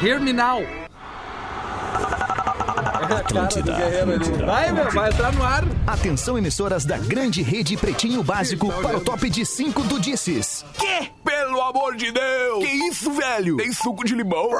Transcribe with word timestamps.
Hear 0.00 0.20
me 0.20 0.32
now. 0.32 0.62
Atlântida, 3.08 3.76
Atlântida. 3.76 4.46
Vai, 4.46 4.70
meu, 4.70 4.90
vai 4.92 5.10
entrar 5.10 5.32
no 5.32 5.42
ar. 5.42 5.64
Atenção, 5.86 6.38
emissoras 6.38 6.84
da 6.84 6.98
grande 6.98 7.42
rede 7.42 7.76
Pretinho 7.76 8.22
Básico 8.22 8.72
para 8.80 8.98
o 8.98 9.00
top 9.00 9.28
de 9.28 9.44
5 9.44 9.82
do 9.82 9.98
Disses. 9.98 10.64
Quê? 10.74 11.10
Pelo 11.24 11.60
amor 11.62 11.96
de 11.96 12.12
Deus! 12.12 12.64
Que 12.64 12.70
isso, 12.70 13.10
velho? 13.12 13.56
Tem 13.56 13.72
suco 13.72 14.04
de 14.04 14.14
limão? 14.14 14.50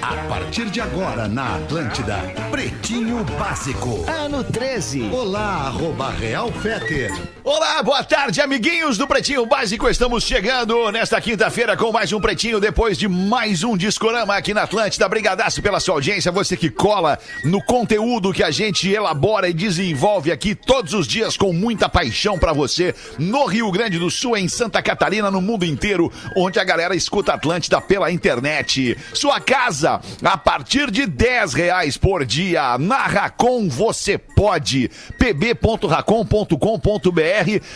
A 0.00 0.28
partir 0.28 0.70
de 0.70 0.80
agora 0.80 1.28
na 1.28 1.56
Atlântida, 1.56 2.16
Pretinho 2.52 3.24
Básico. 3.38 4.04
Ano 4.06 4.44
13. 4.44 5.08
Olá, 5.10 5.68
arroba 5.68 6.10
Real 6.10 6.52
Feter. 6.52 7.10
Olá, 7.42 7.82
boa 7.82 8.04
tarde, 8.04 8.42
amiguinhos 8.42 8.98
do 8.98 9.08
Pretinho 9.08 9.46
Básico. 9.46 9.88
Estamos 9.88 10.22
chegando 10.22 10.92
nesta 10.92 11.18
quinta-feira 11.18 11.78
com 11.78 11.90
mais 11.90 12.12
um 12.12 12.20
Pretinho, 12.20 12.60
depois 12.60 12.98
de 12.98 13.08
mais 13.08 13.64
um 13.64 13.74
Discorama 13.74 14.36
aqui 14.36 14.52
na 14.52 14.64
Atlântida. 14.64 15.08
Brigadaço 15.08 15.62
pela 15.62 15.80
sua 15.80 15.94
audiência, 15.94 16.30
você 16.30 16.54
que 16.54 16.68
cola 16.68 17.18
no 17.42 17.64
conteúdo 17.64 18.34
que 18.34 18.42
a 18.42 18.50
gente 18.50 18.86
elabora 18.90 19.48
e 19.48 19.54
desenvolve 19.54 20.30
aqui 20.30 20.54
todos 20.54 20.92
os 20.92 21.06
dias 21.06 21.38
com 21.38 21.54
muita 21.54 21.88
paixão 21.88 22.38
pra 22.38 22.52
você, 22.52 22.94
no 23.18 23.46
Rio 23.46 23.72
Grande 23.72 23.98
do 23.98 24.10
Sul, 24.10 24.36
em 24.36 24.46
Santa 24.46 24.82
Catarina, 24.82 25.30
no 25.30 25.40
mundo 25.40 25.64
inteiro, 25.64 26.12
onde 26.36 26.60
a 26.60 26.64
galera 26.64 26.94
escuta 26.94 27.32
Atlântida 27.32 27.80
pela 27.80 28.12
internet. 28.12 28.96
Sua 29.14 29.40
casa, 29.40 30.02
a 30.22 30.36
partir 30.36 30.90
de 30.90 31.06
10 31.06 31.54
reais 31.54 31.96
por 31.96 32.26
dia. 32.26 32.41
Na 32.80 33.06
Racon 33.06 33.68
você 33.68 34.18
pode. 34.18 34.90
pb.racon.com.br 35.18 36.56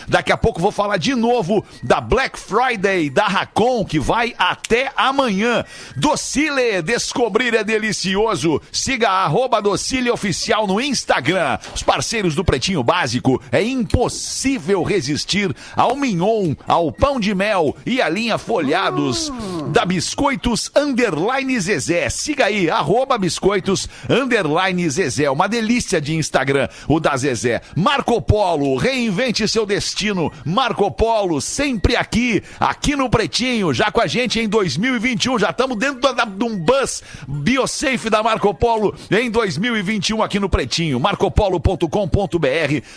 Daqui 0.07 0.31
a 0.31 0.37
pouco 0.37 0.59
vou 0.59 0.71
falar 0.71 0.97
de 0.97 1.15
novo 1.15 1.63
da 1.83 2.01
Black 2.01 2.37
Friday 2.37 3.09
da 3.09 3.27
Racon, 3.27 3.85
que 3.85 3.99
vai 3.99 4.35
até 4.37 4.91
amanhã. 4.95 5.63
Docile, 5.95 6.81
descobrir 6.81 7.53
é 7.53 7.63
delicioso. 7.63 8.61
Siga 8.71 9.09
arroba 9.09 9.61
Docile 9.61 10.11
Oficial 10.11 10.67
no 10.67 10.81
Instagram. 10.81 11.57
Os 11.73 11.83
parceiros 11.83 12.35
do 12.35 12.43
Pretinho 12.43 12.83
Básico, 12.83 13.41
é 13.51 13.63
impossível 13.63 14.83
resistir 14.83 15.55
ao 15.75 15.95
mignon, 15.95 16.55
ao 16.67 16.91
pão 16.91 17.19
de 17.19 17.33
mel 17.33 17.75
e 17.85 18.01
à 18.01 18.09
linha 18.09 18.37
folhados 18.37 19.31
da 19.71 19.85
Biscoitos 19.85 20.69
Underline 20.75 21.59
Zezé. 21.59 22.09
Siga 22.09 22.45
aí, 22.45 22.69
arroba 22.69 23.17
Biscoitos 23.17 23.87
Underline 24.09 24.56
Zezé. 24.89 25.29
Uma 25.29 25.47
delícia 25.47 26.01
de 26.01 26.15
Instagram, 26.15 26.67
o 26.87 26.99
da 26.99 27.15
Zezé. 27.15 27.61
Marco 27.75 28.21
Polo, 28.21 28.75
reinvente 28.77 29.47
seu 29.47 29.65
destino. 29.65 30.31
Marco 30.43 30.89
Polo, 30.91 31.39
sempre 31.39 31.95
aqui, 31.95 32.41
aqui 32.59 32.95
no 32.95 33.09
Pretinho, 33.09 33.73
já 33.73 33.91
com 33.91 34.01
a 34.01 34.07
gente 34.07 34.39
em 34.39 34.47
2021. 34.47 35.39
Já 35.39 35.51
estamos 35.51 35.77
dentro 35.77 36.01
de 36.01 36.43
um 36.43 36.57
bus 36.57 37.03
Biosafe 37.27 38.09
da 38.09 38.23
Marco 38.23 38.53
Polo 38.53 38.95
em 39.11 39.29
2021 39.29 40.23
aqui 40.23 40.39
no 40.39 40.49
Pretinho. 40.49 40.99
marcopolo.com.br, 40.99 41.87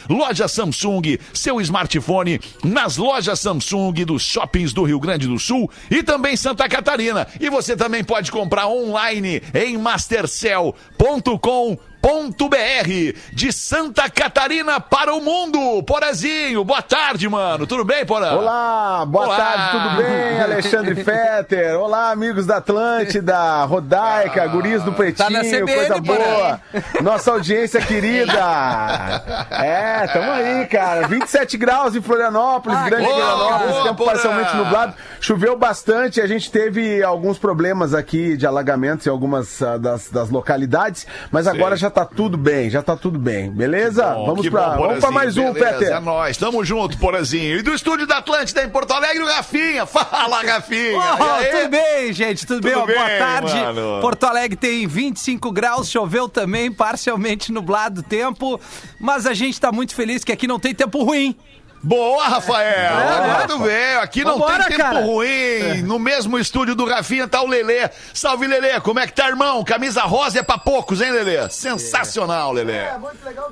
loja 0.08 0.48
Samsung, 0.48 1.18
seu 1.34 1.60
smartphone 1.60 2.40
nas 2.64 2.96
lojas 2.96 3.40
Samsung 3.40 4.04
dos 4.04 4.22
shoppings 4.22 4.72
do 4.72 4.84
Rio 4.84 4.98
Grande 5.00 5.26
do 5.26 5.38
Sul 5.38 5.70
e 5.90 6.02
também 6.02 6.36
Santa 6.36 6.68
Catarina. 6.68 7.26
E 7.38 7.50
você 7.50 7.76
também 7.76 8.02
pode 8.02 8.32
comprar 8.32 8.66
online 8.68 9.42
em 9.54 9.76
mastercell.com 9.76 11.49
com 11.50 11.76
.br 12.02 13.18
de 13.32 13.52
Santa 13.52 14.08
Catarina 14.08 14.80
para 14.80 15.14
o 15.14 15.20
mundo. 15.20 15.82
Porazinho, 15.84 16.64
boa 16.64 16.82
tarde, 16.82 17.28
mano. 17.28 17.66
Tudo 17.66 17.84
bem, 17.84 18.04
Porã? 18.06 18.32
Olá, 18.36 19.04
boa 19.06 19.26
Olá. 19.26 19.36
tarde, 19.36 19.70
tudo 19.70 19.96
bem? 20.02 20.40
Alexandre 20.40 21.04
Fetter. 21.04 21.78
Olá, 21.78 22.10
amigos 22.10 22.46
da 22.46 22.56
Atlântida, 22.56 23.64
Rodaica, 23.64 24.46
guris 24.48 24.82
do 24.82 24.92
Pretinho, 24.92 25.30
Tá 25.30 25.40
CBN, 25.40 25.66
coisa 25.74 26.02
porém. 26.02 26.22
boa. 26.24 26.60
Nossa 27.02 27.30
audiência 27.32 27.80
querida. 27.80 28.40
É, 29.50 30.06
tamo 30.06 30.30
aí, 30.30 30.66
cara. 30.66 31.06
27 31.06 31.56
graus 31.56 31.94
em 31.94 32.00
Florianópolis, 32.00 32.78
Ah, 32.78 32.88
grande 32.88 33.04
boa, 33.04 33.16
Florianópolis, 33.16 33.72
boa, 33.72 33.82
tempo 33.84 33.96
Porã. 33.96 34.10
parcialmente 34.12 34.56
nublado. 34.56 34.94
Choveu 35.20 35.56
bastante, 35.58 36.20
a 36.20 36.26
gente 36.26 36.50
teve 36.50 37.02
alguns 37.02 37.38
problemas 37.38 37.92
aqui 37.92 38.36
de 38.36 38.46
alagamentos 38.46 39.06
em 39.06 39.10
algumas 39.10 39.60
ah, 39.60 39.76
das, 39.76 40.08
das 40.08 40.30
localidades, 40.30 41.06
mas 41.30 41.46
agora 41.46 41.76
já 41.76 41.89
tá 41.90 42.04
tudo 42.04 42.36
bem, 42.36 42.70
já 42.70 42.82
tá 42.82 42.96
tudo 42.96 43.18
bem, 43.18 43.50
beleza? 43.50 44.06
Bom, 44.14 44.26
vamos 44.26 44.48
pra, 44.48 44.68
bom, 44.70 44.86
vamos 44.88 45.00
pra 45.00 45.10
mais 45.10 45.36
um, 45.36 45.52
Beleza, 45.52 45.78
Fetter. 45.78 45.96
É 45.96 46.00
nóis, 46.00 46.36
tamo 46.36 46.64
junto, 46.64 46.96
Porazinho. 46.98 47.58
E 47.58 47.62
do 47.62 47.74
estúdio 47.74 48.06
da 48.06 48.18
Atlântida 48.18 48.62
em 48.62 48.68
Porto 48.68 48.92
Alegre, 48.92 49.22
o 49.22 49.26
Rafinha. 49.26 49.84
Fala, 49.86 50.42
Rafinha. 50.42 50.98
Oh, 50.98 51.56
tudo 51.58 51.70
bem, 51.70 52.12
gente? 52.12 52.46
Tudo, 52.46 52.62
bem? 52.62 52.72
Tudo 52.72 52.82
Ó, 52.82 52.86
Boa 52.86 53.06
bem, 53.06 53.18
tarde. 53.18 53.54
mano. 53.54 54.00
Porto 54.00 54.24
Alegre 54.24 54.56
tem 54.56 54.86
25 54.86 55.50
graus, 55.52 55.90
choveu 55.90 56.28
também, 56.28 56.70
parcialmente 56.70 57.52
nublado 57.52 58.00
o 58.00 58.04
tempo, 58.04 58.60
mas 58.98 59.26
a 59.26 59.34
gente 59.34 59.60
tá 59.60 59.72
muito 59.72 59.94
feliz 59.94 60.22
que 60.24 60.32
aqui 60.32 60.46
não 60.46 60.58
tem 60.60 60.74
tempo 60.74 61.02
ruim. 61.02 61.36
Boa, 61.82 62.28
Rafael! 62.28 62.94
Agora 62.94 63.48
tu 63.48 63.58
veio. 63.60 64.00
Aqui 64.00 64.22
não 64.22 64.32
Vambora, 64.32 64.64
tem 64.64 64.76
tempo 64.76 64.82
cara. 64.82 65.00
ruim. 65.00 65.82
No 65.82 65.98
mesmo 65.98 66.38
estúdio 66.38 66.74
do 66.74 66.84
Rafinha 66.84 67.26
tá 67.26 67.40
o 67.40 67.46
Lelê. 67.46 67.88
Salve, 68.12 68.46
Lelê. 68.46 68.78
Como 68.80 69.00
é 69.00 69.06
que 69.06 69.14
tá, 69.14 69.28
irmão? 69.28 69.64
Camisa 69.64 70.02
rosa 70.02 70.40
é 70.40 70.42
pra 70.42 70.58
poucos, 70.58 71.00
hein, 71.00 71.10
Lelê? 71.10 71.48
Sensacional, 71.48 72.52
Lelê. 72.52 72.80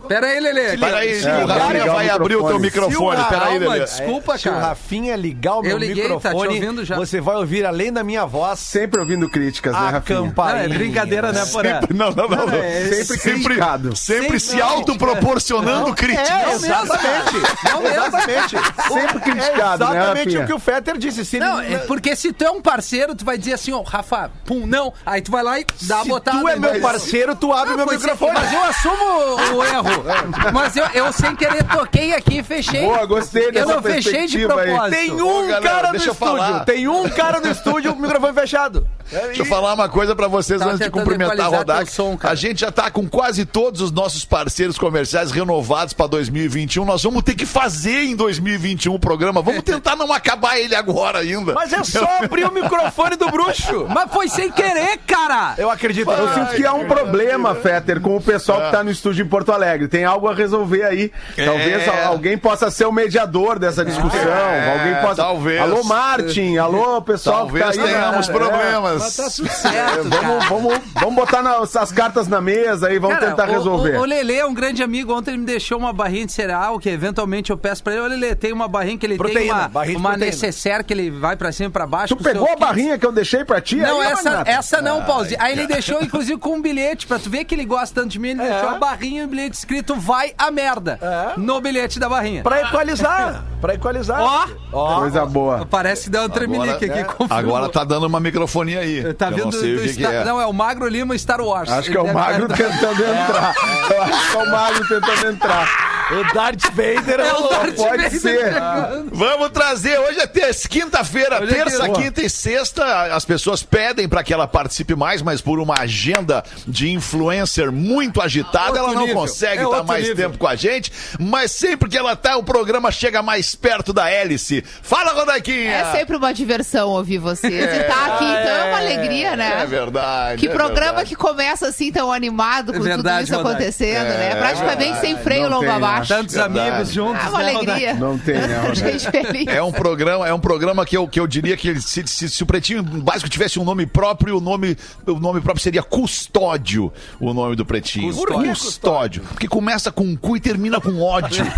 Pera 0.08 0.26
aí, 0.26 0.40
Lelê. 0.40 0.76
Peraí, 0.76 1.22
É, 1.24 1.44
o 1.44 1.46
vai 1.46 1.58
Rafinha 1.58 1.72
ligar 1.80 1.90
o 1.90 1.94
vai 1.94 2.10
abrir 2.10 2.36
o 2.36 2.46
teu 2.46 2.58
microfone. 2.58 3.20
Lelê. 3.58 3.80
desculpa, 3.80 4.36
Se 4.36 4.48
o 4.48 4.52
cara. 4.52 4.66
Rafinha 4.66 5.16
ligar 5.16 5.54
o 5.56 5.62
meu 5.62 5.70
Eu 5.72 5.78
liguei, 5.78 5.96
tá 5.96 6.08
te 6.08 6.14
microfone, 6.16 6.54
ouvindo 6.54 6.84
já. 6.84 6.96
você 6.96 7.20
vai 7.22 7.36
ouvir, 7.36 7.64
além 7.64 7.90
da 7.92 8.04
minha 8.04 8.26
voz, 8.26 8.58
Sempre 8.58 9.00
ouvindo 9.00 9.28
críticas, 9.30 9.72
né, 9.72 9.78
a 9.78 9.90
Rafinha? 9.90 10.20
Não, 10.20 10.48
é 10.48 10.68
brincadeira, 10.68 11.32
né, 11.32 11.46
Porã? 11.46 11.80
Sempre, 11.80 11.96
não, 11.96 12.10
não, 12.10 12.28
não. 12.28 12.46
não. 12.46 12.54
é 12.54 12.82
sempre 13.04 13.38
criticado. 13.38 13.96
Sempre, 13.96 14.22
Sempre- 14.38 14.40
se 14.40 14.60
autoproporcionando 14.60 15.94
críticas. 15.94 16.28
É, 16.28 16.52
exatamente. 16.52 17.32
Não 17.70 17.80
mesmo. 17.82 18.17
Exatamente. 18.18 18.56
Sempre 18.88 19.20
criticado, 19.20 19.84
é 19.84 19.86
né, 19.88 19.96
exatamente 19.96 20.24
Rafinha? 20.24 20.40
o 20.42 20.46
que 20.46 20.52
o 20.52 20.58
Fetter 20.58 20.96
disse. 20.98 21.24
Se 21.24 21.38
Não, 21.38 21.62
ele- 21.62 21.74
é 21.74 21.78
porque 21.78 22.14
se 22.16 22.32
tu 22.32 22.44
é 22.44 22.50
um 22.50 22.60
parceiro, 22.60 23.14
tu 23.14 23.24
vai 23.24 23.36
dizer 23.38 23.54
assim, 23.54 23.72
ó, 23.72 23.82
Rafa, 23.82 24.30
pum, 24.44 24.66
não. 24.66 24.92
Aí 25.04 25.20
tu 25.22 25.30
vai 25.30 25.42
lá 25.42 25.58
e 25.60 25.66
dá 25.82 26.00
a 26.00 26.02
se 26.02 26.08
botada. 26.08 26.38
tu 26.38 26.48
é 26.48 26.56
meu 26.56 26.80
parceiro, 26.80 27.34
tu 27.34 27.52
abre 27.52 27.70
Não, 27.70 27.76
meu 27.78 27.86
pois 27.86 28.02
é, 28.04 28.10
microfone. 28.12 28.32
mas 28.34 28.52
eu 28.52 28.62
assumo 28.64 29.56
o 29.56 29.64
erro. 29.64 30.04
Mas 30.52 30.76
eu, 30.76 30.86
eu 30.94 31.12
sem 31.12 31.34
querer 31.36 31.62
toquei 31.64 32.14
aqui 32.14 32.38
e 32.38 32.42
fechei. 32.42 32.82
Boa, 32.82 33.04
gostei 33.06 33.46
Eu 33.48 33.52
dessa 33.52 33.74
não 33.74 33.82
fechei 33.82 34.26
de 34.26 34.38
perspectiva 34.38 34.60
aí. 34.60 34.68
propósito. 34.70 34.96
Tem 34.96 35.20
Ô, 35.20 35.38
um 35.38 35.46
galera, 35.48 35.60
cara 35.60 35.88
no 35.88 35.94
eu 35.94 35.98
estúdio. 35.98 36.14
falar. 36.14 36.64
Tem 36.64 36.88
um 36.88 37.08
cara 37.10 37.40
no 37.40 37.50
estúdio, 37.50 37.92
o 37.92 37.96
microfone 37.96 38.32
fechado. 38.34 38.88
Deixa 39.10 39.42
eu 39.42 39.46
falar 39.46 39.74
uma 39.74 39.88
coisa 39.88 40.14
pra 40.14 40.28
vocês 40.28 40.58
Tava 40.58 40.72
antes 40.72 40.80
de 40.80 40.84
tentando 40.86 41.00
cumprimentar 41.02 41.40
a 41.46 41.48
equalizar 41.62 41.86
som, 41.86 42.16
cara. 42.16 42.32
a 42.32 42.36
gente 42.36 42.60
já 42.60 42.70
tá 42.70 42.90
com 42.90 43.08
quase 43.08 43.44
todos 43.46 43.80
os 43.80 43.90
nossos 43.90 44.24
parceiros 44.24 44.76
comerciais 44.78 45.30
renovados 45.30 45.92
pra 45.94 46.06
2021. 46.06 46.84
Nós 46.84 47.02
vamos 47.02 47.22
ter 47.22 47.34
que 47.34 47.46
fazer 47.46 48.02
em 48.04 48.14
2021 48.14 48.94
o 48.94 48.98
programa. 48.98 49.40
Vamos 49.42 49.62
tentar 49.64 49.96
não 49.96 50.12
acabar 50.12 50.58
ele 50.58 50.74
agora 50.74 51.18
ainda. 51.20 51.54
Mas 51.54 51.72
é 51.72 51.82
só 51.84 52.06
abrir 52.22 52.44
o 52.44 52.52
microfone 52.52 53.16
do 53.16 53.28
bruxo. 53.30 53.86
Mas 53.92 54.10
foi 54.12 54.28
sem 54.28 54.50
querer, 54.50 54.98
cara. 55.06 55.54
Eu 55.58 55.70
acredito. 55.70 56.10
Eu 56.10 56.34
sinto 56.34 56.54
que 56.54 56.64
há 56.66 56.74
um 56.74 56.86
problema, 56.86 57.54
Fetter, 57.54 58.00
com 58.00 58.16
o 58.16 58.20
pessoal 58.20 58.60
que 58.62 58.70
tá 58.72 58.84
no 58.84 58.90
estúdio 58.90 59.24
em 59.24 59.28
Porto 59.28 59.52
Alegre. 59.52 59.88
Tem 59.88 60.04
algo 60.04 60.28
a 60.28 60.34
resolver 60.34 60.84
aí. 60.84 61.10
Talvez 61.36 61.86
É. 61.86 62.04
alguém 62.04 62.36
possa 62.36 62.70
ser 62.70 62.84
o 62.86 62.92
mediador 62.92 63.58
dessa 63.58 63.84
discussão. 63.84 64.20
É, 64.20 64.72
alguém 64.78 64.94
possa. 65.02 65.16
talvez. 65.22 65.60
Alô, 65.60 65.82
Martin. 65.84 66.56
Alô, 66.58 67.00
pessoal 67.02 67.38
Talvez 67.46 67.70
que 67.70 67.76
tá 67.78 67.84
aí. 67.84 67.92
tenhamos 67.92 68.28
É, 68.28 68.32
problemas. 68.32 68.97
Mas 68.98 69.16
tá 69.16 69.30
tudo 69.30 69.46
é, 69.48 69.50
certo, 69.50 70.08
cara. 70.10 70.22
vamos, 70.22 70.44
vamos, 70.48 70.80
vamos 70.94 71.14
botar 71.14 71.42
na- 71.42 71.58
as 71.58 71.92
cartas 71.92 72.28
na 72.28 72.40
mesa 72.40 72.88
aí, 72.88 72.98
vamos 72.98 73.18
Cara, 73.18 73.30
tentar 73.30 73.48
o- 73.48 73.52
resolver. 73.52 73.96
O, 73.96 74.02
o 74.02 74.04
Lelê 74.04 74.36
é 74.36 74.46
um 74.46 74.54
grande 74.54 74.82
amigo. 74.82 75.12
Ontem 75.14 75.30
ele 75.32 75.38
me 75.38 75.46
deixou 75.46 75.78
uma 75.78 75.92
barrinha 75.92 76.26
de 76.26 76.32
cereal 76.32 76.78
que 76.78 76.88
eventualmente 76.88 77.50
eu 77.50 77.58
peço 77.58 77.82
pra 77.82 77.92
ele. 77.94 78.02
Ô, 78.02 78.06
Lelê, 78.06 78.34
tem 78.34 78.52
uma 78.52 78.68
barrinha 78.68 78.98
que 78.98 79.06
ele 79.06 79.14
tem 79.16 79.18
Proteína, 79.18 79.68
uma, 79.72 79.84
de 79.86 79.96
uma 79.96 80.10
proteína. 80.10 80.16
necessaire 80.26 80.84
que 80.84 80.92
ele 80.92 81.10
vai 81.10 81.36
pra 81.36 81.52
cima 81.52 81.68
e 81.68 81.72
pra 81.72 81.86
baixo. 81.86 82.14
tu 82.16 82.22
pegou 82.22 82.50
a 82.50 82.56
barrinha 82.56 82.98
que 82.98 83.06
eu 83.06 83.12
deixei 83.12 83.44
pra 83.44 83.60
ti? 83.60 83.76
Não, 83.76 84.00
aí, 84.00 84.12
essa, 84.12 84.42
essa 84.46 84.82
não, 84.82 85.02
Pauzinho. 85.04 85.40
Aí 85.40 85.52
ele 85.52 85.66
deixou, 85.66 86.00
inclusive, 86.02 86.38
com 86.38 86.56
um 86.56 86.62
bilhete, 86.62 87.06
pra 87.06 87.18
tu 87.18 87.30
ver 87.30 87.44
que 87.44 87.54
ele 87.54 87.64
gosta 87.64 88.00
tanto 88.00 88.10
de 88.12 88.18
mim, 88.18 88.30
ele 88.30 88.42
É. 88.42 88.50
deixou 88.50 88.68
a 88.70 88.74
barrinha 88.78 89.22
e 89.22 89.24
o 89.24 89.28
bilhete 89.28 89.56
escrito 89.56 89.94
vai 89.96 90.32
a 90.38 90.50
merda 90.50 90.98
É. 91.02 91.32
no 91.38 91.60
bilhete 91.60 91.98
da 91.98 92.08
barrinha. 92.08 92.42
Pra 92.42 92.60
equalizar. 92.62 93.44
Pra 93.60 93.74
equalizar. 93.74 94.20
Ó, 94.20 94.46
Ó. 94.72 95.00
Coisa 95.00 95.26
boa. 95.26 95.66
parece 95.68 96.04
que 96.04 96.10
deu 96.10 96.22
um 96.22 96.28
tremelique 96.28 96.84
aqui. 96.84 97.04
confirmou. 97.04 97.36
Agora 97.56 97.68
tá 97.68 97.82
dando 97.84 98.06
uma 98.06 98.20
microfonia 98.20 98.80
aí. 98.80 98.87
Tá 99.16 99.30
vendo 99.30 99.44
não 99.46 99.52
sei 99.52 99.74
do 99.74 99.78
o 99.80 99.82
que, 99.82 99.88
que 99.94 100.00
Star- 100.02 100.12
é. 100.14 100.24
Não, 100.24 100.40
é 100.40 100.46
o 100.46 100.52
Magro 100.52 100.86
Lima 100.88 101.16
Star 101.18 101.40
Wars. 101.40 101.70
Acho 101.70 101.90
que 101.90 101.96
é 101.96 102.00
o 102.00 102.12
Magro 102.12 102.48
tentando 102.48 103.02
entrar. 103.04 103.54
Eu 103.90 104.02
acho 104.02 104.30
que 104.30 104.36
é 104.36 104.42
o 104.42 104.50
Magro 104.50 104.88
tentando 104.88 105.28
entrar. 105.28 105.87
O 106.10 106.34
Darth 106.34 106.62
Vader 106.72 107.20
É 107.20 107.32
o 107.34 107.44
o- 107.44 107.48
Darth 107.48 107.74
Pode 107.76 108.02
Vader 108.02 108.10
ser. 108.10 108.38
chegando. 108.44 109.10
Vamos 109.12 109.50
trazer, 109.50 109.98
hoje 109.98 110.20
é 110.20 110.26
terça, 110.26 110.68
quinta-feira, 110.68 111.36
é 111.36 111.46
terça, 111.46 111.84
quinta. 111.86 112.00
quinta 112.02 112.22
e 112.22 112.30
sexta. 112.30 113.14
As 113.14 113.24
pessoas 113.24 113.62
pedem 113.62 114.08
para 114.08 114.22
que 114.22 114.32
ela 114.32 114.46
participe 114.48 114.94
mais, 114.94 115.20
mas 115.20 115.40
por 115.40 115.58
uma 115.60 115.74
agenda 115.78 116.42
de 116.66 116.90
influencer 116.90 117.70
muito 117.70 118.20
agitada, 118.22 118.68
Outro 118.68 118.78
ela 118.84 118.92
não 118.94 119.00
nível. 119.02 119.16
consegue 119.16 119.52
É 119.60 119.64
estar 119.64 119.68
outro 119.68 119.86
mais 119.86 120.02
nível. 120.08 120.16
tempo 120.16 120.38
com 120.38 120.46
a 120.46 120.56
gente. 120.56 120.92
Mas 121.18 121.52
sempre 121.52 121.88
que 121.90 121.98
ela 121.98 122.16
tá, 122.16 122.36
o 122.36 122.42
programa 122.42 122.90
chega 122.90 123.22
mais 123.22 123.54
perto 123.54 123.92
da 123.92 124.08
hélice. 124.10 124.64
Fala, 124.82 125.12
Rodaquinha! 125.12 125.70
É 125.72 125.92
sempre 125.92 126.16
uma 126.16 126.32
diversão 126.32 126.88
ouvir 126.88 127.18
vocês. 127.18 127.52
E 127.52 127.84
tá 127.84 128.06
aqui, 128.14 128.24
então 128.24 128.56
é 128.56 128.64
uma 128.68 128.78
alegria, 128.78 129.36
né? 129.36 129.62
É 129.62 129.66
verdade. 129.66 130.40
Que 130.40 130.46
é 130.48 130.50
programa 130.50 130.86
verdade. 130.86 131.08
que 131.10 131.16
começa 131.16 131.66
assim 131.68 131.92
tão 131.92 132.10
animado 132.12 132.72
com 132.72 132.78
É 132.78 132.82
verdade, 132.82 133.26
tudo 133.26 133.38
isso 133.40 133.48
acontecendo, 133.48 134.06
É, 134.06 134.18
né? 134.30 134.34
Praticamente 134.36 135.00
sem 135.00 135.16
freio 135.18 135.48
longo 135.48 135.70
abaixo. 135.98 136.14
Tantos 136.14 136.34
Verdade. 136.34 136.60
amigos 136.70 136.92
juntos. 136.92 137.22
Ah, 137.24 137.28
uma 137.30 137.38
né, 137.38 137.54
alegria. 137.54 137.94
Não 137.94 138.18
tem, 138.18 138.34
né, 138.34 138.58
Rodaica? 138.66 138.98
Gente 138.98 139.10
feliz. 139.10 139.46
É 139.48 139.62
um 139.62 139.72
programa, 139.72 140.28
é 140.28 140.32
um 140.34 140.40
programa 140.40 140.84
que 140.86 140.96
eu, 140.96 141.06
que 141.08 141.18
eu 141.20 141.26
diria 141.26 141.56
que 141.56 141.80
se, 141.80 142.06
se- 142.06 142.28
se 142.28 142.42
o 142.42 142.46
Pretinho 142.46 142.82
Básico 142.82 143.28
tivesse 143.28 143.58
um 143.58 143.64
nome 143.64 143.86
próprio, 143.86 144.38
o 144.38 144.40
nome, 144.40 144.76
o 145.06 145.18
nome 145.18 145.40
próprio 145.40 145.62
seria 145.62 145.82
Custódio, 145.82 146.92
o 147.20 147.32
nome 147.34 147.56
do 147.56 147.64
Pretinho. 147.66 148.08
Custódio. 148.12 148.34
Por 148.34 148.42
que 148.42 148.48
Custódio? 148.50 149.22
Porque 149.30 149.48
começa 149.48 149.90
com 149.92 150.16
cu 150.16 150.36
e 150.36 150.40
termina 150.40 150.80
com 150.80 151.00
ódio. 151.02 151.44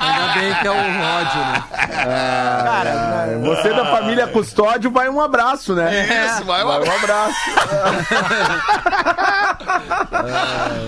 Ainda 0.00 0.32
bem 0.34 0.54
que 0.60 0.66
é 0.66 0.70
o 0.70 0.74
ódio, 0.74 1.40
né? 1.40 1.62
É, 2.04 3.38
Você 3.42 3.68
da 3.70 3.86
família 3.86 4.26
Custódio 4.26 4.90
vai 4.90 5.08
um 5.08 5.20
abraço, 5.20 5.72
né? 5.74 6.26
Isso, 6.26 6.44
vai, 6.44 6.64
Vai 6.64 6.80
vai. 6.80 6.88
um 6.88 6.92
abraço. 6.96 7.36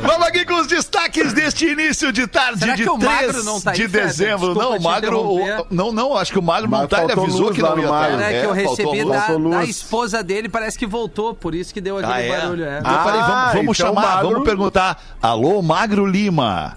Vamos 0.02 0.23
aqui 0.24 0.44
com 0.44 0.54
os 0.54 0.66
destaques 0.66 1.32
deste 1.32 1.66
início 1.66 2.12
de 2.12 2.26
tarde 2.26 2.58
Será 2.60 2.74
de 2.74 2.82
que 2.82 2.90
o 2.90 2.98
3 2.98 3.12
Magro 3.26 3.44
não 3.44 3.60
tá 3.60 3.70
aí, 3.72 3.76
de 3.76 3.88
dezembro. 3.88 4.54
Desculpa 4.54 4.62
não, 4.62 4.76
o 4.76 4.82
Magro. 4.82 5.20
o- 5.20 5.66
não, 5.70 5.92
não, 5.92 6.16
acho 6.16 6.32
que 6.32 6.38
o 6.38 6.42
Magro 6.42 6.70
não 6.70 6.78
Mas 6.80 6.88
tá. 6.88 7.02
Ele 7.04 7.12
avisou 7.12 7.50
que 7.52 7.60
não 7.62 7.78
ia 7.78 7.84
estar. 7.84 8.20
É, 8.22 8.40
que 8.40 8.46
eu 8.46 8.54
faltou 8.54 8.92
recebi 8.92 9.04
da, 9.10 9.56
da 9.58 9.64
esposa 9.64 10.22
dele, 10.22 10.48
parece 10.48 10.78
que 10.78 10.86
voltou, 10.86 11.34
por 11.34 11.54
isso 11.54 11.72
que 11.72 11.80
deu 11.80 11.98
aquele 11.98 12.12
Ah, 12.12 12.20
é? 12.20 12.40
barulho. 12.40 12.64
É. 12.64 12.78
Então, 12.80 13.04
peraí, 13.04 13.20
vamos, 13.20 13.34
Ah, 13.34 13.50
vamos 13.54 13.62
então 13.62 13.74
chamar, 13.74 14.02
Magro- 14.16 14.30
vamos 14.30 14.44
perguntar. 14.44 15.02
Alô, 15.22 15.62
Magro 15.62 16.06
Lima. 16.06 16.76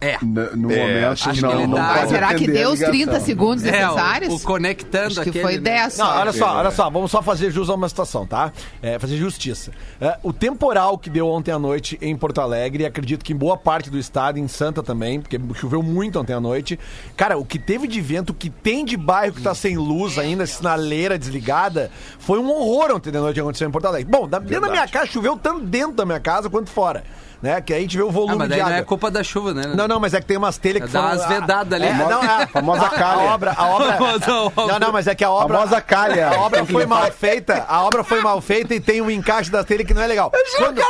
É. 0.00 0.16
No, 0.22 0.56
no 0.56 0.70
É, 0.72 0.80
momento, 0.80 1.12
acho 1.12 1.30
que 1.32 1.42
não, 1.42 1.52
ele 1.52 1.66
não 1.66 1.76
tá- 1.76 1.94
pode 1.94 2.08
será 2.10 2.34
que 2.34 2.46
deu 2.46 2.68
os 2.70 2.80
ligação. 2.80 2.94
30 2.94 3.20
segundos 3.20 3.64
É, 3.64 3.70
necessários? 3.72 4.32
o, 4.32 4.36
o 4.36 4.40
conectando 4.40 5.06
Acho 5.08 5.22
que 5.22 5.28
aquele, 5.30 5.44
foi 5.44 5.54
né? 5.54 5.60
10 5.60 5.98
Não, 5.98 6.06
só. 6.06 6.18
olha 6.20 6.32
só, 6.32 6.56
olha 6.56 6.70
só, 6.70 6.90
vamos 6.90 7.10
só 7.10 7.20
fazer 7.22 7.50
jus 7.50 7.68
a 7.68 7.74
uma 7.74 7.88
situação, 7.88 8.26
tá? 8.26 8.52
É, 8.80 8.98
fazer 8.98 9.16
justiça. 9.16 9.72
É, 10.00 10.16
o 10.22 10.32
temporal 10.32 10.96
que 10.98 11.10
deu 11.10 11.26
ontem 11.28 11.50
à 11.50 11.58
noite 11.58 11.98
em 12.00 12.16
Porto 12.16 12.40
Alegre, 12.40 12.86
acredito 12.86 13.24
que 13.24 13.32
em 13.32 13.36
boa 13.36 13.56
parte 13.56 13.90
do 13.90 13.98
estado, 13.98 14.38
em 14.38 14.46
Santa 14.46 14.82
também, 14.82 15.20
porque 15.20 15.38
choveu 15.54 15.82
muito 15.82 16.18
ontem 16.20 16.32
à 16.32 16.40
noite. 16.40 16.78
Cara, 17.16 17.36
o 17.36 17.44
que 17.44 17.58
teve 17.58 17.88
de 17.88 18.00
vento, 18.00 18.30
o 18.30 18.34
que 18.34 18.50
tem 18.50 18.84
de 18.84 18.96
bairro 18.96 19.34
que 19.34 19.42
tá 19.42 19.54
sem 19.54 19.76
luz 19.76 20.18
ainda, 20.18 20.46
sinaleira 20.46 21.18
desligada, 21.18 21.90
foi 22.18 22.38
um 22.38 22.48
horror 22.50 22.94
ontem 22.96 23.10
de 23.10 23.18
noite 23.18 23.34
que 23.34 23.40
aconteceu 23.40 23.68
em 23.68 23.72
Porto 23.72 23.86
Alegre. 23.86 24.10
Bom, 24.10 24.28
dentro 24.28 24.60
da 24.60 24.70
minha 24.70 24.86
casa, 24.86 25.06
choveu 25.06 25.36
tanto 25.36 25.60
dentro 25.64 25.92
da 25.96 26.04
minha 26.06 26.20
casa 26.20 26.48
quanto 26.48 26.70
fora. 26.70 27.02
Né? 27.40 27.60
Que 27.60 27.72
aí 27.72 27.78
a 27.78 27.82
gente 27.82 27.96
vê 27.96 28.02
o 28.02 28.08
Ah, 28.08 28.12
volume 28.12 28.36
mas 28.38 28.48
de 28.48 28.54
daí 28.54 28.58
não 28.60 28.66
água. 28.66 28.78
é 28.78 28.82
culpa 28.82 29.10
da 29.12 29.22
chuva, 29.22 29.54
né? 29.54 29.72
Não, 29.74 29.86
não, 29.86 30.00
mas 30.00 30.12
é 30.12 30.20
que 30.20 30.26
tem 30.26 30.36
umas 30.36 30.58
telhas 30.58 30.82
que 30.84 30.88
Dá 30.92 31.02
foram... 31.02 31.16
umas 31.18 31.28
vedadas 31.28 31.72
ali. 31.72 31.86
É, 31.86 31.94
não, 31.94 32.22
é, 32.24 32.46
famosa 32.52 32.86
a- 32.86 32.90
calha. 32.90 33.22
A 33.30 33.34
obra, 33.34 33.54
a 33.56 33.66
obra... 33.68 33.92
Famosa 33.98 34.34
obra. 34.34 34.66
Não, 34.66 34.78
não, 34.80 34.92
mas 34.92 35.06
é 35.06 35.14
que 35.14 35.22
a 35.24 35.30
obra... 35.30 35.58
Famosa 35.58 35.80
calha. 35.80 36.28
A 36.30 36.40
obra 36.40 36.64
foi 36.66 36.84
mal 36.84 37.10
feita, 37.12 37.64
a 37.68 37.82
obra 37.84 38.02
foi 38.02 38.20
mal 38.20 38.40
feita 38.40 38.74
e 38.74 38.80
tem 38.80 39.00
um 39.00 39.08
encaixe 39.10 39.50
da 39.50 39.62
telha 39.62 39.84
que 39.84 39.94
não 39.94 40.02
é 40.02 40.06
legal. 40.08 40.32
Quando, 40.56 40.80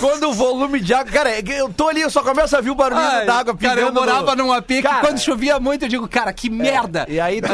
quando 0.00 0.28
o 0.30 0.32
volume 0.32 0.78
de 0.80 0.94
água... 0.94 1.10
Cara, 1.12 1.30
é 1.30 1.42
eu 1.46 1.68
tô 1.72 1.88
ali, 1.88 2.00
eu 2.02 2.10
só 2.10 2.22
começo 2.22 2.56
a 2.56 2.60
ver 2.60 2.70
o 2.70 2.74
barulho 2.76 3.00
Ai, 3.00 3.26
da 3.26 3.34
água 3.38 3.54
pingando 3.54 3.76
Cara, 3.76 3.88
eu 3.88 3.92
morava 3.92 4.36
no... 4.36 4.44
num 4.44 4.52
AP 4.52 4.66
que 4.68 4.82
Cara, 4.82 5.00
quando 5.00 5.18
chovia 5.18 5.58
muito, 5.58 5.86
eu 5.86 5.88
digo, 5.88 6.06
cara, 6.08 6.32
que 6.32 6.48
merda. 6.48 7.04
E 7.08 7.18
aí 7.18 7.42
tu, 7.42 7.48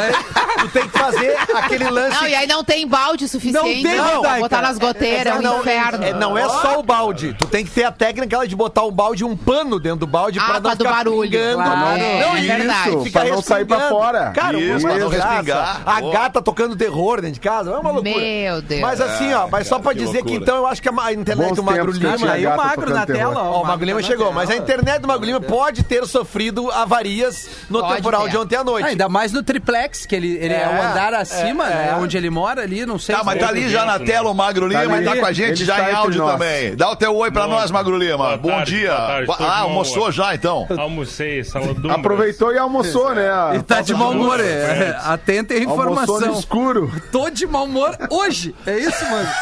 tu 0.60 0.68
tem 0.68 0.86
que 0.88 0.98
fazer 0.98 1.36
aquele 1.54 1.88
lance... 1.88 2.16
Não, 2.20 2.28
e 2.28 2.34
aí 2.34 2.46
não 2.46 2.62
tem 2.62 2.86
balde 2.86 3.26
suficiente 3.28 3.56
Não 3.56 3.64
tem, 3.64 3.82
pra 3.96 4.14
Rodaica. 4.16 4.38
botar 4.40 4.60
nas 4.60 4.76
goteiras, 4.78 5.36
é 5.36 5.40
não, 5.40 5.60
inferno. 5.60 6.04
é, 6.04 6.12
não 6.12 6.36
é 6.36 6.46
só 6.48 6.78
o 6.78 6.82
balde. 6.82 7.34
Tu 7.38 7.46
tem 7.46 7.64
que 7.64 7.70
ter 7.70 7.84
a 7.84 7.92
técnica 7.92 8.25
de 8.48 8.56
botar 8.56 8.82
um 8.84 8.90
balde 8.92 9.24
um 9.24 9.36
pano 9.36 9.78
dentro 9.78 10.00
do 10.00 10.06
balde 10.06 10.38
Ah, 10.38 10.44
pra 10.44 10.60
não 10.60 10.70
do 10.70 10.76
ficar 10.76 10.90
barulho, 10.90 11.30
pingando. 11.30 11.54
claro. 11.62 11.76
Não, 11.80 11.86
É, 11.96 12.20
não, 12.20 12.36
é 12.36 12.38
isso, 12.40 12.46
verdade. 12.48 13.04
fica 13.04 13.20
Pra 13.20 13.28
não 13.30 13.42
sair 13.42 13.64
pra 13.64 13.80
fora. 13.88 14.30
Cara, 14.34 14.58
Isso, 14.58 14.86
uma 14.86 14.94
pra 14.94 14.98
não 14.98 15.08
respingar. 15.08 15.82
A 15.86 16.00
Boa. 16.00 16.12
gata 16.12 16.42
tocando 16.42 16.76
terror 16.76 17.20
dentro 17.20 17.34
de 17.34 17.40
casa, 17.40 17.70
é 17.70 17.76
uma 17.76 17.90
loucura. 17.90 18.16
Meu 18.18 18.62
Deus. 18.62 18.80
Mas 18.80 19.00
assim, 19.00 19.32
ó, 19.32 19.48
mas 19.48 19.66
só 19.66 19.78
pra 19.78 19.92
que 19.92 19.98
dizer 20.00 20.18
que 20.22 20.30
loucura. 20.30 20.42
então 20.42 20.56
eu 20.56 20.66
acho 20.66 20.82
que 20.82 20.88
a 20.88 21.12
internet 21.12 21.48
Bons 21.48 21.56
do 21.56 21.62
Magro 21.62 21.92
que 21.92 21.98
Lima... 21.98 22.32
Aí 22.32 22.46
o 22.46 22.56
magro 22.56 22.90
na 22.92 23.06
terror. 23.06 23.34
tela, 23.34 23.42
Ó, 23.42 23.62
o 23.62 23.66
Magro 23.66 23.84
Lima 23.84 24.02
chegou, 24.02 24.32
mas 24.32 24.50
a 24.50 24.56
internet 24.56 25.00
do 25.00 25.08
Magro 25.08 25.24
Lima 25.26 25.40
pode 25.40 25.82
ter 25.82 26.06
sofrido 26.06 26.70
avarias 26.70 27.48
no 27.70 27.82
temporal 27.88 28.28
de 28.28 28.36
ontem 28.36 28.56
à 28.56 28.64
noite. 28.64 28.84
Ah, 28.86 28.88
ainda 28.88 29.08
mais 29.08 29.32
no 29.32 29.42
triplex, 29.42 30.06
que 30.06 30.14
ele, 30.14 30.38
é, 30.38 30.62
É, 30.62 30.68
o 30.68 30.82
andar 30.90 31.14
acima, 31.14 31.66
é, 31.66 31.74
né? 31.74 31.88
é. 31.92 31.94
Onde 31.96 32.16
ele 32.16 32.30
mora 32.30 32.62
ali, 32.62 32.84
não 32.86 32.98
sei 32.98 33.14
Tá, 33.14 33.22
mas 33.24 33.38
tá 33.38 33.48
ali 33.48 33.68
já 33.68 33.84
na 33.84 33.98
tela 33.98 34.30
o 34.30 34.34
Magro 34.34 34.66
Lima 34.66 34.86
Tá 34.86 35.00
e 35.00 35.04
tá 35.04 35.16
com 35.16 35.26
a 35.26 35.32
gente 35.32 35.64
já 35.64 35.76
está 35.78 35.90
em 35.90 35.94
áudio 35.94 36.24
também. 36.26 36.74
Dá 36.76 36.90
o 36.90 36.96
teu 36.96 37.14
oi 37.16 37.30
pra 37.30 37.46
nós, 37.46 37.70
Magro 37.70 37.96
Lima. 37.96 38.15
Boa 38.16 38.36
Bom 38.36 38.48
tarde, 38.48 38.78
dia. 38.78 38.94
boa 38.94 39.06
tarde, 39.06 39.26
tô 39.26 39.36
de 39.36 39.42
ah, 39.44 39.46
mau 39.46 39.62
almoçou 39.68 39.96
humor. 40.02 40.12
já 40.12 40.34
então? 40.34 40.66
Almocei, 40.78 41.44
saladum. 41.44 41.90
Aproveitou 41.90 42.52
e 42.52 42.58
almoçou, 42.58 43.14
né? 43.14 43.26
E 43.56 43.62
tá 43.62 43.80
de 43.80 43.94
mau 43.94 44.10
humor, 44.10 44.40
é. 44.40 44.44
É. 44.44 44.98
Atentem 45.04 45.64
a 45.64 45.70
Almoçou 45.70 45.86
no 45.86 45.92
informação. 46.02 46.38
escuro. 46.38 46.92
Tô 47.12 47.30
de 47.30 47.46
mau 47.46 47.64
humor 47.64 47.96
hoje. 48.10 48.54
É 48.66 48.78
isso, 48.78 49.04
mano. 49.10 49.28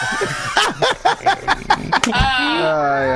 Ai. 2.13 3.14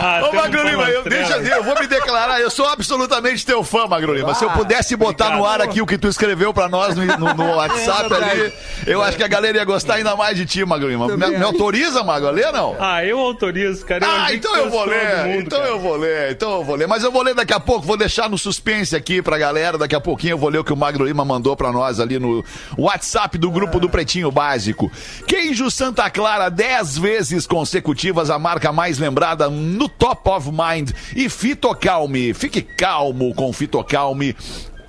Ah, 0.00 0.28
Ô, 0.28 0.34
Magro 0.34 0.62
Lima, 0.68 0.88
eu, 0.90 1.02
deixa, 1.04 1.36
eu 1.38 1.62
vou 1.62 1.78
me 1.78 1.86
declarar, 1.86 2.40
eu 2.40 2.50
sou 2.50 2.66
absolutamente 2.66 3.44
teu 3.44 3.62
fã, 3.62 3.86
Magro 3.86 4.14
Lima. 4.14 4.34
Se 4.34 4.44
eu 4.44 4.50
pudesse 4.50 4.96
botar 4.96 5.36
no 5.36 5.44
ar 5.46 5.60
aqui 5.60 5.80
o 5.82 5.86
que 5.86 5.98
tu 5.98 6.08
escreveu 6.08 6.52
pra 6.52 6.68
nós 6.68 6.96
no, 6.96 7.04
no- 7.04 7.34
no 7.34 7.56
WhatsApp 7.56 8.12
ali, 8.14 8.52
eu 8.86 9.02
acho 9.02 9.16
que 9.16 9.22
a 9.22 9.28
galera 9.28 9.58
ia 9.58 9.64
gostar 9.64 9.94
ainda 9.94 10.16
mais 10.16 10.36
de 10.36 10.46
ti, 10.46 10.64
Magro 10.64 10.88
Lima. 10.88 11.08
Me, 11.16 11.26
me 11.38 11.44
autoriza, 11.44 12.02
Magro, 12.02 12.28
a 12.28 12.30
ler, 12.30 12.52
não? 12.52 12.76
Ah, 12.80 13.04
eu 13.04 13.18
autorizo, 13.18 13.84
cara. 13.84 14.04
Eu 14.04 14.10
Ah, 14.10 14.32
então 14.34 14.56
eu 14.56 14.70
vou 14.70 14.84
ler, 14.84 15.24
mundo, 15.26 15.40
então 15.46 15.58
cara. 15.58 15.70
eu 15.70 15.78
vou 15.80 15.96
ler, 15.96 16.32
então 16.32 16.52
eu 16.52 16.64
vou 16.64 16.76
ler. 16.76 16.86
Mas 16.88 17.02
eu 17.04 17.12
vou 17.12 17.22
ler 17.22 17.34
daqui 17.34 17.52
a 17.52 17.60
pouco, 17.60 17.86
vou 17.86 17.96
deixar 17.96 18.28
no 18.28 18.38
suspense 18.38 18.96
aqui 18.96 19.20
pra 19.22 19.36
galera. 19.38 19.76
Daqui 19.78 19.94
a 19.94 20.00
pouquinho 20.00 20.32
eu 20.32 20.38
vou 20.38 20.48
ler 20.48 20.58
o 20.58 20.64
que 20.64 20.72
o 20.72 20.76
Magro 20.76 21.04
Lima 21.04 21.24
mandou 21.24 21.54
pra 21.56 21.70
nós 21.72 22.00
ali 22.00 22.18
no 22.18 22.44
WhatsApp 22.78 23.36
do 23.38 23.50
grupo 23.50 23.78
do 23.78 23.88
Pretinho 23.88 24.30
Básico. 24.30 24.90
Queijo 25.26 25.70
Santa 25.70 26.08
Clara, 26.10 26.48
10 26.48 26.98
vezes 26.98 27.46
consecutivas, 27.46 28.30
a 28.30 28.38
marca 28.38 28.72
mais 28.72 28.98
lembrada 28.98 29.48
no 29.50 29.81
Top 29.88 30.28
of 30.28 30.50
Mind. 30.50 30.90
E 31.14 31.28
Fitocalme, 31.28 32.34
fique 32.34 32.62
calmo 32.62 33.34
com 33.34 33.52
Fitocalme. 33.52 34.36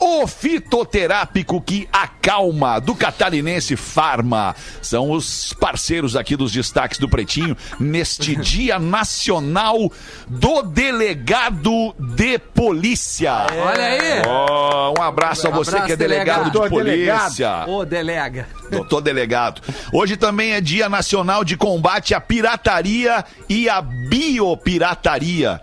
O 0.05 0.27
fitoterápico 0.27 1.61
que 1.61 1.87
acalma, 1.89 2.77
do 2.77 2.93
Catarinense 2.93 3.77
Farma. 3.77 4.53
São 4.81 5.11
os 5.11 5.53
parceiros 5.53 6.17
aqui 6.17 6.35
dos 6.35 6.51
destaques 6.51 6.99
do 6.99 7.07
Pretinho 7.07 7.55
neste 7.79 8.35
Dia 8.43 8.77
Nacional 8.77 9.89
do 10.27 10.61
Delegado 10.63 11.95
de 11.97 12.37
Polícia. 12.37 13.47
Olha 13.55 13.85
aí. 13.85 14.21
Oh, 14.27 14.99
um 14.99 15.01
abraço 15.01 15.47
a 15.47 15.51
você 15.51 15.69
Abraço, 15.69 15.87
que 15.87 15.93
é 15.93 15.95
delegado, 15.95 16.51
delegado. 16.51 16.63
de 16.63 16.69
polícia. 16.69 17.65
Ô, 17.65 17.85
delega. 17.85 18.45
Doutor 18.69 18.99
delegado. 18.99 19.61
Hoje 19.93 20.17
também 20.17 20.51
é 20.51 20.59
Dia 20.59 20.89
Nacional 20.89 21.45
de 21.45 21.55
Combate 21.55 22.13
à 22.13 22.19
Pirataria 22.19 23.23
e 23.47 23.69
à 23.69 23.81
Biopirataria. 23.81 25.61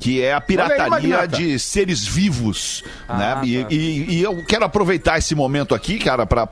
Que 0.00 0.22
é 0.22 0.32
a 0.32 0.40
pirataria 0.40 0.88
Magnata. 0.88 1.36
de 1.36 1.58
seres 1.58 2.06
vivos, 2.06 2.82
né? 3.08 3.34
tá. 3.34 3.42
E, 3.44 3.66
e- 3.70 4.06
e 4.14 4.22
eu 4.22 4.42
quero 4.44 4.64
aproveitar 4.64 5.18
esse 5.18 5.34
momento 5.34 5.74
aqui, 5.74 5.98
cara, 5.98 6.24
pra, 6.26 6.46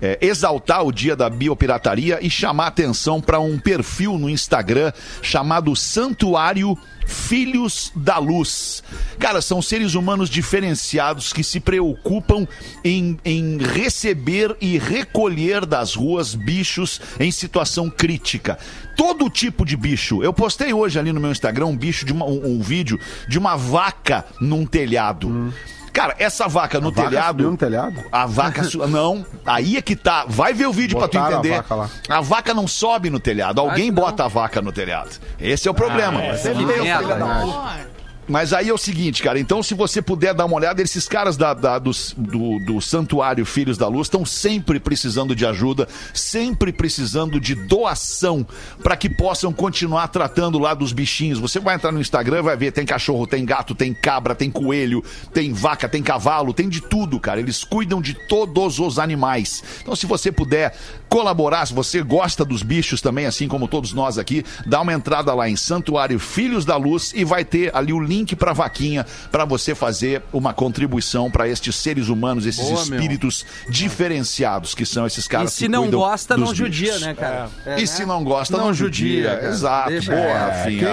é, 0.00 0.18
exaltar 0.20 0.84
o 0.84 0.92
dia 0.92 1.16
da 1.16 1.30
biopirataria 1.30 2.18
e 2.20 2.28
chamar 2.28 2.66
atenção 2.66 3.20
para 3.20 3.40
um 3.40 3.58
perfil 3.58 4.18
no 4.18 4.28
Instagram 4.28 4.92
chamado 5.22 5.74
Santuário 5.74 6.76
Filhos 7.06 7.90
da 7.94 8.18
Luz. 8.18 8.82
Cara, 9.18 9.40
são 9.40 9.60
seres 9.62 9.94
humanos 9.94 10.28
diferenciados 10.30 11.32
que 11.32 11.42
se 11.42 11.60
preocupam 11.60 12.46
em, 12.84 13.18
em 13.24 13.58
receber 13.58 14.56
e 14.60 14.78
recolher 14.78 15.64
das 15.66 15.94
ruas 15.94 16.34
bichos 16.34 17.00
em 17.18 17.30
situação 17.30 17.88
crítica. 17.90 18.58
Todo 18.96 19.28
tipo 19.30 19.64
de 19.64 19.76
bicho. 19.76 20.22
Eu 20.22 20.32
postei 20.32 20.72
hoje 20.72 20.98
ali 20.98 21.12
no 21.12 21.20
meu 21.20 21.30
Instagram 21.32 21.66
um 21.66 21.76
bicho 21.76 22.04
de 22.04 22.12
uma- 22.12 22.26
um, 22.26 22.56
um 22.56 22.60
vídeo 22.60 22.98
de 23.28 23.38
uma 23.38 23.56
vaca 23.56 24.24
num 24.40 24.64
telhado. 24.66 25.52
Cara, 25.92 26.14
essa 26.18 26.48
vaca 26.48 26.80
no 26.80 26.90
vaca 26.90 27.08
telhado. 27.10 27.26
subiu 27.28 27.50
no 27.50 27.56
telhado? 27.56 28.02
A 28.10 28.24
vaca. 28.26 28.62
Não, 28.88 29.26
aí 29.44 29.76
é 29.76 29.82
que 29.82 29.94
tá. 29.94 30.24
Vai 30.26 30.54
ver 30.54 30.66
o 30.66 30.72
vídeo 30.72 30.96
pra 30.96 31.06
Botaram 31.06 31.26
tu 31.28 31.34
a 31.34 31.38
entender. 31.38 31.56
vaca 31.56 31.74
lá. 31.74 31.90
A 32.08 32.20
vaca 32.20 32.54
não 32.54 32.66
sobe 32.66 33.10
no 33.10 33.20
telhado. 33.20 33.60
Alguém 33.60 33.86
que 33.86 33.90
não. 33.92 34.02
bota 34.02 34.24
a 34.24 34.28
vaca 34.28 34.62
no 34.62 34.72
telhado. 34.72 35.10
Esse 35.38 35.68
é 35.68 35.70
o 35.70 35.74
problema. 35.74 36.36
Sempre 36.38 36.64
tem 36.66 36.82
merda. 36.82 37.04
filho 37.04 37.18
da 37.18 37.40
Amor. 37.40 37.91
Mas 38.28 38.52
aí 38.52 38.68
é 38.68 38.72
o 38.72 38.78
seguinte, 38.78 39.20
cara. 39.20 39.38
Então, 39.40 39.62
se 39.64 39.74
você 39.74 40.00
puder 40.00 40.32
dar 40.32 40.44
uma 40.44 40.54
olhada, 40.54 40.80
esses 40.80 41.08
caras 41.08 41.36
da, 41.36 41.52
da- 41.52 41.78
dos- 41.78 42.14
do, 42.16 42.58
do 42.64 42.80
Santuário 42.80 43.44
Filhos 43.44 43.76
da 43.76 43.88
Luz 43.88 44.06
estão 44.06 44.24
sempre 44.24 44.78
precisando 44.78 45.34
de 45.34 45.44
ajuda, 45.44 45.88
sempre 46.14 46.72
precisando 46.72 47.40
de 47.40 47.54
doação 47.56 48.46
para 48.80 48.96
que 48.96 49.08
possam 49.10 49.52
continuar 49.52 50.06
tratando 50.08 50.58
lá 50.60 50.72
dos 50.72 50.92
bichinhos. 50.92 51.40
Você 51.40 51.58
vai 51.58 51.74
entrar 51.74 51.90
no 51.90 52.00
Instagram 52.00 52.42
vai 52.42 52.56
ver: 52.56 52.70
tem 52.70 52.86
cachorro, 52.86 53.26
tem 53.26 53.44
gato, 53.44 53.74
tem 53.74 53.92
cabra, 53.92 54.36
tem 54.36 54.50
coelho, 54.52 55.02
tem 55.34 55.52
vaca, 55.52 55.88
tem 55.88 56.02
cavalo, 56.02 56.54
tem 56.54 56.68
de 56.68 56.80
tudo, 56.80 57.18
cara. 57.18 57.40
Eles 57.40 57.64
cuidam 57.64 58.00
de 58.00 58.14
todos 58.28 58.78
os 58.78 59.00
animais. 59.00 59.64
Então, 59.82 59.96
se 59.96 60.06
você 60.06 60.30
puder 60.30 60.76
colaborar, 61.08 61.66
se 61.66 61.74
você 61.74 62.00
gosta 62.00 62.44
dos 62.44 62.62
bichos 62.62 63.00
também, 63.02 63.26
assim 63.26 63.48
como 63.48 63.66
todos 63.66 63.92
nós 63.92 64.16
aqui, 64.16 64.44
dá 64.64 64.80
uma 64.80 64.92
entrada 64.92 65.34
lá 65.34 65.48
em 65.50 65.56
Santuário 65.56 66.20
Filhos 66.20 66.64
da 66.64 66.76
Luz 66.76 67.12
e 67.14 67.24
vai 67.24 67.44
ter 67.44 67.74
ali 67.76 67.92
o 67.92 67.98
link 68.00 68.11
pra 68.36 68.52
vaquinha 68.52 69.06
para 69.30 69.44
você 69.44 69.74
fazer 69.74 70.22
uma 70.32 70.52
contribuição 70.52 71.30
para 71.30 71.48
estes 71.48 71.74
seres 71.76 72.08
humanos, 72.08 72.44
esses 72.46 72.60
Boa, 72.68 72.84
meu. 72.86 72.94
espíritos 72.98 73.44
diferenciados 73.68 74.74
que 74.74 74.84
são 74.84 75.06
esses 75.06 75.24
E 75.24 75.28
caras 75.28 75.52
se 75.52 75.64
que 75.64 75.68
não 75.68 75.90
gosta, 75.90 76.36
não 76.36 76.54
judia, 76.54 76.98
né, 76.98 77.14
cara? 77.14 77.48
É, 77.66 77.78
e 77.78 77.80
né? 77.82 77.86
se 77.86 78.04
não 78.04 78.22
gosta, 78.24 78.56
não, 78.56 78.66
Não 78.66 78.74
judia. 78.74 79.32
judia. 79.34 79.48
Exato. 79.48 79.88
Deixa- 79.90 80.12
Boa, 80.12 80.22
é, 80.22 80.38
Rafinha. 80.38 80.86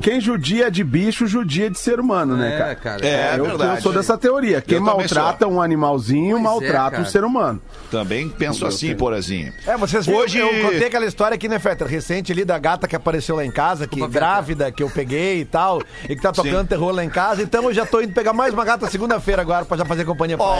Quem, 0.00 0.12
quem 0.12 0.20
judia 0.20 0.70
de 0.70 0.82
bicho, 0.84 1.26
judia 1.26 1.68
de 1.70 1.78
ser 1.78 1.98
humano, 2.00 2.36
né, 2.36 2.54
É, 2.54 2.58
cara? 2.58 2.74
cara. 2.76 3.06
É, 3.06 3.34
eu, 3.38 3.44
verdade. 3.44 3.76
eu 3.76 3.82
sou 3.82 3.92
dessa 3.92 4.16
teoria. 4.18 4.60
Quem 4.60 4.80
maltrata 4.80 5.46
um 5.46 5.60
animalzinho, 5.60 6.36
Pois 6.36 6.40
é, 6.40 6.42
maltrata 6.44 7.00
um 7.00 7.04
ser 7.04 7.24
humano. 7.24 7.60
Também 7.90 8.28
penso 8.28 8.66
assim, 8.66 8.94
Porazinho. 8.94 9.52
É, 9.66 9.76
vocês 9.76 10.06
viram, 10.06 10.18
Hoje- 10.20 10.38
eu 10.38 10.48
contei 10.62 10.86
aquela 10.86 11.06
história 11.06 11.34
aqui, 11.34 11.48
né, 11.48 11.58
Fetter? 11.58 11.86
Recente 11.86 12.32
ali 12.32 12.44
da 12.44 12.58
gata 12.58 12.86
que 12.86 12.94
apareceu 12.96 13.36
lá 13.36 13.44
em 13.44 13.50
casa, 13.50 13.86
que 13.86 14.00
grávida, 14.08 14.70
que 14.70 14.82
eu 14.82 14.90
peguei 14.90 15.40
e 15.40 15.44
tal, 15.44 15.80
e 16.08 16.14
que 16.16 16.22
tá 16.22 16.32
tocando 16.32 16.59
Terror 16.68 16.92
lá 16.92 17.04
em 17.04 17.10
casa. 17.10 17.42
Então 17.42 17.64
eu 17.64 17.74
já 17.74 17.84
tô 17.86 18.00
indo 18.00 18.12
pegar 18.12 18.32
mais 18.32 18.52
uma 18.54 18.64
gata 18.64 18.88
segunda-feira 18.88 19.42
agora 19.42 19.64
pra 19.64 19.76
já 19.76 19.84
fazer 19.84 20.04
companhia 20.04 20.36
pra 20.36 20.46
Oh, 20.46 20.54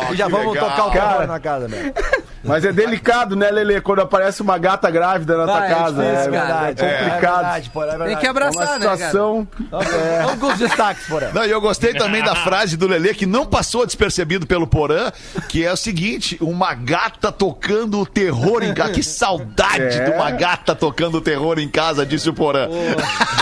ela. 0.00 0.12
E 0.12 0.16
já 0.16 0.28
vamos 0.28 0.52
legal. 0.54 0.68
tocar 0.70 0.86
o 0.86 0.90
terror 0.90 1.08
Cara. 1.08 1.26
na 1.26 1.40
casa, 1.40 1.68
né? 1.68 1.92
Mas 2.44 2.64
é 2.64 2.72
delicado, 2.72 3.34
né, 3.34 3.50
Lele? 3.50 3.80
Quando 3.80 4.00
aparece 4.02 4.40
uma 4.40 4.56
gata 4.56 4.88
grávida 4.88 5.36
na 5.36 5.44
tua 5.46 5.60
Ah, 5.60 5.66
é 5.66 5.68
casa. 5.74 6.02
difícil, 6.04 6.34
é, 6.34 6.38
cara. 6.38 6.68
é 6.68 6.74
complicado. 6.74 6.86
É 6.86 7.42
verdade, 7.42 7.70
porra, 7.70 7.86
é 7.86 7.88
verdade. 7.90 8.10
Tem 8.10 8.18
que 8.18 8.26
É 8.26 8.30
uma 8.30 8.38
abraçar, 8.40 8.78
né, 8.78 8.84
cara? 8.86 8.96
situação. 8.96 9.48
Os 10.52 10.58
destaques, 10.58 11.06
porra. 11.08 11.30
Não, 11.34 11.44
e 11.44 11.50
eu 11.50 11.60
gostei 11.60 11.92
também 11.94 12.22
da 12.22 12.34
frase 12.36 12.76
do 12.76 12.86
Lelê, 12.86 13.14
que 13.14 13.26
não 13.26 13.44
passou 13.46 13.84
despercebido 13.84 14.46
pelo 14.46 14.66
Porã, 14.66 15.10
que 15.48 15.64
é 15.64 15.72
o 15.72 15.76
seguinte: 15.76 16.36
uma 16.40 16.72
gata 16.74 17.32
tocando 17.32 17.98
o 18.00 18.06
terror 18.06 18.62
em 18.62 18.72
casa. 18.72 18.92
Que 18.92 19.02
saudade 19.02 19.82
É. 19.98 20.04
de 20.04 20.10
uma 20.12 20.30
gata 20.30 20.74
tocando 20.74 21.18
o 21.18 21.20
terror 21.20 21.58
em 21.58 21.68
casa, 21.68 22.06
disse 22.06 22.28
o 22.30 22.34
Porã. 22.34 22.68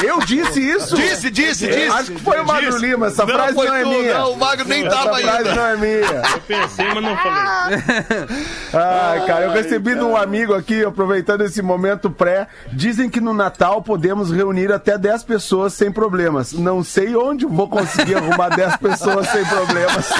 Eu 0.02 0.20
disse 0.20 0.60
isso? 0.60 0.96
Disse, 0.96 1.30
disse, 1.30 1.66
disse. 1.66 1.90
Acho 1.94 2.12
que 2.12 2.20
foi 2.20 2.40
o 2.40 2.46
Magro 2.46 2.70
Disse. 2.70 2.84
Lima, 2.86 3.06
essa 3.06 3.26
frase 3.26 3.54
foi 3.54 3.66
não 3.66 3.74
é 3.74 3.82
tu, 3.82 3.88
minha. 3.88 4.14
Não, 4.18 4.32
o 4.32 4.36
Magro 4.38 4.68
nem 4.68 4.86
Essa 4.86 4.96
tava 4.96 5.18
frase 5.18 5.28
ainda. 5.28 5.54
não 5.54 5.66
é 5.66 5.76
minha. 5.76 6.22
Eu 6.32 6.40
pensei, 6.46 6.86
mas 6.86 7.02
não 7.02 7.16
falei. 7.16 8.24
Ai, 8.74 9.26
cara, 9.26 9.44
eu 9.46 9.50
recebi 9.52 9.94
de 9.94 10.00
um 10.02 10.16
amigo 10.16 10.54
aqui, 10.54 10.84
aproveitando 10.84 11.42
esse 11.42 11.62
momento 11.62 12.10
pré. 12.10 12.46
Dizem 12.72 13.08
que 13.08 13.20
no 13.20 13.32
Natal 13.32 13.82
podemos 13.82 14.30
reunir 14.32 14.72
até 14.72 14.98
10 14.98 15.24
pessoas 15.24 15.72
sem 15.74 15.90
problemas. 15.92 16.52
Não 16.52 16.82
sei 16.82 17.14
onde 17.16 17.46
vou 17.46 17.68
conseguir 17.68 18.16
arrumar 18.16 18.48
10 18.50 18.76
pessoas 18.78 19.28
sem 19.28 19.44
problemas. 19.44 20.10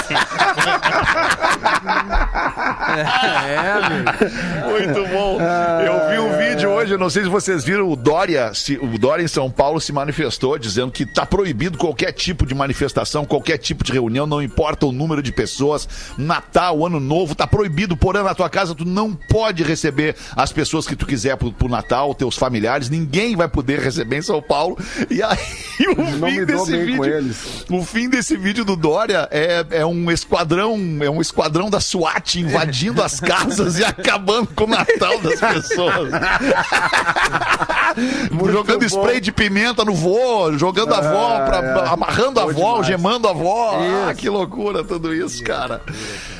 É, 2.97 3.89
meu. 3.89 4.69
Muito 4.71 5.07
bom. 5.11 5.37
Eu 5.85 6.09
vi 6.09 6.19
um 6.19 6.37
vídeo 6.37 6.69
hoje, 6.69 6.97
não 6.97 7.09
sei 7.09 7.23
se 7.23 7.29
vocês 7.29 7.63
viram, 7.63 7.89
o 7.89 7.95
Dória, 7.95 8.51
o 8.81 8.97
Dória 8.97 9.23
em 9.23 9.27
São 9.27 9.49
Paulo 9.49 9.79
se 9.81 9.91
manifestou 9.91 10.57
dizendo 10.57 10.91
que 10.91 11.05
tá 11.05 11.25
proibido 11.25 11.64
qualquer 11.71 12.11
tipo 12.11 12.45
de 12.45 12.55
manifestação, 12.55 13.25
qualquer 13.25 13.57
tipo 13.57 13.83
de 13.83 13.91
reunião, 13.91 14.25
não 14.25 14.41
importa 14.41 14.85
o 14.85 14.91
número 14.91 15.21
de 15.21 15.31
pessoas, 15.31 15.87
Natal, 16.17 16.85
Ano 16.85 16.99
Novo, 16.99 17.35
tá 17.35 17.47
proibido, 17.47 17.97
porém 17.97 18.23
na 18.23 18.35
tua 18.35 18.49
casa 18.49 18.75
tu 18.75 18.85
não 18.85 19.13
pode 19.13 19.63
receber 19.63 20.15
as 20.35 20.51
pessoas 20.51 20.87
que 20.87 20.95
tu 20.95 21.05
quiser 21.05 21.35
pro, 21.37 21.51
pro 21.51 21.67
Natal, 21.67 22.13
teus 22.15 22.37
familiares, 22.37 22.89
ninguém 22.89 23.35
vai 23.35 23.47
poder 23.47 23.79
receber 23.79 24.17
em 24.17 24.21
São 24.21 24.41
Paulo. 24.41 24.77
E 25.09 25.21
aí 25.21 25.37
o 25.97 26.19
Não 26.19 26.29
fim 26.29 26.45
desse 26.45 26.77
vídeo, 26.77 27.35
o 27.69 27.83
fim 27.83 28.09
desse 28.09 28.37
vídeo 28.37 28.65
do 28.65 28.75
Dória 28.75 29.27
é, 29.31 29.65
é 29.71 29.85
um 29.85 30.09
esquadrão, 30.11 30.77
é 31.01 31.09
um 31.09 31.21
esquadrão 31.21 31.69
da 31.69 31.79
SWAT 31.79 32.35
invadindo 32.39 33.01
as 33.03 33.19
casas 33.25 33.79
e 33.79 33.83
acabando 33.83 34.47
com 34.55 34.65
o 34.65 34.67
Natal 34.67 35.19
das 35.21 35.39
pessoas. 35.39 36.11
jogando 38.51 38.79
bom. 38.79 38.85
spray 38.85 39.19
de 39.19 39.31
pimenta 39.31 39.83
no 39.83 39.93
vô, 39.93 40.53
jogando 40.57 40.93
a 40.93 40.97
avó, 40.97 41.45
pra- 41.45 41.54
é. 41.59 41.87
amarrando 41.87 42.39
a 42.39 42.43
avó, 42.43 42.53
demais. 42.53 42.75
algemando 42.77 43.27
a 43.27 43.31
avó. 43.31 43.79
Ah, 44.07 44.13
que 44.13 44.29
loucura 44.29 44.83
tudo 44.83 45.13
isso, 45.13 45.43
cara. 45.43 45.81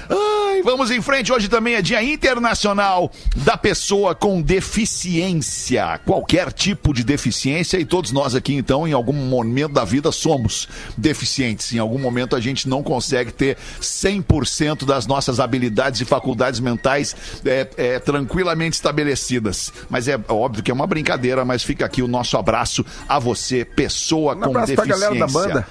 Ai, 0.09 0.62
vamos 0.63 0.91
em 0.91 1.01
frente. 1.01 1.31
Hoje 1.33 1.47
também 1.47 1.75
é 1.75 1.81
Dia 1.81 2.03
Internacional 2.03 3.12
da 3.35 3.57
Pessoa 3.57 4.13
com 4.13 4.41
Deficiência. 4.41 6.00
Qualquer 6.05 6.51
tipo 6.51 6.93
de 6.93 7.03
deficiência, 7.03 7.77
e 7.79 7.85
todos 7.85 8.12
nós 8.12 8.35
aqui, 8.35 8.53
então, 8.53 8.88
em 8.88 8.93
algum 8.93 9.13
momento 9.13 9.74
da 9.74 9.83
vida, 9.83 10.12
somos 10.12 10.67
deficientes. 10.97 11.74
Em 11.74 11.79
algum 11.79 12.00
momento 12.00 12.35
a 12.35 12.39
gente 12.39 12.69
não 12.69 12.83
consegue 12.83 13.31
ter 13.31 13.57
100% 13.81 14.85
das 14.85 15.07
nossas 15.07 15.39
habilidades 15.39 16.01
e 16.01 16.05
faculdades 16.05 16.59
mentais 16.59 17.15
é, 17.45 17.67
é, 17.77 18.00
tranquilamente 18.00 18.75
estabelecidas. 18.75 19.74
Mas 19.89 20.07
é 20.07 20.19
óbvio 20.29 20.63
que 20.63 20.71
é 20.71 20.74
uma 20.74 20.88
brincadeira, 20.88 21.43
mas 21.43 21.63
fica 21.63 21.85
aqui 21.85 22.01
o 22.01 22.07
nosso 22.07 22.38
abraço 22.38 22.85
a 23.07 23.17
você, 23.19 23.65
pessoa 23.65 24.33
Um 24.35 24.39
com 24.39 24.45
abraço 24.50 24.74
pra 24.74 24.83
deficiência. 24.85 25.09
galera 25.09 25.27
da 25.27 25.31
banda. 25.31 25.67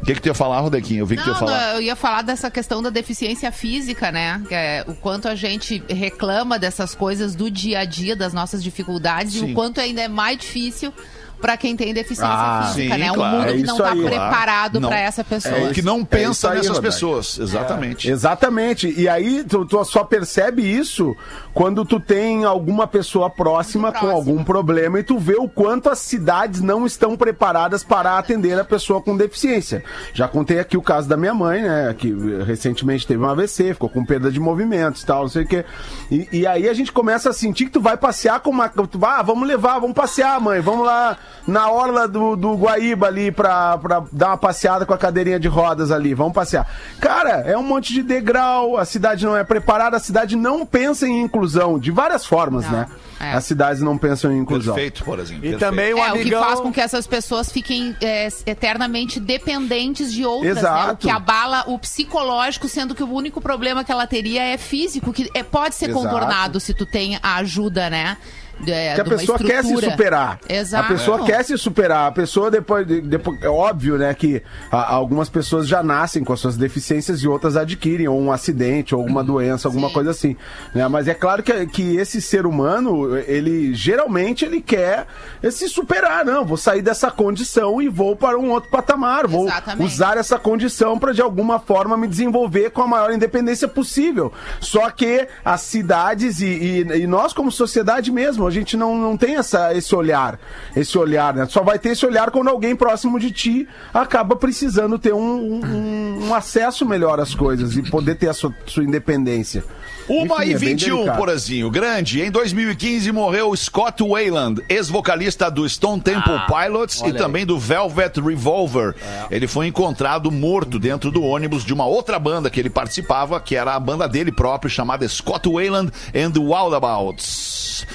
O 0.00 0.04
que, 0.04 0.14
que 0.14 0.20
tu 0.22 0.26
ia 0.26 0.34
falar, 0.34 0.60
Rodequinho? 0.60 1.00
Eu 1.00 1.06
vi 1.06 1.16
que 1.16 1.22
tu 1.22 1.28
ia 1.28 1.32
Não, 1.32 1.38
falar. 1.40 1.58
não, 1.60 1.74
eu 1.74 1.82
ia 1.82 1.96
falar 1.96 2.22
dessa 2.22 2.50
questão 2.50 2.82
da 2.82 2.88
deficiência 2.90 3.50
física, 3.52 4.10
né? 4.12 4.40
É 4.50 4.84
o 4.86 4.94
quanto 4.94 5.28
a 5.28 5.34
gente 5.34 5.82
reclama 5.88 6.58
dessas 6.58 6.94
coisas 6.94 7.34
do 7.34 7.50
dia 7.50 7.80
a 7.80 7.84
dia, 7.84 8.14
das 8.16 8.32
nossas 8.32 8.62
dificuldades, 8.62 9.34
e 9.34 9.38
Sim. 9.40 9.50
o 9.52 9.54
quanto 9.54 9.80
ainda 9.80 10.00
é 10.00 10.08
mais 10.08 10.38
difícil 10.38 10.92
para 11.40 11.56
quem 11.56 11.76
tem 11.76 11.92
deficiência 11.94 12.26
Ah, 12.34 12.70
física, 12.74 12.94
sim, 12.94 13.00
né? 13.00 13.10
claro. 13.14 13.36
Um 13.36 13.38
mundo 13.40 13.50
É 13.50 13.56
que 13.56 13.62
não 13.62 13.76
está 13.76 13.92
aí. 13.92 14.04
preparado 14.04 14.80
para 14.80 14.98
essa 15.00 15.24
pessoa. 15.24 15.58
Ou 15.58 15.70
que 15.70 15.82
não 15.82 16.00
É 16.00 16.04
pensa 16.04 16.30
isso 16.32 16.48
aí, 16.48 16.56
nessas 16.58 16.78
pessoas. 16.78 17.38
Exatamente. 17.38 18.10
Exatamente. 18.10 18.94
E 19.00 19.08
aí 19.08 19.44
tu, 19.44 19.64
tu 19.64 19.84
só 19.84 20.04
percebe 20.04 20.62
isso 20.62 21.16
quando 21.54 21.84
tu 21.84 21.98
tem 22.00 22.44
alguma 22.44 22.86
pessoa 22.86 23.28
próxima 23.30 23.92
com 23.92 24.08
algum 24.10 24.42
problema 24.44 25.00
e 25.00 25.02
tu 25.02 25.18
vê 25.18 25.34
o 25.36 25.48
quanto 25.48 25.88
as 25.88 25.98
cidades 25.98 26.60
não 26.60 26.86
estão 26.86 27.16
preparadas 27.16 27.82
para 27.82 28.18
atender 28.18 28.58
a 28.58 28.64
pessoa 28.64 29.00
com 29.00 29.16
deficiência. 29.16 29.82
Já 30.12 30.28
contei 30.28 30.58
aqui 30.58 30.76
o 30.76 30.82
caso 30.82 31.08
da 31.08 31.16
minha 31.16 31.34
mãe, 31.34 31.62
né? 31.62 31.94
Que 31.96 32.12
recentemente 32.46 33.06
teve 33.06 33.22
um 33.22 33.28
AVC, 33.28 33.74
ficou 33.74 33.88
com 33.88 34.04
perda 34.04 34.30
de 34.30 34.38
movimentos 34.40 35.02
e 35.02 35.06
tal, 35.06 35.22
não 35.22 35.28
sei 35.28 35.42
o 35.44 35.46
quê. 35.46 35.64
E, 36.10 36.28
e 36.32 36.46
aí 36.46 36.68
a 36.68 36.74
gente 36.74 36.92
começa 36.92 37.30
a 37.30 37.32
sentir 37.32 37.66
que 37.66 37.70
tu 37.72 37.80
vai 37.80 37.96
passear 37.96 38.40
com 38.40 38.50
uma. 38.50 38.68
Tu 38.68 38.98
vai, 38.98 39.18
ah, 39.20 39.22
vamos 39.22 39.46
levar, 39.46 39.78
vamos 39.78 39.94
passear, 39.94 40.40
mãe. 40.40 40.60
Vamos 40.60 40.86
lá 40.86 41.16
na 41.46 41.70
orla 41.70 42.06
do, 42.06 42.36
do 42.36 42.54
Guaíba 42.54 43.06
ali 43.06 43.30
pra, 43.32 43.78
pra 43.78 44.04
dar 44.12 44.28
uma 44.28 44.36
passeada 44.36 44.84
com 44.84 44.92
a 44.92 44.98
cadeirinha 44.98 45.40
de 45.40 45.48
rodas 45.48 45.90
ali. 45.90 46.14
Vamos 46.14 46.32
passear. 46.34 46.66
Cara, 47.00 47.42
é 47.46 47.56
um 47.56 47.62
monte 47.62 47.92
de 47.92 48.02
degrau, 48.02 48.76
a 48.76 48.84
cidade 48.84 49.24
não 49.24 49.36
é 49.36 49.44
preparada, 49.44 49.96
a 49.96 50.00
cidade 50.00 50.36
não 50.36 50.66
pensa 50.66 51.06
em 51.06 51.22
inclusão, 51.22 51.78
de 51.78 51.90
várias 51.90 52.26
formas, 52.26 52.64
Não, 52.66 52.72
né? 52.72 52.86
é. 53.20 53.32
As 53.32 53.44
cidades 53.44 53.82
não 53.82 53.96
pensam 53.96 54.30
em 54.32 54.38
inclusão. 54.38 54.74
Perfeito, 54.74 55.04
por 55.04 55.18
exemplo. 55.18 55.44
E 55.46 55.50
perfeito. 55.50 55.60
também 55.60 55.94
um 55.94 55.98
É, 55.98 56.10
o 56.10 56.12
que 56.14 56.20
amigão... 56.20 56.44
faz 56.44 56.60
com 56.60 56.72
que 56.72 56.80
essas 56.80 57.06
pessoas 57.06 57.50
fiquem 57.50 57.96
é, 58.00 58.28
eternamente 58.46 59.18
dependentes 59.18 60.12
de 60.12 60.24
outras, 60.24 60.54
né? 60.56 60.60
O 60.60 60.64
Exato. 60.64 60.96
que 60.98 61.10
abala 61.10 61.64
o 61.66 61.78
psicológico, 61.78 62.68
sendo 62.68 62.94
que 62.94 63.02
o 63.02 63.10
único 63.12 63.40
problema 63.40 63.82
que 63.84 63.90
ela 63.90 64.06
teria 64.06 64.42
é 64.42 64.56
físico, 64.58 65.12
que 65.12 65.30
é, 65.34 65.42
pode 65.42 65.74
ser 65.74 65.90
Exato. 65.90 66.04
contornado 66.04 66.60
se 66.60 66.74
tu 66.74 66.86
tem 66.86 67.18
a 67.22 67.36
ajuda, 67.36 67.88
né? 67.90 68.16
De- 68.60 68.94
que 68.94 69.00
a 69.00 69.04
pessoa 69.04 69.38
quer 69.38 69.64
se 69.64 69.76
superar. 69.76 70.38
Exato. 70.48 70.84
A 70.84 70.88
pessoa 70.88 71.24
quer 71.24 71.44
se 71.44 71.56
superar. 71.58 72.08
A 72.08 72.12
pessoa 72.12 72.50
depois, 72.50 72.86
de- 72.86 73.00
depois 73.00 73.40
é 73.42 73.48
óbvio, 73.48 73.96
né, 73.98 74.12
que 74.14 74.42
a- 74.70 74.92
algumas 74.94 75.28
pessoas 75.28 75.66
já 75.68 75.82
nascem 75.82 76.24
com 76.24 76.32
as 76.32 76.40
suas 76.40 76.56
deficiências 76.56 77.20
e 77.22 77.28
outras 77.28 77.56
adquirem 77.56 78.08
ou 78.08 78.20
um 78.20 78.30
acidente 78.32 78.94
ou 78.94 79.00
alguma 79.00 79.22
doença, 79.22 79.68
alguma 79.68 79.88
Sim. 79.88 79.94
coisa 79.94 80.10
assim, 80.10 80.36
né? 80.74 80.86
Mas 80.88 81.08
é 81.08 81.14
claro 81.14 81.42
que, 81.42 81.66
que 81.66 81.96
esse 81.96 82.20
ser 82.20 82.46
humano, 82.46 83.16
ele 83.16 83.74
geralmente 83.74 84.44
ele 84.44 84.60
quer 84.60 85.06
se 85.50 85.68
superar, 85.68 86.24
não, 86.24 86.44
vou 86.44 86.56
sair 86.56 86.82
dessa 86.82 87.10
condição 87.10 87.80
e 87.80 87.88
vou 87.88 88.16
para 88.16 88.38
um 88.38 88.50
outro 88.50 88.70
patamar, 88.70 89.26
vou 89.26 89.46
Exatamente. 89.46 89.86
usar 89.92 90.16
essa 90.16 90.38
condição 90.38 90.98
para 90.98 91.12
de 91.12 91.22
alguma 91.22 91.58
forma 91.58 91.96
me 91.96 92.06
desenvolver 92.06 92.70
com 92.70 92.82
a 92.82 92.86
maior 92.86 93.12
independência 93.12 93.68
possível. 93.68 94.32
Só 94.60 94.90
que 94.90 95.26
as 95.44 95.60
cidades 95.62 96.40
e, 96.40 96.46
e- 96.46 97.02
e 97.02 97.06
nós 97.06 97.32
como 97.32 97.50
sociedade 97.50 98.10
mesmo, 98.10 98.47
a 98.48 98.52
gente 98.52 98.76
não, 98.76 98.96
não 98.96 99.16
tem 99.16 99.36
essa, 99.36 99.74
esse 99.74 99.94
olhar. 99.94 100.38
Esse 100.74 100.96
olhar, 100.98 101.34
né? 101.34 101.46
Só 101.48 101.62
vai 101.62 101.78
ter 101.78 101.90
esse 101.90 102.04
olhar 102.04 102.30
quando 102.30 102.48
alguém 102.48 102.74
próximo 102.74 103.18
de 103.18 103.30
ti 103.30 103.68
acaba 103.92 104.34
precisando 104.36 104.98
ter 104.98 105.12
um, 105.12 105.62
um, 105.64 106.28
um 106.28 106.34
acesso 106.34 106.84
melhor 106.84 107.20
às 107.20 107.34
coisas 107.34 107.76
e 107.76 107.82
poder 107.82 108.16
ter 108.16 108.28
a 108.28 108.34
sua, 108.34 108.54
sua 108.66 108.84
independência. 108.84 109.64
Uma 110.08 110.36
Enfim, 110.36 110.50
e 110.50 110.54
é 110.54 110.58
bem 110.58 110.68
21, 110.70 110.96
delicado. 110.96 111.18
Porazinho. 111.18 111.70
Grande. 111.70 112.22
Em 112.22 112.30
2015 112.30 113.12
morreu 113.12 113.54
Scott 113.54 114.02
Wayland, 114.02 114.62
ex-vocalista 114.68 115.50
do 115.50 115.68
Stone 115.68 116.00
Temple 116.00 116.32
Ah, 116.32 116.46
Pilots 116.46 117.02
e 117.02 117.12
também 117.12 117.44
do 117.44 117.58
Velvet 117.58 118.18
Revolver. 118.18 118.94
É. 119.30 119.36
Ele 119.36 119.46
foi 119.46 119.66
encontrado 119.66 120.30
morto 120.30 120.78
dentro 120.78 121.10
do 121.10 121.22
ônibus 121.22 121.62
de 121.62 121.74
uma 121.74 121.84
outra 121.84 122.18
banda 122.18 122.48
que 122.48 122.58
ele 122.58 122.70
participava, 122.70 123.38
que 123.38 123.54
era 123.54 123.74
a 123.74 123.80
banda 123.80 124.08
dele 124.08 124.32
próprio, 124.32 124.70
chamada 124.70 125.06
Scott 125.06 125.46
Wayland 125.46 125.92
and 126.14 126.30
the 126.30 126.40
Wildabouts. 126.40 127.86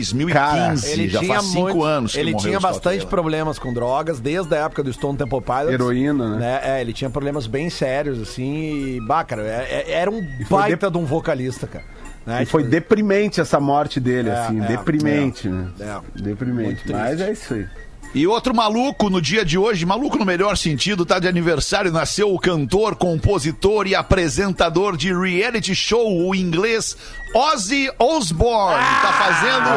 2015, 0.00 1.08
já 1.08 1.22
faz 1.22 1.44
cinco 1.44 1.60
muito- 1.60 1.84
anos 1.84 2.12
que 2.12 2.18
Ele 2.18 2.34
tinha 2.34 2.58
bastante 2.60 3.06
problemas 3.06 3.58
com 3.58 3.72
drogas, 3.72 4.18
desde 4.20 4.54
a 4.54 4.64
época 4.64 4.82
do 4.82 4.92
Stone 4.92 5.16
Temple 5.18 5.40
Pilots. 5.40 5.72
Heroína, 5.72 6.36
né? 6.36 6.60
É, 6.62 6.80
ele 6.80 6.92
tinha 6.92 7.10
problemas 7.10 7.46
bem 7.46 7.68
sérios, 7.70 8.20
assim, 8.20 8.96
e, 8.96 9.00
bah, 9.06 9.24
cara, 9.24 9.42
é- 9.42 9.84
é- 9.88 9.92
era 9.92 10.10
um 10.10 10.26
baita 10.48 10.90
de 10.90 10.98
um 10.98 11.04
vocalista, 11.04 11.66
cara. 11.66 11.84
Né? 12.26 12.42
E 12.42 12.46
foi 12.46 12.62
Tipo, 12.62 12.70
deprimente 12.72 13.40
essa 13.40 13.58
morte 13.58 13.98
dele, 13.98 14.28
É, 14.28 14.32
assim, 14.32 14.62
é, 14.62 14.66
deprimente, 14.66 15.48
né? 15.48 15.68
É. 15.80 16.20
Deprimente. 16.22 16.82
Mas 16.92 17.20
é 17.20 17.32
isso 17.32 17.54
aí. 17.54 17.66
E 18.12 18.26
outro 18.26 18.52
maluco 18.52 19.08
no 19.08 19.22
dia 19.22 19.44
de 19.44 19.56
hoje, 19.56 19.86
maluco 19.86 20.18
no 20.18 20.24
melhor 20.24 20.56
sentido, 20.56 21.06
tá 21.06 21.20
de 21.20 21.28
aniversário, 21.28 21.92
nasceu 21.92 22.34
o 22.34 22.40
cantor, 22.40 22.96
compositor 22.96 23.86
e 23.86 23.94
apresentador 23.94 24.96
de 24.96 25.14
reality 25.14 25.74
show, 25.76 26.26
o 26.28 26.34
inglês 26.34 26.96
Ozzy 27.34 27.90
Osbourne. 27.98 28.84
Tá 29.02 29.12
fazendo 29.12 29.70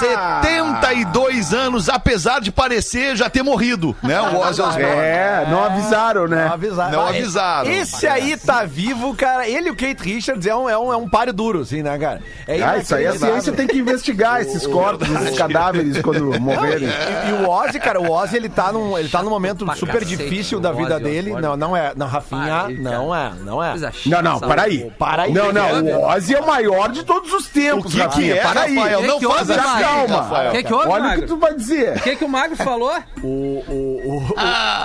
72 0.00 1.52
anos, 1.54 1.88
apesar 1.88 2.40
de 2.40 2.50
parecer 2.50 3.16
já 3.16 3.30
ter 3.30 3.42
morrido, 3.42 3.94
né? 4.02 4.20
O 4.20 4.38
Ozzy 4.38 4.60
Osbourne. 4.60 4.82
É, 4.90 5.46
não 5.48 5.64
avisaram, 5.64 6.26
né? 6.26 6.46
Não 6.46 6.52
avisaram. 6.54 6.90
Não 6.92 7.00
Ah, 7.02 7.08
avisaram. 7.10 7.70
Esse 7.70 8.06
aí 8.06 8.36
tá 8.36 8.64
vivo, 8.64 9.14
cara. 9.14 9.48
Ele 9.48 9.68
e 9.68 9.70
o 9.70 9.76
Kate 9.76 10.02
Richards 10.02 10.46
é 10.46 10.54
um, 10.54 10.68
é 10.68 10.76
um, 10.76 10.92
é 10.92 10.96
um 10.96 11.08
páreo 11.08 11.32
duro, 11.32 11.60
assim, 11.60 11.82
né, 11.82 11.96
cara? 11.98 12.20
É 12.46 12.62
Ah, 12.62 12.78
isso 12.78 12.94
aí 12.94 13.06
a 13.06 13.16
ciência 13.16 13.52
tem 13.52 13.66
que 13.66 13.78
investigar 13.78 14.40
esses 14.42 14.66
corpos, 14.66 15.08
esses 15.08 15.38
cadáveres 15.38 16.00
quando 16.02 16.40
morrerem. 16.40 16.88
E, 16.88 17.30
e 17.30 17.32
o 17.44 17.48
Ozzy, 17.48 17.78
cara, 17.78 18.00
o 18.00 18.10
Ozzy, 18.10 18.36
ele 18.36 18.48
tá 18.48 18.72
num, 18.72 18.98
ele 18.98 19.08
tá 19.08 19.22
num 19.22 19.30
momento 19.30 19.64
super 19.76 20.00
cacete, 20.00 20.16
difícil 20.16 20.58
da 20.60 20.72
vida 20.72 20.96
Ozzy 20.96 21.04
dele. 21.04 21.30
Osbourne. 21.34 21.46
Não, 21.46 21.56
não 21.56 21.76
é. 21.76 21.92
Não, 21.96 22.06
Rafinha, 22.06 22.68
não 22.68 23.14
é, 23.14 23.32
não 23.42 23.62
é. 23.62 23.74
Não, 24.06 24.22
não, 24.22 24.40
para 24.40 24.62
aí. 24.62 24.90
Para 24.98 25.22
aí. 25.24 25.32
Não, 25.32 25.52
não, 25.52 25.82
o 25.84 26.08
Ozzy 26.08 26.34
é 26.34 26.40
o 26.40 26.46
maior 26.46 26.63
de 26.92 27.04
todos 27.04 27.32
os 27.32 27.46
O 27.46 27.50
tempos, 27.52 27.92
que, 27.92 27.98
que 27.98 28.04
Rafinha, 28.04 28.34
é, 28.36 28.40
para 28.42 28.60
aí. 28.62 28.74
Rafael? 28.76 29.00
Que 29.00 29.06
Não 29.06 29.18
que 29.18 29.26
faz 29.26 29.38
houve, 29.40 29.52
assim, 29.52 29.68
Magro? 29.68 29.84
calma. 29.84 30.16
Rafael. 30.22 30.50
O 30.50 30.54
que, 30.54 30.62
que 30.62 30.74
houve, 30.74 30.88
Olha 30.88 31.00
o 31.00 31.06
Magro? 31.06 31.20
que 31.22 31.28
tu 31.28 31.36
vai 31.36 31.54
dizer. 31.54 31.96
O 31.96 32.00
que, 32.00 32.16
que 32.16 32.24
o 32.24 32.28
Magro 32.28 32.56
falou? 32.56 32.92
O, 33.22 33.26
o, 33.26 33.93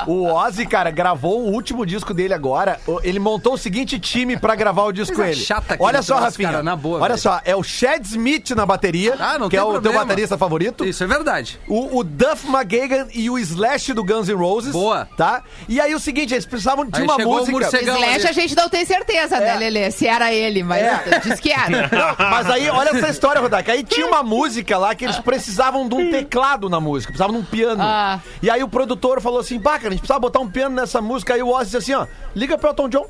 o, 0.07 0.11
o 0.11 0.33
Ozzy, 0.33 0.65
cara, 0.65 0.89
gravou 0.91 1.41
o 1.41 1.51
último 1.51 1.85
disco 1.85 2.13
dele 2.13 2.33
agora. 2.33 2.79
Ele 3.03 3.19
montou 3.19 3.53
o 3.53 3.57
seguinte 3.57 3.99
time 3.99 4.37
pra 4.37 4.55
gravar 4.55 4.83
o 4.83 4.91
disco 4.91 5.21
ele. 5.21 5.35
chata 5.35 5.75
Olha 5.79 6.01
só, 6.01 6.15
troço, 6.15 6.31
Rafinha. 6.31 6.49
cara, 6.51 6.63
na 6.63 6.75
boa, 6.75 6.97
Olha 6.99 7.09
velho. 7.09 7.19
só, 7.19 7.39
é 7.43 7.55
o 7.55 7.63
Chad 7.63 8.03
Smith 8.05 8.51
na 8.51 8.65
bateria, 8.65 9.15
Ah, 9.19 9.37
não 9.37 9.47
que 9.49 9.55
tem 9.55 9.59
é 9.59 9.63
o 9.63 9.71
problema. 9.71 9.97
teu 9.99 10.05
baterista 10.07 10.37
favorito. 10.37 10.85
Isso 10.85 11.03
é 11.03 11.07
verdade. 11.07 11.59
O, 11.67 11.99
o 11.99 12.03
Duff 12.03 12.47
McGagan 12.47 13.07
e 13.13 13.29
o 13.29 13.37
Slash 13.37 13.93
do 13.93 14.03
Guns 14.03 14.27
N' 14.27 14.35
Roses. 14.35 14.71
Boa. 14.71 15.07
Tá? 15.17 15.43
E 15.67 15.79
aí 15.79 15.93
o 15.93 15.99
seguinte, 15.99 16.33
eles 16.33 16.45
precisavam 16.45 16.85
de 16.85 16.97
Aí 16.99 17.03
uma 17.03 17.17
música. 17.17 17.69
Slash 17.79 18.27
a 18.27 18.31
gente 18.31 18.55
não 18.55 18.69
tem 18.69 18.85
certeza, 18.85 19.37
É. 19.37 19.39
né, 19.39 19.55
Lelê? 19.57 19.91
Se 19.91 20.07
era 20.07 20.33
ele, 20.33 20.63
mas 20.63 20.81
É. 20.83 21.19
diz 21.23 21.39
que 21.39 21.51
era. 21.51 21.69
Não, 21.91 22.15
mas 22.29 22.49
aí, 22.49 22.69
olha 22.69 22.89
essa 22.89 23.09
história, 23.09 23.41
Rodak. 23.41 23.69
Aí 23.69 23.83
tinha 23.83 24.05
uma 24.07 24.23
música 24.23 24.77
lá 24.77 24.93
que 24.95 25.05
eles 25.05 25.19
precisavam 25.19 25.87
de 25.87 25.95
um 25.95 26.11
teclado 26.11 26.69
na 26.69 26.79
música, 26.79 27.11
precisavam 27.11 27.35
de 27.35 27.41
um 27.41 27.45
piano. 27.45 27.81
Ah. 27.83 28.19
E 28.41 28.49
aí 28.49 28.63
o 28.63 28.67
produtor 28.67 29.18
falou 29.21 29.39
assim: 29.39 29.59
pá, 29.59 29.73
cara, 29.77 29.87
a 29.87 29.91
gente 29.91 29.99
precisava 30.01 30.19
botar 30.19 30.39
um 30.39 30.49
piano 30.49 30.75
nessa 30.75 31.01
música. 31.01 31.33
Aí 31.33 31.41
o 31.43 31.49
Ozzy 31.49 31.65
disse 31.65 31.77
assim: 31.77 31.93
ó, 31.93 32.05
liga 32.35 32.57
pro 32.57 32.69
Elton 32.69 32.89
John. 32.89 33.05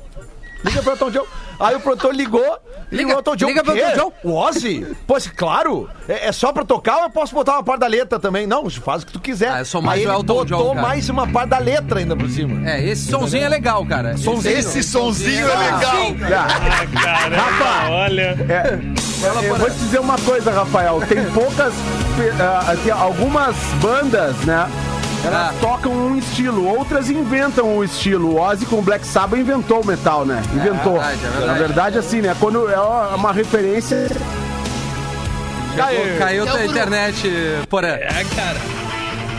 Liga 0.62 0.82
pro 0.82 0.92
Elton 0.92 1.10
John. 1.10 1.24
Aí 1.58 1.74
o 1.74 1.80
produtor 1.80 2.14
ligou. 2.14 2.58
Liga, 2.92 3.08
pro 3.08 3.18
Elton 3.18 3.36
John. 3.36 3.46
liga 3.46 3.62
pro 3.64 3.72
"Quê? 3.72 3.80
Elton 3.80 3.96
John." 3.96 4.12
O 4.24 4.34
Ozzy? 4.36 4.86
Pô, 5.06 5.16
esse- 5.16 5.30
claro. 5.30 5.88
É, 6.06 6.26
é 6.28 6.32
só 6.32 6.52
pra 6.52 6.66
tocar 6.66 6.96
ou 6.98 7.02
eu 7.04 7.10
posso 7.10 7.34
botar 7.34 7.52
uma 7.54 7.62
parte 7.62 7.80
da 7.80 7.86
letra 7.86 8.18
também? 8.18 8.46
Não, 8.46 8.68
faz 8.68 9.02
o 9.02 9.06
que 9.06 9.12
tu 9.12 9.20
quiser. 9.20 9.50
Ah, 9.50 9.58
eu 9.60 9.64
sou 9.64 9.80
mais 9.80 10.00
aí 10.00 10.06
o 10.06 10.10
Elton 10.10 10.22
botou 10.34 10.44
John, 10.44 10.74
cara. 10.74 10.82
mais 10.86 11.08
uma 11.08 11.26
parte 11.26 11.48
da 11.48 11.58
letra 11.58 12.00
ainda 12.00 12.14
por 12.14 12.28
cima. 12.28 12.68
É, 12.68 12.84
esse 12.84 13.10
sonzinho 13.10 13.44
é 13.44 13.48
legal, 13.48 13.86
cara. 13.86 14.16
Sonzinho. 14.18 14.58
Esse 14.58 14.82
sonzinho 14.82 15.48
é 15.48 15.56
legal. 15.56 15.92
Ah, 16.36 17.02
caramba, 17.02 17.36
Rafa. 17.36 17.90
olha. 17.92 18.36
É, 18.48 19.48
eu 19.48 19.54
vou 19.56 19.70
te 19.70 19.76
dizer 19.76 20.00
uma 20.00 20.18
coisa, 20.18 20.50
Rafael. 20.50 21.00
Tem 21.08 21.24
poucas. 21.30 21.72
ah, 22.38 22.76
tem 22.84 22.92
algumas 22.92 23.56
bandas, 23.80 24.36
né? 24.44 24.68
Elas 25.24 25.50
Ah. 25.50 25.54
tocam 25.60 25.92
um 25.92 26.16
estilo, 26.16 26.66
outras 26.66 27.10
inventam 27.10 27.76
um 27.76 27.84
estilo. 27.84 28.30
O 28.36 28.40
Ozzy 28.40 28.64
com 28.66 28.76
o 28.76 28.82
Black 28.82 29.06
Sabbath 29.06 29.38
inventou 29.38 29.82
o 29.82 29.86
metal, 29.86 30.24
né? 30.24 30.42
Inventou. 30.54 30.94
verdade, 30.94 31.18
é 31.24 31.28
verdade. 31.28 31.46
Na 31.46 31.52
verdade, 31.54 31.98
assim, 31.98 32.20
né? 32.22 32.34
Quando 32.40 32.70
é 32.70 32.80
uma 32.80 33.32
referência. 33.32 34.08
Caiu, 35.76 36.18
caiu 36.18 36.42
Então, 36.42 36.54
tua 36.56 36.64
Bruno. 36.64 36.72
internet, 36.72 37.30
porã. 37.68 37.88
É, 37.88 38.24
cara. 38.34 38.58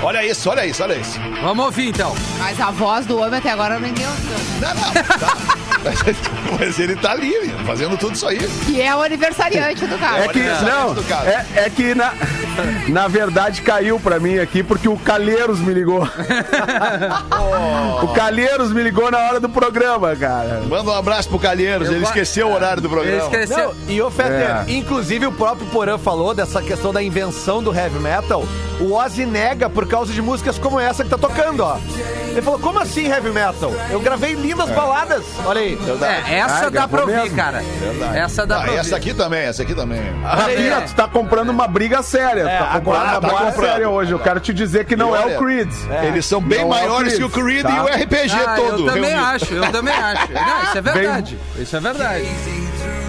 Olha 0.03 0.25
isso, 0.25 0.49
olha 0.49 0.65
isso, 0.65 0.81
olha 0.83 0.95
isso. 0.95 1.19
Vamos 1.41 1.65
ouvir 1.65 1.89
então. 1.89 2.15
Mas 2.39 2.59
a 2.59 2.71
voz 2.71 3.05
do 3.05 3.19
homem 3.19 3.37
até 3.39 3.51
agora 3.51 3.79
ninguém 3.79 4.05
ouviu. 4.07 4.31
Não, 4.59 4.73
não, 4.73 4.91
tá. 5.19 5.37
Mas 6.59 6.77
ele 6.79 6.95
tá 6.95 7.11
ali, 7.11 7.33
fazendo 7.65 7.97
tudo 7.97 8.13
isso 8.15 8.27
aí. 8.27 8.37
Que 8.65 8.79
é 8.81 8.95
o 8.95 9.01
aniversariante 9.01 9.85
do 9.87 9.97
cara. 9.97 10.25
É 10.25 10.27
que, 10.27 10.39
Olha, 10.39 10.61
não, 10.61 10.95
é, 11.25 11.45
é 11.65 11.69
que 11.71 11.95
na, 11.95 12.13
na 12.87 13.07
verdade 13.07 13.61
caiu 13.63 13.99
pra 13.99 14.19
mim 14.19 14.37
aqui 14.37 14.61
porque 14.61 14.87
o 14.87 14.95
Calheiros 14.97 15.59
me 15.59 15.73
ligou. 15.73 16.07
O 18.03 18.07
Calheiros 18.13 18.71
me 18.71 18.81
ligou 18.81 19.11
na 19.11 19.17
hora 19.19 19.39
do 19.39 19.47
programa, 19.47 20.15
cara. 20.15 20.61
Manda 20.67 20.89
um 20.89 20.93
abraço 20.95 21.29
pro 21.29 21.37
Calheiros, 21.39 21.87
Eu 21.87 21.95
ele 21.95 22.03
esqueceu 22.03 22.47
o 22.47 22.53
horário 22.53 22.81
do 22.81 22.87
Ele 22.87 22.95
programa. 22.95 23.23
esqueceu. 23.23 23.75
Não, 23.75 23.89
e 23.89 24.01
o 24.01 24.09
Fetter, 24.09 24.33
É. 24.33 24.65
inclusive 24.67 25.27
o 25.27 25.31
próprio 25.31 25.67
Porã 25.67 25.97
falou 25.97 26.33
dessa 26.33 26.61
questão 26.61 26.91
da 26.91 27.01
invenção 27.01 27.61
do 27.61 27.73
heavy 27.73 27.99
metal. 27.99 28.43
O 28.79 28.93
Ozzy 28.93 29.25
nega 29.25 29.69
por 29.69 29.87
causa 29.91 30.13
de 30.13 30.21
músicas 30.21 30.57
como 30.57 30.79
essa 30.79 31.03
que 31.03 31.09
tá 31.09 31.17
tocando, 31.17 31.61
ó. 31.63 31.77
Ele 32.29 32.41
falou, 32.41 32.57
como 32.59 32.79
assim 32.79 33.07
heavy 33.07 33.29
metal? 33.29 33.73
Eu 33.89 33.99
gravei 33.99 34.33
lindas 34.33 34.69
baladas. 34.69 35.23
Olha 35.45 35.59
aí. 35.59 35.77
É, 36.27 36.37
essa 36.39 36.67
Ah, 36.67 36.69
dá 36.69 36.87
pra 36.87 37.01
ouvir, 37.01 37.15
mesmo. 37.23 37.35
cara. 37.35 37.61
Essa 38.15 38.45
dá 38.47 38.59
Ah, 38.59 38.61
pra 38.61 38.71
essa 38.71 38.79
ouvir. 38.83 38.95
aqui 38.95 39.13
também, 39.13 39.41
essa 39.41 39.63
aqui 39.63 39.75
também. 39.75 40.01
Rafinha, 40.23 40.81
tu 40.81 40.95
tá 40.95 41.07
comprando 41.09 41.49
uma 41.49 41.67
briga 41.67 42.01
séria. 42.01 42.43
É, 42.43 42.57
tu 42.57 42.63
tá 42.63 42.79
comprando 42.79 42.95
agora 43.01 43.03
uma 43.03 43.11
tá 43.13 43.19
briga 43.27 43.45
comprando. 43.51 43.69
séria 43.71 43.89
hoje. 43.89 44.11
Eu 44.13 44.19
quero 44.19 44.39
te 44.39 44.53
dizer 44.53 44.85
que 44.85 44.95
não 44.95 45.09
E 45.13 45.17
é 45.19 45.21
olha, 45.25 45.35
o 45.35 45.43
Creed. 45.43 45.73
Eles 46.07 46.25
são 46.25 46.39
bem 46.41 46.59
Não 46.59 46.73
é 46.73 46.83
o 46.85 46.89
maiores 46.89 47.15
que 47.17 47.23
o 47.25 47.29
Creed, 47.29 47.63
tá? 47.63 47.69
e 47.75 47.79
o 47.81 47.85
RPG 48.03 48.31
Ah, 48.33 48.53
todo. 48.55 48.79
eu 48.87 48.93
também 48.93 49.03
reunido. 49.11 49.25
acho, 49.27 49.53
eu 49.53 49.71
também 49.71 49.93
acho. 49.93 50.31
Não, 50.31 50.63
isso 50.63 50.77
é 50.77 50.81
verdade. 50.81 51.39
Isso 51.57 51.75
é 51.75 51.79
verdade. 51.81 52.25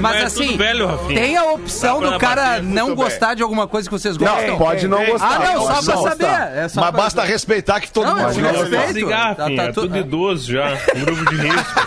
Mas, 0.00 0.14
Mas 0.14 0.22
é 0.22 0.24
assim, 0.24 0.57
velho, 0.57 0.87
Rafinha. 0.87 1.20
tem 1.20 1.37
a 1.37 1.44
opção 1.52 2.00
do 2.00 2.18
cara 2.18 2.61
não 2.61 2.94
gostar 2.94 3.35
de 3.35 3.42
alguma 3.42 3.68
coisa 3.68 3.88
que 3.88 3.92
vocês 3.96 4.16
gostam. 4.16 4.48
Não, 4.48 4.59
pode 4.59 4.88
não 4.88 5.05
gostar. 5.07 5.37
Ah, 5.40 5.52
não, 5.52 5.61
só 5.66 5.83
pra 5.83 5.94
não 5.96 6.02
saber. 6.02 6.24
É 6.57 6.68
só 6.68 6.81
Mas 6.81 6.90
pra- 6.90 7.02
basta 7.02 7.22
respeitar 7.22 7.81
que 7.81 7.90
todo 7.92 8.07
Não, 8.07 8.16
mundo 8.16 8.40
gosta. 8.40 8.78
respeito. 8.81 9.09
Tá- 9.09 9.35
tá 9.35 9.44
tudo- 9.46 9.72
tudo 9.74 9.98
idoso 9.98 10.52
já. 10.52 10.76
Um 10.96 11.00
grupo 11.05 11.24
de 11.31 11.37
risco. 11.37 11.81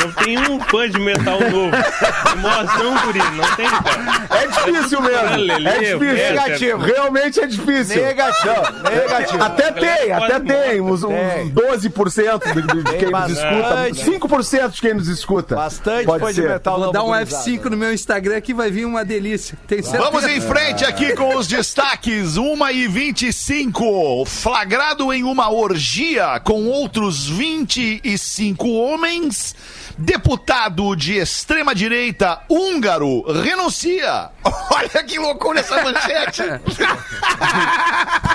Não 0.00 0.12
tem 0.12 0.38
um 0.38 0.60
fã 0.60 0.88
de 0.88 0.98
metal 1.00 1.38
novo. 1.40 1.70
Mozão, 2.38 2.96
guri, 3.04 3.18
não 3.34 3.56
tem, 3.56 3.68
cara. 3.68 4.26
É 4.42 4.46
difícil 4.46 5.00
mesmo. 5.00 5.36
Lelê, 5.36 5.68
É 5.68 5.78
difícil. 5.78 6.14
Negativo. 6.14 6.78
Realmente 6.84 7.40
é 7.40 7.46
difícil. 7.46 8.02
Negativo. 8.02 8.54
Negativo. 8.90 9.42
Até 9.42 9.72
tem, 9.72 10.12
até 10.12 10.40
tem. 10.40 10.80
Uns, 10.80 11.02
uns 11.02 11.08
Tem. 11.10 11.50
12% 11.50 12.54
de, 12.54 12.82
de 12.84 12.96
quem 12.98 13.10
nos 13.10 13.30
escuta. 13.30 13.86
5% 13.90 14.70
de 14.70 14.80
quem 14.80 14.94
nos 14.94 15.08
escuta. 15.08 15.54
Bastante 15.56 16.06
Pode 16.06 16.22
fã 16.24 16.28
de 16.30 16.34
ser. 16.42 16.48
metal. 16.48 16.76
Vou 16.76 16.86
não 16.86 16.92
dar 16.92 17.02
um 17.02 17.06
gurizada. 17.08 17.44
F5 17.44 17.64
no 17.64 17.76
meu 17.76 17.92
Instagram 17.92 18.40
que 18.40 18.52
vai 18.54 18.70
vir 18.70 18.84
uma 18.84 19.04
delícia. 19.04 19.56
Tem 19.66 19.82
certeza. 19.82 20.04
Vamos 20.04 20.24
em 20.26 20.40
frente 20.40 20.84
aqui 20.84 21.14
com 21.14 21.36
os 21.36 21.46
destaques. 21.46 22.36
1 22.36 22.68
e 22.70 22.86
25. 22.88 24.24
Flagrado 24.26 25.12
em 25.12 25.24
uma 25.24 25.50
orgia 25.50 26.40
com 26.44 26.66
outros 26.66 27.26
25 27.28 28.68
homens. 28.68 29.54
Deputado 29.98 30.94
de 30.94 31.18
extrema-direita 31.18 32.42
húngaro 32.50 33.24
renuncia. 33.42 34.30
Olha 34.70 35.04
que 35.04 35.18
loucura 35.18 35.60
essa 35.60 35.82
manchete. 35.82 36.42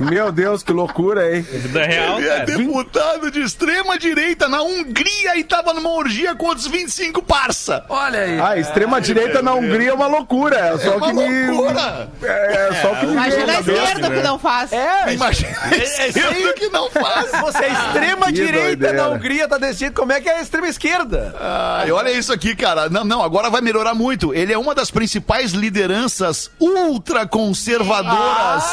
Meu 0.00 0.32
Deus, 0.32 0.62
que 0.62 0.72
loucura, 0.72 1.34
hein? 1.36 1.42
Vida 1.42 1.84
real, 1.84 2.18
Ele 2.18 2.28
é 2.28 2.32
cara. 2.32 2.44
deputado 2.46 3.30
de 3.30 3.42
extrema 3.42 3.98
direita 3.98 4.48
na 4.48 4.62
Hungria 4.62 5.36
e 5.36 5.44
tava 5.44 5.74
numa 5.74 5.90
orgia 5.90 6.34
com 6.34 6.46
outros 6.46 6.66
25 6.66 7.22
parça. 7.22 7.84
Olha 7.88 8.20
aí. 8.20 8.40
Ah, 8.40 8.56
extrema-direita 8.58 9.42
na 9.42 9.52
Hungria 9.54 9.90
é 9.90 9.94
uma 9.94 10.06
loucura. 10.06 10.56
É 10.58 10.78
só 10.78 10.92
É 10.92 10.94
o 10.94 10.96
uma 10.96 11.06
que 11.08 11.12
me. 11.14 11.46
loucura. 11.50 12.08
É, 12.22 12.68
é 12.70 12.74
só 12.82 12.92
o 12.92 12.96
que 12.96 13.06
me 13.06 13.12
Imagina 13.12 13.46
na 13.46 13.52
a 13.52 13.56
cabeça. 13.56 13.82
esquerda 13.82 14.08
o 14.08 14.12
que 14.12 14.22
não 14.22 14.38
faz. 14.38 14.72
É, 14.72 15.12
Imagina 15.12 15.56
isso 15.76 16.54
que 16.56 16.68
não 16.70 16.90
faz. 16.90 17.30
Você 17.42 17.64
é 17.64 17.72
extrema 17.72 18.26
Que 18.26 18.32
direita 18.32 18.92
da 18.92 19.08
Hungria, 19.10 19.46
tá 19.48 19.58
decidindo 19.58 19.94
como 19.94 20.12
é 20.12 20.20
que 20.20 20.28
é 20.28 20.38
a 20.38 20.42
extrema 20.42 20.68
esquerda. 20.68 21.34
Ai, 21.38 21.90
olha 21.92 22.10
isso 22.10 22.32
aqui, 22.32 22.56
cara. 22.56 22.88
Não, 22.88 23.04
não, 23.04 23.22
agora 23.22 23.50
vai 23.50 23.60
melhorar 23.60 23.94
muito. 23.94 24.32
Ele 24.34 24.52
é 24.52 24.58
uma 24.58 24.74
das 24.74 24.90
principais 24.90 25.52
lideranças 25.52 26.50
ultraconservadoras 26.58 28.64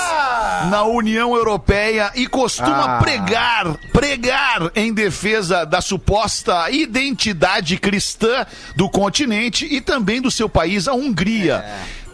na 0.70 0.84
União 0.84 1.17
Europeia 1.36 2.12
e 2.16 2.28
costuma 2.28 2.98
Ah. 2.98 3.00
pregar, 3.00 3.74
pregar 3.92 4.72
em 4.76 4.94
defesa 4.94 5.66
da 5.66 5.82
suposta 5.82 6.70
identidade 6.72 7.78
cristã 7.78 8.46
do 8.76 8.90
continente 8.90 9.66
e 9.66 9.82
também 9.82 10.22
do 10.22 10.30
seu 10.32 10.48
país, 10.50 10.88
a 10.88 10.94
Hungria. 10.94 11.64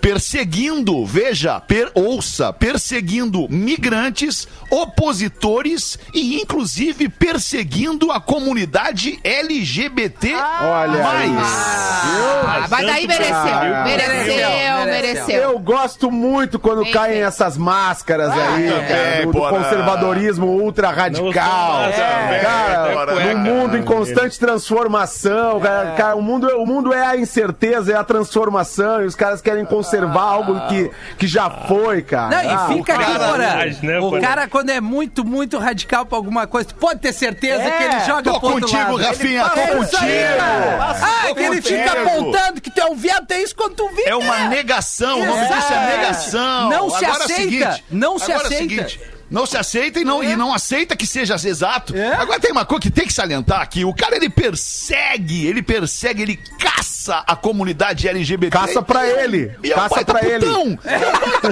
Perseguindo, 0.04 1.06
veja, 1.06 1.62
per- 1.62 1.90
ouça, 1.96 2.52
perseguindo 2.52 3.48
migrantes, 3.50 4.46
opositores 4.70 5.98
e 6.14 6.42
inclusive 6.42 7.08
perseguindo 7.08 8.12
a 8.12 8.20
comunidade 8.20 9.18
LGBT. 9.24 10.34
Olha 10.36 11.08
aí. 11.08 11.32
Ah, 11.38 12.68
mas 12.70 12.86
daí 12.86 13.08
mereceu. 13.08 13.34
Ah, 13.34 13.84
mereceu, 13.86 14.26
mereceu, 14.26 14.86
mereceu. 14.86 15.42
Eu 15.42 15.60
gosto 15.60 16.12
muito 16.12 16.60
quando 16.60 16.84
Bem 16.84 16.92
caem 16.92 17.22
essas 17.22 17.58
máscaras 17.58 18.30
aí, 18.32 18.70
também, 18.70 18.88
cara, 18.88 19.26
do, 19.26 19.32
do 19.32 19.40
conservadorismo 19.40 20.48
ultra 20.48 20.92
radical. 20.92 21.24
Não 21.24 21.86
máscara, 21.86 22.40
cara, 22.42 23.06
cueca, 23.06 23.34
num 23.34 23.38
mundo 23.40 23.78
em 23.78 23.84
constante 23.84 24.38
transformação, 24.38 25.62
cara, 25.62 25.92
cara, 25.92 26.16
o, 26.18 26.22
mundo, 26.22 26.48
o 26.58 26.66
mundo 26.66 26.92
é 26.92 27.06
a 27.06 27.16
incerteza, 27.16 27.94
é 27.94 27.96
a 27.96 28.04
transformação, 28.04 29.02
e 29.02 29.06
os 29.06 29.16
caras 29.16 29.42
querem 29.42 29.64
conservar 29.94 30.22
algo 30.24 30.68
que, 30.68 30.92
que 31.18 31.28
já 31.28 31.50
foi, 31.50 32.02
cara. 32.02 32.30
Não, 32.44 32.50
Ah, 32.50 32.66
e 32.72 32.74
fica 32.78 32.94
o 32.94 32.96
aqui, 33.00 33.12
cara- 33.14 33.30
Porã. 33.30 33.56
né, 33.84 34.00
O 34.00 34.20
cara, 34.22 34.48
quando 34.48 34.70
é 34.70 34.82
muito, 34.82 35.24
muito 35.24 35.58
radical 35.60 36.06
pra 36.06 36.18
alguma 36.18 36.48
coisa, 36.48 36.70
tu 36.70 36.76
pode 36.76 37.00
ter 37.00 37.14
certeza 37.14 37.62
É, 37.64 37.72
que 37.72 37.84
ele 37.84 38.00
joga 38.06 38.24
Tô 38.24 38.40
pro 38.40 38.50
outro 38.50 38.62
contigo, 38.70 38.92
lado. 38.98 39.08
Rafinha, 39.08 39.50
tô 39.50 39.60
É 39.60 39.68
contigo. 39.68 39.98
aí, 40.04 40.38
cara. 40.38 40.98
Ah, 41.02 41.28
Tô 41.28 41.36
que 41.36 41.42
ele 41.44 41.62
contigo. 41.62 41.80
fica 41.84 42.02
apontando 42.02 42.62
que 42.62 42.72
tu 42.72 42.82
é 42.82 42.86
um 42.86 42.96
viado, 42.96 43.32
é 43.32 43.42
isso 43.42 43.56
quando 43.56 43.76
tu 43.76 43.90
vê. 43.96 44.04
É 44.08 44.16
uma 44.16 44.48
negação, 44.48 45.20
o 45.22 45.26
nome 45.26 45.48
disso 45.48 45.74
é 45.74 45.98
negação. 45.98 46.70
Não 46.70 46.90
se 46.90 47.06
é 47.06 47.10
o 47.10 47.12
aceita, 47.12 47.34
seguinte, 47.36 47.86
não 47.92 48.20
se 48.20 48.32
agora 48.32 48.48
é 48.48 48.50
o 48.52 48.54
aceita. 48.54 49.13
Não 49.34 49.46
se 49.46 49.58
aceita 49.58 50.00
e 50.00 50.06
não, 50.06 50.24
e 50.24 50.36
não 50.38 50.54
aceita 50.54 50.96
que 50.96 51.06
seja 51.08 51.34
exato. 51.36 51.96
É. 51.98 52.14
Agora 52.16 52.40
tem 52.40 52.52
uma 52.52 52.64
coisa 52.66 52.82
que 52.84 52.92
tem 52.92 53.06
que 53.06 53.12
salientar 53.12 53.60
aqui. 53.62 53.84
O 53.84 53.94
cara, 53.94 54.16
ele 54.16 54.30
persegue, 54.30 55.46
ele 55.48 55.62
persegue, 55.62 56.22
ele 56.22 56.38
caça 56.60 57.24
a 57.28 57.36
comunidade 57.36 58.08
LGBT. 58.08 58.50
Caça 58.58 58.82
pra 58.82 59.06
ele, 59.08 59.52
E 59.64 59.72
é 59.72 59.76
caça 59.76 60.06
pra 60.06 60.24
ele. 60.26 60.46
putão. 60.46 60.80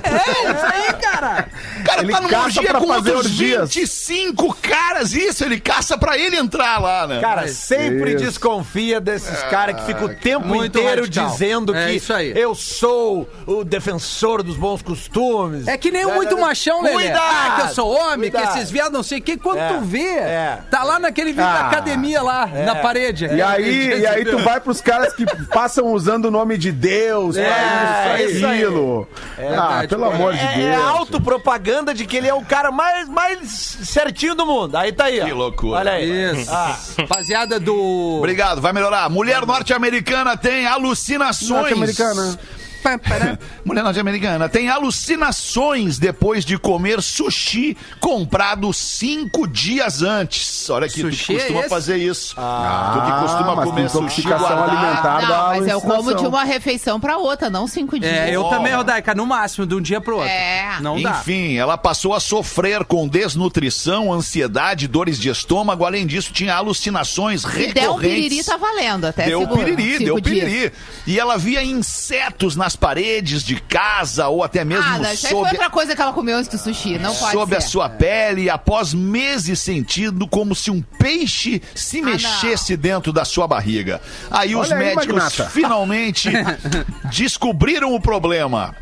É 0.04 0.52
isso 0.52 0.66
aí, 0.66 0.94
cara. 1.02 1.50
O 1.80 1.84
cara 1.84 2.02
Ele 2.02 2.12
tá 2.14 2.22
numa 2.22 2.30
caça 2.30 2.46
orgia 2.60 2.74
com 2.74 2.88
fazer 2.88 3.12
outros 3.12 3.32
orgias. 3.34 3.74
25 3.74 4.54
caras. 4.62 5.14
Isso, 5.14 5.44
ele 5.44 5.60
caça 5.60 5.98
pra 5.98 6.18
ele 6.18 6.36
entrar 6.38 6.80
lá, 6.80 7.08
né? 7.08 7.20
Cara, 7.20 7.48
sempre 7.48 8.16
Isso. 8.16 8.24
desconfia 8.26 9.02
desses 9.02 9.42
caras 9.44 9.76
que 9.76 9.86
ficam 9.88 10.06
o 10.06 10.16
tempo 10.16 10.48
Muito 10.48 10.78
inteiro 10.80 11.02
radical. 11.04 11.30
dizendo 11.30 11.76
É 11.76 11.88
que 11.88 11.94
isso 11.98 12.14
aí. 12.14 12.32
eu 12.36 12.54
sou 12.56 13.30
o 13.46 13.64
defensor 13.64 14.44
dos 14.44 14.56
bons 14.56 14.82
costumes. 14.82 15.68
É 15.68 15.78
que 15.78 15.92
nem 15.92 16.06
o 16.06 16.14
muito 16.16 16.38
machão, 16.38 16.82
Lelê. 16.82 16.94
Cuidado! 16.96 17.22
Ah, 17.22 17.56
que 17.58 17.62
eu 17.71 17.71
sou 17.76 17.90
homem, 17.92 18.30
Cuidado! 18.32 18.54
que 18.54 18.58
esses 18.60 18.72
viados 18.72 18.92
não 18.94 19.04
sei 19.04 19.20
o 19.20 19.22
que. 19.22 19.38
Quando 19.38 19.60
É, 19.60 19.68
tu 19.70 19.82
vê, 19.82 20.00
é. 20.18 20.60
tá 20.70 20.84
lá 20.84 21.00
naquele 21.00 21.32
vídeo 21.32 21.44
da 21.46 21.52
Ah. 21.62 21.68
academia 21.68 22.22
lá, 22.22 22.46
na 22.48 22.76
parede. 22.76 23.26
E 23.26 23.42
aí, 23.42 24.00
e 24.02 24.06
aí 24.08 24.26
tu 24.26 24.38
vai 24.40 24.60
pros 24.60 24.82
caras 24.82 25.14
que 25.14 25.26
passam 25.48 25.88
usando 25.88 26.26
o 26.26 26.32
nome 26.32 26.58
de 26.58 26.72
Deus 26.72 27.36
pra 27.36 28.20
É, 28.20 28.24
isso, 28.26 28.46
aquilo. 28.46 29.08
ah, 29.14 29.42
verdade, 29.42 29.88
pelo 29.88 30.06
amor 30.06 30.34
de 30.34 30.40
É, 30.40 30.54
Deus. 30.56 30.66
é 30.68 30.76
autopropaganda 30.76 31.94
de 31.94 32.06
que 32.06 32.18
ele 32.18 32.28
é 32.28 32.34
o 32.34 32.44
cara 32.44 32.72
mais, 32.72 33.08
mais 33.10 33.50
certinho 33.50 34.36
do 34.36 34.46
mundo. 34.46 34.76
Aí 34.76 34.92
tá 34.92 35.06
aí. 35.06 35.22
ó. 35.22 35.26
Que 35.26 35.32
loucura. 35.34 35.80
Olha 35.80 35.92
aí. 35.94 36.42
Isso. 36.42 36.52
Ah. 36.52 36.78
Rapaziada 37.00 37.60
do... 37.60 38.18
Obrigado, 38.18 38.62
vai 38.62 38.74
melhorar. 38.74 39.10
Mulher 39.10 39.46
norte-americana 39.46 40.36
tem 40.38 40.66
alucinações. 40.66 41.50
Norte-americana. 41.50 42.40
Mulher 43.66 43.84
norte-americana 43.84 44.50
tem 44.50 44.70
alucinações 44.70 45.98
depois 46.00 46.44
de 46.46 46.58
comer 46.58 47.02
sushi 47.02 47.78
comprado 48.00 48.72
cinco 48.74 49.48
dias 49.48 50.02
antes. 50.02 50.70
Olha 50.70 50.86
aqui, 50.88 51.02
Sushi 51.02 51.26
tu 51.26 51.28
que 51.28 51.38
costuma 51.40 51.60
é 51.62 51.70
fazer 51.70 51.98
isso. 51.98 52.36
tu 52.36 53.02
que 53.06 53.12
costuma 53.22 53.56
mas 53.56 53.66
comer 53.66 53.90
sushi 53.90 54.22
guardado. 54.24 54.70
alimentar. 54.70 55.22
Não, 55.22 55.28
dá 55.28 55.44
mas 55.50 55.68
eu 55.68 55.82
como 55.82 56.14
de 56.16 56.26
uma 56.26 56.44
refeição 56.44 57.00
pra 57.00 57.18
outra, 57.18 57.50
não 57.50 57.68
cinco 57.68 58.00
dias. 58.00 58.12
É, 58.12 58.36
eu 58.36 58.42
Oh. 58.46 58.50
também, 58.50 58.74
Rodaica, 58.74 59.14
no 59.14 59.26
máximo, 59.26 59.66
de 59.68 59.76
um 59.76 59.82
dia 59.82 60.02
pro 60.02 60.16
outro. 60.16 60.30
É. 60.30 60.78
Não 60.82 61.00
dá. 61.02 61.12
Enfim, 61.12 61.56
ela 61.58 61.78
passou 61.78 62.14
a 62.14 62.20
sofrer 62.20 62.84
com 62.86 63.08
desnutrição, 63.08 64.12
ansiedade, 64.12 64.88
dores 64.88 65.20
de 65.20 65.30
estômago. 65.30 65.86
Além 65.86 66.06
disso, 66.08 66.34
tinha 66.34 66.56
alucinações 66.56 67.44
recorrentes. 67.44 67.74
der 67.76 67.90
um 67.90 68.00
piriri, 68.00 68.44
tá 68.44 68.58
valendo. 68.58 69.06
Até 69.06 69.26
Deu 69.26 69.42
segura, 69.42 69.64
piriri, 69.66 70.06
deu 70.06 70.20
dias. 70.20 70.44
piriri. 70.46 70.72
E 71.06 71.20
ela 71.20 71.38
via 71.38 71.64
insetos 71.64 72.56
nas 72.72 72.76
paredes 72.76 73.44
de 73.44 73.56
casa 73.60 74.28
ou 74.30 74.44
até 74.44 74.64
mesmo 74.64 74.84
Ah, 74.86 74.98
isso 75.14 75.28
aí 75.28 75.34
foi 75.34 75.42
sob, 75.42 75.50
outra 75.52 75.70
coisa 75.70 75.96
que 75.96 76.02
ela 76.02 76.14
comeu 76.14 76.38
antes 76.38 76.50
do 76.50 76.58
sushi. 76.58 76.98
Não 76.98 77.14
pode 77.14 77.32
sob 77.34 77.52
ser. 77.52 77.58
a 77.58 77.62
sua 77.62 77.90
pele, 77.90 78.50
após 78.50 78.94
meses 78.94 79.60
sentindo 79.60 80.28
como 80.28 80.56
se 80.56 80.72
um 80.72 80.82
peixe 80.82 81.62
se 81.76 82.00
Ah, 82.00 82.04
mexesse 82.06 82.78
dentro 82.78 83.12
da 83.12 83.26
sua 83.26 83.48
barriga. 83.48 84.02
Aí 84.30 84.56
os 84.56 84.68
Olha 84.72 84.78
aí, 84.80 84.96
médicos 84.96 85.08
magnata. 85.08 85.46
finalmente 85.50 86.30
descobriram 87.12 87.94
o 87.94 88.00
problema. 88.02 88.74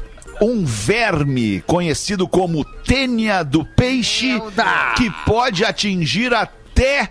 Um 0.41 0.63
verme 0.63 1.62
conhecido 1.67 2.28
como 2.28 2.63
tênia 2.63 3.43
do 3.43 3.65
peixe 3.65 4.41
que 4.95 5.10
pode 5.25 5.65
atingir 5.65 6.34
até 6.34 7.10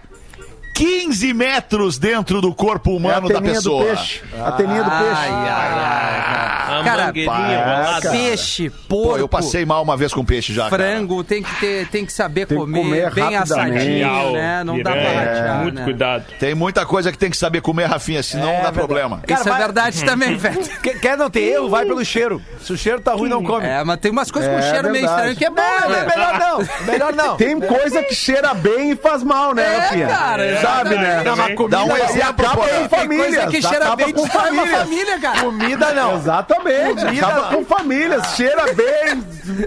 15 0.78 1.34
metros 1.34 1.98
dentro 1.98 2.40
do 2.40 2.54
corpo 2.54 2.90
É 2.90 2.94
humano 2.94 3.28
da 3.28 3.34
teninha 3.34 3.54
do 3.54 3.56
pessoa. 3.56 3.84
peixe. 3.84 4.22
A 4.40 4.52
teninha 4.52 4.84
do 4.84 4.90
peixe. 4.90 5.12
Ai, 5.16 5.28
ai, 5.28 5.72
ai. 5.74 6.84
Cara, 6.84 7.12
cara. 7.12 8.10
Peixe, 8.12 8.70
porco, 8.70 9.08
Pô, 9.14 9.18
eu 9.18 9.28
passei 9.28 9.64
mal 9.66 9.82
uma 9.82 9.96
vez 9.96 10.14
com 10.14 10.24
peixe 10.24 10.54
já. 10.54 10.70
cara. 10.70 10.76
frango, 10.76 11.24
tem 11.24 11.42
que, 11.42 11.52
ter, 11.58 11.88
tem 11.88 12.06
que 12.06 12.12
saber 12.12 12.46
Tem 12.46 12.56
que 12.56 12.62
comer, 12.64 12.78
comer 12.80 13.10
bem 13.14 13.36
assadinho, 13.36 14.32
né? 14.34 14.62
Não 14.62 14.80
dá 14.80 14.92
pra 14.92 15.00
ratear, 15.12 15.58
Muito 15.62 15.74
né? 15.74 15.84
cuidado. 15.84 16.24
Tem 16.38 16.54
muita 16.54 16.86
coisa 16.86 17.10
que 17.10 17.18
tem 17.18 17.30
que 17.30 17.36
saber 17.36 17.60
comer, 17.60 17.86
Rafinha, 17.86 18.22
senão 18.22 18.48
É 18.48 18.52
dá 18.52 18.56
verdade. 18.70 18.74
problema. 18.78 19.20
Cara, 19.26 19.40
Isso 19.40 19.48
é 19.48 19.52
vai- 19.52 19.60
verdade 19.60 20.04
também, 20.04 20.36
velho. 20.38 20.60
Quer, 21.00 21.16
não 21.16 21.28
ter 21.28 21.40
erro, 21.40 21.68
vai 21.68 21.84
pelo 21.84 22.04
cheiro. 22.04 22.40
Se 22.62 22.72
o 22.72 22.78
cheiro 22.78 23.00
tá 23.00 23.14
ruim, 23.14 23.28
não 23.28 23.42
come. 23.42 23.66
É, 23.66 23.82
mas 23.82 23.98
tem 23.98 24.12
umas 24.12 24.30
coisas 24.30 24.48
com 24.50 24.58
É 24.58 24.70
cheiro 24.70 24.90
meio 24.92 25.04
estranho 25.06 25.34
que 25.34 25.44
é 25.44 25.50
bom, 25.50 25.56
né? 25.56 26.00
é 26.06 26.16
melhor 26.16 26.38
não. 26.38 26.86
Melhor 26.86 27.12
não. 27.14 27.36
Tem 27.36 27.58
coisa 27.60 28.02
que 28.04 28.14
cheira 28.14 28.54
bem 28.54 28.92
e 28.92 28.96
faz 28.96 29.24
mal, 29.24 29.52
né, 29.54 29.64
É, 29.64 29.78
Rafinha? 29.78 30.06
cara, 30.06 30.44
Sabe, 30.76 30.94
né? 30.96 31.22
Não, 31.24 31.36
mas 31.36 31.70
Dá 31.70 31.84
um 31.84 31.96
exemplo, 31.96 32.46
acaba 32.46 32.68
com 32.68 32.88
famílias. 32.88 33.50
que 33.50 33.62
cheira 33.62 33.96
bem 33.96 34.12
com 34.12 34.26
família, 34.28 35.18
cara. 35.18 35.40
Comida 35.40 35.92
não. 35.92 36.16
Exatamente. 36.16 37.04
Comida 37.04 37.26
acaba 37.26 37.50
não. 37.50 37.56
com 37.58 37.64
famílias. 37.64 38.26
Cheira 38.36 38.64
bem, 38.74 39.24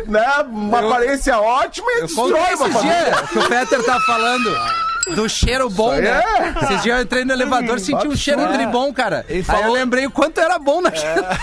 né? 0.08 0.28
Uma 0.50 0.80
aparência 0.80 1.38
ótima 1.40 1.88
e 1.98 2.02
destrói 2.02 2.32
uma 2.56 2.70
família. 2.70 3.04
dias 3.12 3.30
que 3.30 3.38
o 3.40 3.50
Peter 3.50 3.84
tava 3.84 4.00
falando 4.02 4.56
do 5.16 5.28
cheiro 5.28 5.70
bom, 5.70 5.94
né? 5.94 6.24
é. 6.60 6.64
Esses 6.66 6.84
dias 6.84 6.98
eu 6.98 7.04
entrei 7.04 7.26
no 7.26 7.34
elevador 7.34 7.78
e 7.78 7.80
senti 7.80 8.08
um 8.08 8.16
cheiro 8.16 8.42
É. 8.42 8.48
tribom, 8.54 8.94
cara. 8.94 9.26
Ele 9.28 9.40
Aí 9.40 9.44
falou- 9.44 9.66
eu 9.66 9.72
lembrei 9.74 10.06
o 10.06 10.12
quanto 10.12 10.40
era 10.40 10.58
bom 10.60 10.80
naquilo. 10.82 11.06
É, 11.26 11.38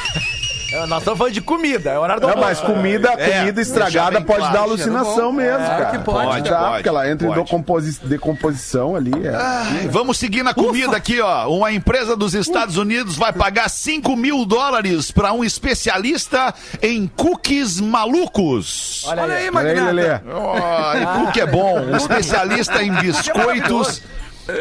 Nós 0.71 0.99
estamos 0.99 1.19
falando 1.19 1.33
de 1.33 1.41
comida. 1.41 1.91
É 1.93 1.99
horário 1.99 2.21
do 2.21 2.27
Não, 2.27 2.35
almoço. 2.35 2.51
mas 2.51 2.61
comida, 2.61 3.09
É, 3.17 3.39
comida 3.39 3.53
deixar 3.53 3.61
estragada 3.63 4.19
bem 4.19 4.23
pode 4.27 4.39
claro, 4.41 4.53
dar 4.55 4.61
alucinação 4.61 5.27
bom. 5.31 5.33
mesmo, 5.33 5.65
É, 5.65 5.67
cara. 5.67 5.85
que 5.87 5.99
pode. 6.01 6.27
Pode, 6.27 6.51
Dá, 6.51 6.59
pode, 6.59 6.73
porque 6.75 6.89
ela 6.91 7.11
entra 7.11 7.27
pode. 7.27 7.41
em 7.41 7.43
decomposi- 7.45 8.01
decomposição 8.05 8.95
ali. 8.95 9.11
É. 9.27 9.35
Ai, 9.35 9.89
Vamos 9.91 10.19
seguir 10.19 10.43
na 10.43 10.53
comida 10.53 10.95
aqui, 10.95 11.21
ó. 11.23 11.49
Uma 11.49 11.73
empresa 11.73 12.15
dos 12.15 12.35
Estados 12.35 12.77
Unidos 12.77 13.17
vai 13.17 13.33
pagar 13.33 13.71
5 13.71 14.15
mil 14.15 14.45
dólares 14.45 15.11
para 15.11 15.33
um 15.33 15.43
especialista 15.43 16.55
em 16.83 17.07
cookies 17.17 17.81
malucos. 17.81 19.05
Olha 19.07 19.23
Olha 19.23 19.35
aí. 19.37 19.45
aí, 19.45 19.51
Olha 19.55 19.71
aí, 19.71 19.81
Lelê. 19.81 20.09
Magnata. 20.09 20.25
Oh, 20.37 20.97
e 20.99 21.25
cookie 21.25 21.41
é 21.41 21.47
bom. 21.47 21.81
Um 21.81 21.97
especialista 21.97 22.83
em 22.83 22.93
biscoitos 23.01 24.03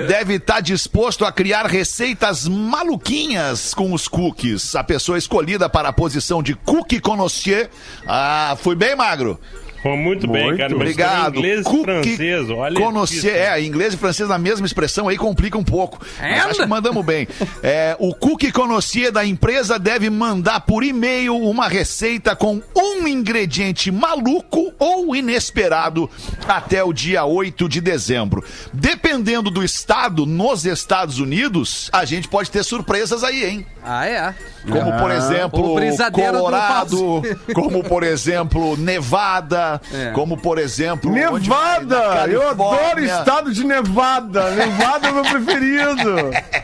deve 0.08 0.36
estar 0.36 0.62
disposto 0.62 1.24
a 1.24 1.32
criar 1.32 1.66
receitas 1.66 2.48
maluquinhas 2.48 3.74
com 3.74 3.94
os 3.94 4.08
cookies. 4.08 4.76
A 4.76 4.84
pessoa 4.84 5.18
escolhida 5.18 5.70
para 5.70 5.90
a 5.90 5.94
posição 5.94 6.44
de 6.44 6.54
cookie 6.54 7.00
connoisseur. 7.00 7.70
Ah, 8.06 8.58
fui 8.62 8.76
bem 8.76 8.96
magro. 8.96 9.40
Pô, 9.88 9.96
muito, 9.96 10.28
bem, 10.28 10.44
Muito. 10.48 10.58
cara. 10.58 10.72
Mas 10.72 10.82
Obrigado. 10.82 11.38
Inglês 11.38 11.66
e 11.66 11.82
francês, 11.84 12.50
olha. 12.50 12.76
Conhecer, 12.76 13.16
isso. 13.16 13.28
é, 13.30 13.64
inglês 13.64 13.94
e 13.94 13.98
francês 13.98 14.28
na 14.28 14.38
mesma 14.38 14.66
expressão 14.66 15.08
aí 15.08 15.16
complica 15.16 15.58
um 15.58 15.64
pouco. 15.64 16.06
Mas 16.20 16.46
acho 16.46 16.60
que 16.60 16.66
mandamos 16.66 17.06
bem. 17.06 17.26
É, 17.64 17.96
o 17.98 18.14
cookie 18.14 18.52
conhecer 18.52 19.12
da 19.12 19.26
empresa 19.26 19.80
deve 19.80 20.10
mandar 20.10 20.60
por 20.62 20.84
e-mail 20.84 21.38
uma 21.38 21.70
receita 21.70 22.36
com 22.36 22.62
um 22.76 23.08
ingrediente 23.08 23.90
maluco 23.90 24.74
ou 24.78 25.16
inesperado 25.16 26.10
até 26.46 26.84
o 26.84 26.92
dia 26.92 27.24
8 27.24 27.70
de 27.70 27.80
dezembro. 27.80 28.44
Dependendo 28.74 29.50
do 29.50 29.64
estado, 29.64 30.26
nos 30.26 30.66
Estados 30.66 31.20
Unidos, 31.20 31.90
a 31.94 32.04
gente 32.04 32.28
pode 32.28 32.52
ter 32.52 32.64
surpresas 32.64 33.24
aí, 33.24 33.46
hein? 33.46 33.66
Ah, 33.82 34.06
é. 34.06 34.36
Como, 34.72 34.92
por 34.98 35.10
O 35.10 35.14
exemplo, 35.14 36.12
Colorado, 36.12 37.22
como, 37.54 37.84
por 37.84 38.04
exemplo, 38.04 38.76
Nevada, 38.78 39.82
É. 39.94 40.12
como, 40.12 40.38
por 40.38 40.58
exemplo... 40.58 41.12
onde 41.12 41.50
Nevada! 41.50 42.28
Eu 42.28 42.50
adoro 42.50 43.04
estado 43.04 43.52
de 43.54 43.64
Nevada. 43.66 44.52
Nevada 44.52 45.08
é 45.08 45.12
meu 45.12 45.24
preferido. 45.24 46.16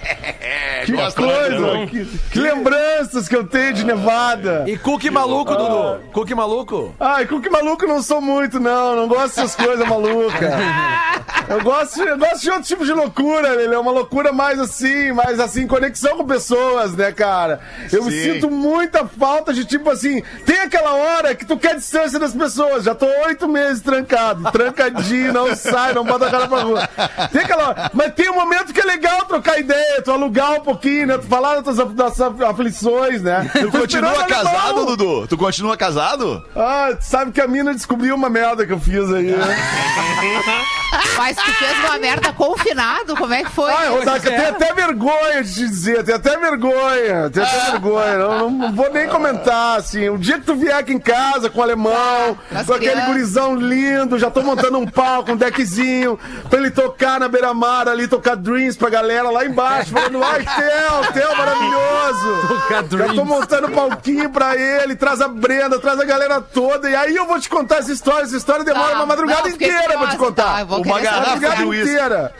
que 0.85 0.93
coisa! 1.15 1.87
Que, 1.89 2.05
que 2.31 2.39
lembranças 2.39 3.27
que 3.27 3.35
eu 3.35 3.45
tenho 3.45 3.73
de 3.73 3.85
Nevada. 3.85 4.65
E 4.67 4.77
cookie 4.77 5.09
maluco, 5.09 5.55
Dudu? 5.55 5.99
Cookie 6.11 6.35
maluco? 6.35 6.93
Ai, 6.99 7.25
com 7.25 7.41
que 7.41 7.49
maluco 7.49 7.85
não 7.85 8.01
sou 8.01 8.21
muito, 8.21 8.59
não. 8.59 8.95
Não 8.95 9.07
gosto 9.07 9.35
dessas 9.35 9.55
coisas 9.55 9.87
malucas. 9.87 10.53
Eu 11.49 11.61
gosto, 11.61 12.01
eu 12.01 12.17
gosto 12.17 12.41
de 12.41 12.49
outro 12.49 12.63
tipo 12.63 12.85
de 12.85 12.93
loucura, 12.93 13.61
ele 13.61 13.75
é 13.75 13.77
uma 13.77 13.91
loucura 13.91 14.31
mais 14.31 14.57
assim, 14.59 15.11
mais 15.11 15.39
assim, 15.41 15.67
conexão 15.67 16.15
com 16.17 16.25
pessoas, 16.25 16.95
né, 16.95 17.11
cara? 17.11 17.59
Eu 17.95 18.03
me 18.03 18.11
Sim. 18.11 18.33
sinto 18.33 18.49
muita 18.49 19.05
falta 19.07 19.53
de 19.53 19.65
tipo 19.65 19.89
assim, 19.89 20.21
tem 20.45 20.59
aquela 20.59 20.93
hora 20.93 21.35
que 21.35 21.45
tu 21.45 21.57
quer 21.57 21.75
distância 21.75 22.19
das 22.19 22.33
pessoas. 22.33 22.83
Já 22.83 22.95
tô 22.95 23.05
oito 23.25 23.47
meses 23.47 23.81
trancado, 23.81 24.51
trancadinho, 24.51 25.33
não 25.33 25.55
sai, 25.55 25.93
não 25.93 26.03
bota 26.03 26.27
a 26.27 26.31
cara 26.31 26.47
pra 26.47 26.61
rua. 26.61 26.89
Tem 27.31 27.41
aquela 27.41 27.69
hora, 27.69 27.91
mas 27.93 28.13
tem 28.13 28.29
um 28.29 28.35
momento 28.35 28.73
que 28.73 28.81
é 28.81 28.85
legal 28.85 29.25
trocar 29.25 29.59
ideia, 29.59 30.01
tu 30.01 30.11
alugar 30.11 30.53
um 30.53 30.61
pouquinho, 30.61 31.07
né? 31.07 31.17
Tu 31.17 31.27
falar 31.27 31.61
das 31.61 31.75
tuas, 31.75 31.93
das 31.93 32.15
tuas 32.15 32.41
aflições, 32.41 33.21
né? 33.21 33.49
Tu 33.53 33.71
continua 33.71 34.11
esperando 34.11 34.27
casado, 34.27 34.57
alemão. 34.57 34.85
Dudu? 34.85 35.27
Tu 35.27 35.37
continua 35.37 35.77
casado? 35.77 36.43
Ah, 36.55 36.89
tu 36.97 37.05
sabe 37.05 37.31
que 37.31 37.41
a 37.41 37.47
mina 37.47 37.73
descobriu 37.73 38.15
uma 38.15 38.29
merda 38.29 38.65
que 38.65 38.73
eu 38.73 38.79
fiz 38.79 39.11
aí, 39.11 39.31
né? 39.31 39.57
Mas 41.17 41.35
tu 41.37 41.53
fez 41.53 41.77
uma 41.79 41.97
merda 41.97 42.31
confinado? 42.33 43.15
Como 43.15 43.33
é 43.33 43.43
que 43.43 43.51
foi? 43.51 43.71
Rodaica, 43.71 44.29
eu 44.29 44.35
tenho 44.35 44.49
até 44.49 44.73
vergonha 44.73 45.43
de 45.43 45.53
te 45.53 45.67
dizer, 45.67 46.03
tenho 46.03 46.17
até 46.17 46.37
vergonha, 46.37 47.29
tenho 47.29 47.45
até 47.45 47.71
vergonha. 47.71 47.82
Não, 47.89 48.37
não- 48.37 48.49
não 48.51 48.71
vou 48.73 48.91
nem 48.91 49.07
comentar, 49.07 49.77
assim. 49.77 50.09
O 50.09 50.17
dia 50.17 50.35
que 50.39 50.45
tu 50.45 50.55
vier 50.55 50.75
aqui 50.75 50.93
em 50.93 50.99
casa 50.99 51.49
com 51.49 51.59
o 51.59 51.63
alemão, 51.63 52.37
Nas 52.51 52.65
com 52.65 52.73
aquele 52.73 52.91
crianças. 52.91 53.07
gurizão 53.13 53.55
lindo, 53.55 54.17
já 54.19 54.29
tô 54.31 54.41
montando 54.41 54.77
um 54.77 54.87
palco, 54.87 55.31
um 55.31 55.35
deckzinho, 55.35 56.17
pra 56.49 56.59
ele 56.59 56.71
tocar 56.71 57.19
na 57.19 57.27
beira-mar 57.27 57.87
ali, 57.87 58.07
tocar 58.07 58.35
Dreams 58.35 58.77
pra 58.77 58.89
galera 58.89 59.29
lá 59.29 59.45
embaixo, 59.45 59.91
falando, 59.91 60.23
ai, 60.23 60.43
Theo, 60.45 61.13
Theo 61.13 61.37
maravilhoso. 61.37 62.47
Tocar 62.47 62.75
Já 62.75 62.83
tô 62.83 62.95
Dreams. 62.97 63.23
montando 63.25 63.67
um 63.67 63.71
palquinho 63.71 64.29
pra 64.29 64.55
ele, 64.55 64.95
traz 64.95 65.21
a 65.21 65.27
Brenda, 65.27 65.79
traz 65.79 65.99
a 65.99 66.05
galera 66.05 66.41
toda, 66.41 66.89
e 66.89 66.95
aí 66.95 67.15
eu 67.15 67.25
vou 67.25 67.39
te 67.39 67.49
contar 67.49 67.77
essa 67.77 67.91
história, 67.91 68.23
essa 68.23 68.35
história 68.37 68.63
demora 68.63 68.91
Tá, 68.91 68.95
uma 68.97 69.05
madrugada 69.05 69.41
não, 69.43 69.49
inteira 69.49 69.81
pra 69.97 70.07
te 70.07 70.17
curiosa, 70.17 70.17
tá, 70.17 70.17
contar. 70.43 70.59
eu 70.61 70.65
vou 70.67 70.81
Uma 70.83 70.99
garrafa 70.99 71.55
de 71.55 71.63
uísque. 71.63 71.89
inteira. 71.91 72.33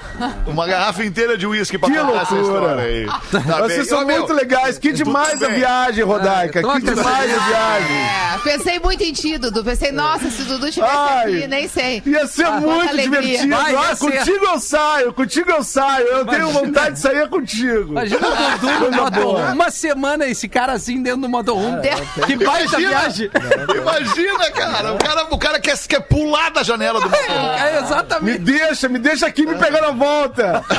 Uma 0.47 0.67
garrafa 0.67 1.03
inteira 1.05 1.37
de 1.37 1.47
uísque 1.47 1.77
pra 1.77 1.89
Que 1.89 1.97
contar 1.97 2.21
essa 2.21 2.35
loucura. 2.35 2.59
história 2.59 2.83
aí. 2.83 3.07
Tá 3.43 3.57
Vocês 3.61 3.77
bem. 3.79 3.85
são 3.87 4.01
Ô, 4.03 4.05
meu, 4.05 4.17
muito 4.19 4.33
legais. 4.33 4.77
Que 4.77 4.91
demais 4.91 5.22
a 5.31 5.35
bem. 5.47 5.53
viagem, 5.59 6.03
Rodaica. 6.03 6.59
É, 6.59 6.63
que 6.63 6.69
tudo 6.69 6.95
demais 6.95 7.33
a 7.37 7.39
viagem. 7.47 7.97
É, 7.97 8.37
pensei 8.43 8.79
muito 8.79 9.03
em 9.03 9.13
ti, 9.13 9.37
Dudu. 9.37 9.63
Pensei, 9.63 9.91
nossa, 9.91 10.29
se 10.29 10.41
o 10.41 10.45
Dudu 10.45 10.67
estivesse 10.67 10.93
aqui, 10.95 11.47
nem 11.47 11.67
sei. 11.67 12.01
Ia 12.05 12.27
ser 12.27 12.45
Ah, 12.45 12.59
muito 12.59 12.97
divertido. 12.97 13.55
Vai, 13.55 13.75
ah, 13.75 13.95
contigo 13.97 14.45
eu 14.45 14.59
saio, 14.59 15.13
contigo 15.13 15.51
eu 15.51 15.63
saio. 15.63 16.05
Eu 16.07 16.25
tenho 16.25 16.49
vontade 16.49 16.95
de 16.95 16.99
sair 16.99 17.27
contigo. 17.29 17.91
Imagina 17.91 18.27
o 18.27 18.57
Dudu 18.59 18.79
no 18.79 18.91
motorhome. 18.91 19.53
Uma 19.53 19.71
semana 19.71 20.25
esse 20.27 20.47
cara 20.49 20.73
assim 20.73 21.01
dentro 21.01 21.21
do 21.21 21.29
motorhome. 21.29 21.81
Que 22.25 22.35
baita 22.35 22.79
Imagina. 22.79 22.89
viagem. 22.89 23.31
Imagina, 23.75 24.51
cara. 24.51 24.93
O 24.93 24.97
cara, 24.97 25.23
o 25.31 25.37
cara 25.37 25.59
quer, 25.59 25.77
quer 25.87 25.99
pular 26.01 26.49
da 26.51 26.63
janela 26.63 26.99
do 26.99 27.09
motorhome. 27.09 27.49
É 27.59 27.71
Me 27.71 27.77
exatamente. 27.85 28.39
deixa, 28.39 28.89
me 28.89 28.99
deixa 28.99 29.25
aqui 29.27 29.45
me 29.45 29.55
pegar 29.55 29.81
na 29.81 29.91
volta. 29.91 30.63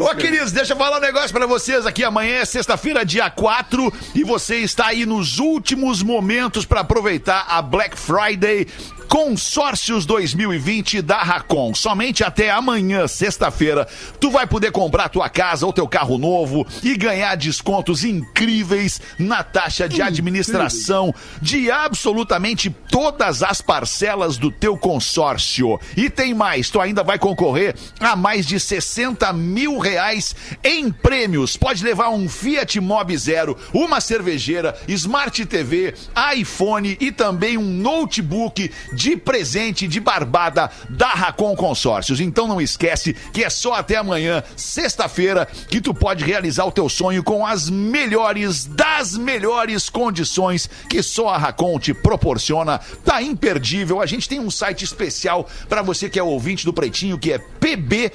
Ô, 0.00 0.14
queridos, 0.14 0.52
deixa 0.52 0.72
eu 0.72 0.76
falar 0.76 0.98
um 0.98 1.00
negócio 1.00 1.30
pra 1.32 1.46
vocês 1.46 1.86
aqui. 1.86 1.99
Amanhã 2.04 2.36
é 2.36 2.44
sexta-feira, 2.44 3.04
dia 3.04 3.28
4, 3.30 3.92
e 4.14 4.24
você 4.24 4.56
está 4.56 4.86
aí 4.86 5.04
nos 5.04 5.38
últimos 5.38 6.02
momentos 6.02 6.64
pra 6.64 6.80
aproveitar 6.80 7.46
a 7.48 7.60
Black 7.62 7.98
Friday 7.98 8.66
Consórcios 9.10 10.06
2020 10.06 11.02
da 11.02 11.20
Racon. 11.20 11.74
Somente 11.74 12.22
até 12.22 12.48
amanhã, 12.48 13.08
sexta-feira, 13.08 13.88
tu 14.20 14.30
vai 14.30 14.46
poder 14.46 14.70
comprar 14.70 15.08
tua 15.08 15.28
casa 15.28 15.66
ou 15.66 15.72
teu 15.72 15.88
carro 15.88 16.16
novo 16.16 16.64
e 16.80 16.96
ganhar 16.96 17.34
descontos 17.36 18.04
incríveis 18.04 19.00
na 19.18 19.42
taxa 19.42 19.88
de 19.88 20.00
administração 20.00 21.12
de 21.42 21.72
absolutamente 21.72 22.70
todas 22.88 23.42
as 23.42 23.60
parcelas 23.60 24.38
do 24.38 24.48
teu 24.48 24.78
consórcio. 24.78 25.80
E 25.96 26.08
tem 26.08 26.32
mais, 26.32 26.70
tu 26.70 26.80
ainda 26.80 27.02
vai 27.02 27.18
concorrer 27.18 27.74
a 27.98 28.14
mais 28.14 28.46
de 28.46 28.60
60 28.60 29.32
mil 29.32 29.78
reais 29.78 30.36
em 30.62 30.88
prêmios. 30.88 31.56
Pode 31.56 31.82
levar 31.82 32.10
um 32.10 32.28
Fiat 32.28 32.78
Mobi 32.78 33.16
Zero, 33.16 33.58
uma 33.74 34.00
cervejeira, 34.00 34.78
Smart 34.86 35.44
TV, 35.46 35.94
iPhone 36.36 36.96
e 37.00 37.10
também 37.10 37.58
um 37.58 37.64
notebook 37.64 38.70
de 39.00 39.16
presente 39.16 39.88
de 39.88 39.98
barbada 39.98 40.70
da 40.90 41.08
Racon 41.08 41.56
Consórcios. 41.56 42.20
Então 42.20 42.46
não 42.46 42.60
esquece 42.60 43.14
que 43.32 43.42
é 43.42 43.48
só 43.48 43.72
até 43.72 43.96
amanhã, 43.96 44.42
sexta-feira, 44.54 45.46
que 45.46 45.80
tu 45.80 45.94
pode 45.94 46.22
realizar 46.22 46.66
o 46.66 46.70
teu 46.70 46.86
sonho 46.86 47.24
com 47.24 47.46
as 47.46 47.70
melhores 47.70 48.66
das 48.66 49.16
melhores 49.16 49.88
condições 49.88 50.68
que 50.86 51.02
só 51.02 51.30
a 51.30 51.38
Racon 51.38 51.78
te 51.78 51.94
proporciona. 51.94 52.78
Tá 53.02 53.22
imperdível. 53.22 54.02
A 54.02 54.06
gente 54.06 54.28
tem 54.28 54.38
um 54.38 54.50
site 54.50 54.84
especial 54.84 55.48
para 55.66 55.80
você 55.80 56.10
que 56.10 56.18
é 56.18 56.22
ouvinte 56.22 56.66
do 56.66 56.72
Pretinho, 56.74 57.18
que 57.18 57.32
é 57.32 57.38
pb 57.38 58.12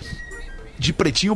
de 0.78 0.91
pretinho 0.93 1.34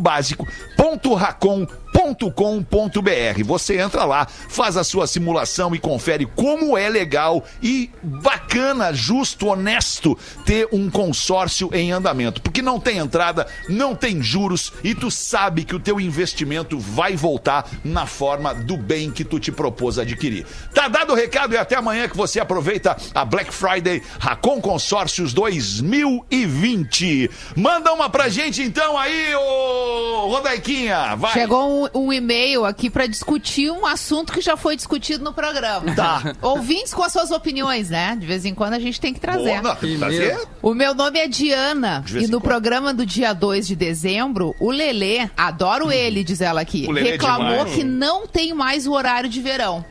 com.br. 2.35 3.43
Você 3.45 3.79
entra 3.79 4.03
lá, 4.05 4.25
faz 4.25 4.75
a 4.77 4.83
sua 4.83 5.05
simulação 5.05 5.75
e 5.75 5.79
confere 5.79 6.25
como 6.25 6.77
é 6.77 6.89
legal 6.89 7.43
e 7.61 7.91
bacana, 8.01 8.91
justo, 8.93 9.47
honesto 9.47 10.17
ter 10.45 10.67
um 10.71 10.89
consórcio 10.89 11.69
em 11.73 11.91
andamento. 11.91 12.41
Porque 12.41 12.61
não 12.61 12.79
tem 12.79 12.97
entrada, 12.97 13.45
não 13.67 13.93
tem 13.95 14.21
juros 14.21 14.73
e 14.83 14.95
tu 14.95 15.11
sabe 15.11 15.63
que 15.63 15.75
o 15.75 15.79
teu 15.79 15.99
investimento 15.99 16.79
vai 16.79 17.15
voltar 17.15 17.69
na 17.83 18.05
forma 18.05 18.53
do 18.53 18.77
bem 18.77 19.11
que 19.11 19.23
tu 19.23 19.39
te 19.39 19.51
propôs 19.51 19.99
adquirir. 19.99 20.45
Tá 20.73 20.87
dado 20.87 21.13
o 21.13 21.15
recado 21.15 21.53
e 21.53 21.57
até 21.57 21.75
amanhã 21.75 22.07
que 22.07 22.17
você 22.17 22.39
aproveita 22.39 22.97
a 23.13 23.23
Black 23.23 23.53
Friday 23.53 24.01
Racon 24.19 24.59
Consórcios 24.61 25.33
2020. 25.33 27.29
Manda 27.55 27.93
uma 27.93 28.09
pra 28.09 28.29
gente 28.29 28.61
então 28.61 28.97
aí, 28.97 29.35
ô 29.35 30.27
Rodaiquinha. 30.29 31.15
Vai. 31.15 31.33
Chegou 31.33 31.78
um, 31.78 31.78
um 31.93 32.11
e-mail 32.11 32.65
aqui 32.65 32.89
pra 32.89 33.05
discutir 33.05 33.71
um 33.71 33.85
assunto 33.85 34.33
que 34.33 34.41
já 34.41 34.57
foi 34.57 34.75
discutido 34.75 35.23
no 35.23 35.33
programa. 35.33 35.93
Tá. 35.95 36.35
Ouvintes 36.41 36.93
com 36.93 37.03
as 37.03 37.11
suas 37.11 37.31
opiniões, 37.31 37.89
né? 37.89 38.17
De 38.19 38.25
vez 38.25 38.45
em 38.45 38.53
quando 38.55 38.73
a 38.73 38.79
gente 38.79 38.99
tem 38.99 39.13
que 39.13 39.19
trazer. 39.19 39.61
Boa, 39.61 39.75
trazer. 39.75 40.39
O 40.61 40.73
meu 40.73 40.93
nome 40.93 41.19
é 41.19 41.27
Diana 41.27 42.01
De 42.05 42.13
vez 42.13 42.27
e 42.27 42.31
no 42.31 42.39
quando. 42.39 42.49
programa 42.49 42.93
do 42.93 43.05
dia 43.05 43.33
2 43.33 43.67
de 43.67 43.75
dezembro, 43.75 44.55
o 44.59 44.71
Lelê, 44.71 45.29
adoro 45.37 45.91
ele, 45.91 46.23
diz 46.23 46.41
ela 46.41 46.61
aqui, 46.61 46.87
é 46.89 47.01
reclamou 47.01 47.57
demais. 47.57 47.75
que 47.75 47.83
não 47.83 48.25
tem 48.27 48.53
mais 48.53 48.85
o 48.87 48.91
horário 48.93 49.29
de 49.29 49.41
verão. 49.41 49.83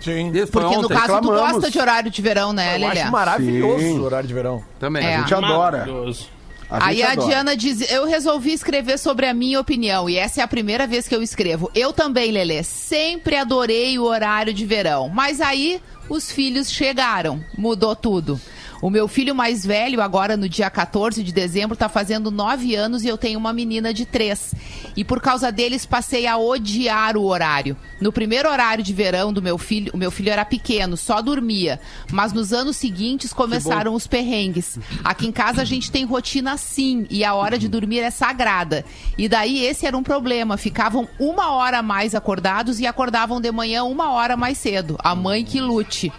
Sim. 0.00 0.30
Porque 0.52 0.76
no 0.76 0.84
ontem. 0.84 0.88
caso 0.94 1.06
tu 1.06 1.14
reclamamos. 1.14 1.52
gosta 1.52 1.70
de 1.70 1.78
horário 1.80 2.10
de 2.10 2.22
verão, 2.22 2.52
né, 2.52 2.76
Eu 2.76 2.80
Lelê? 2.80 3.00
acho 3.00 3.10
maravilhoso 3.12 3.80
Sim. 3.80 3.98
o 3.98 4.02
horário 4.04 4.28
de 4.28 4.34
verão. 4.34 4.62
Também. 4.78 5.04
É. 5.04 5.16
A 5.16 5.20
gente 5.20 5.34
adora. 5.34 5.78
Maravilhoso. 5.78 6.28
A 6.68 6.86
Aí 6.86 6.96
gente 6.96 7.06
a 7.06 7.12
adora. 7.12 7.28
Diana 7.28 7.56
diz: 7.56 7.90
Eu 7.90 8.06
resolvi 8.06 8.52
escrever 8.52 8.98
sobre 8.98 9.26
a 9.26 9.34
minha 9.34 9.60
opinião, 9.60 10.10
e 10.10 10.16
essa 10.16 10.40
é 10.40 10.44
a 10.44 10.48
primeira 10.48 10.86
vez 10.86 11.06
que 11.06 11.14
eu 11.14 11.22
escrevo. 11.22 11.70
Eu 11.74 11.92
também, 11.92 12.30
Lelê, 12.30 12.62
sempre 12.62 13.36
adorei 13.36 13.98
o 13.98 14.04
horário 14.04 14.52
de 14.52 14.66
verão. 14.66 15.08
Mas 15.08 15.40
aí 15.40 15.80
os 16.08 16.30
filhos 16.30 16.70
chegaram, 16.70 17.42
mudou 17.56 17.94
tudo. 17.94 18.40
O 18.80 18.90
meu 18.90 19.08
filho 19.08 19.34
mais 19.34 19.64
velho, 19.64 20.02
agora 20.02 20.36
no 20.36 20.48
dia 20.48 20.68
14 20.68 21.22
de 21.22 21.32
dezembro, 21.32 21.76
tá 21.76 21.88
fazendo 21.88 22.30
nove 22.30 22.74
anos 22.74 23.04
e 23.04 23.08
eu 23.08 23.16
tenho 23.16 23.38
uma 23.38 23.52
menina 23.52 23.92
de 23.92 24.04
três. 24.04 24.54
E 24.96 25.04
por 25.04 25.20
causa 25.20 25.50
deles 25.50 25.86
passei 25.86 26.26
a 26.26 26.36
odiar 26.36 27.16
o 27.16 27.24
horário. 27.24 27.76
No 28.00 28.12
primeiro 28.12 28.50
horário 28.50 28.84
de 28.84 28.92
verão 28.92 29.32
do 29.32 29.40
meu 29.40 29.56
filho, 29.56 29.90
o 29.94 29.96
meu 29.96 30.10
filho 30.10 30.30
era 30.30 30.44
pequeno, 30.44 30.96
só 30.96 31.22
dormia. 31.22 31.80
Mas 32.12 32.32
nos 32.32 32.52
anos 32.52 32.76
seguintes 32.76 33.32
começaram 33.32 33.94
os 33.94 34.06
perrengues. 34.06 34.78
Aqui 35.02 35.26
em 35.26 35.32
casa 35.32 35.62
a 35.62 35.64
gente 35.64 35.90
tem 35.90 36.04
rotina 36.04 36.56
sim, 36.56 37.06
e 37.10 37.24
a 37.24 37.34
hora 37.34 37.58
de 37.58 37.68
dormir 37.68 38.00
é 38.00 38.10
sagrada. 38.10 38.84
E 39.16 39.28
daí 39.28 39.64
esse 39.64 39.86
era 39.86 39.96
um 39.96 40.02
problema. 40.02 40.56
Ficavam 40.56 41.08
uma 41.18 41.52
hora 41.52 41.78
a 41.78 41.82
mais 41.82 42.14
acordados 42.14 42.78
e 42.80 42.86
acordavam 42.86 43.40
de 43.40 43.50
manhã 43.50 43.84
uma 43.84 44.10
hora 44.12 44.36
mais 44.36 44.58
cedo. 44.58 44.98
A 45.02 45.14
mãe 45.14 45.44
que 45.44 45.60
lute. 45.60 46.12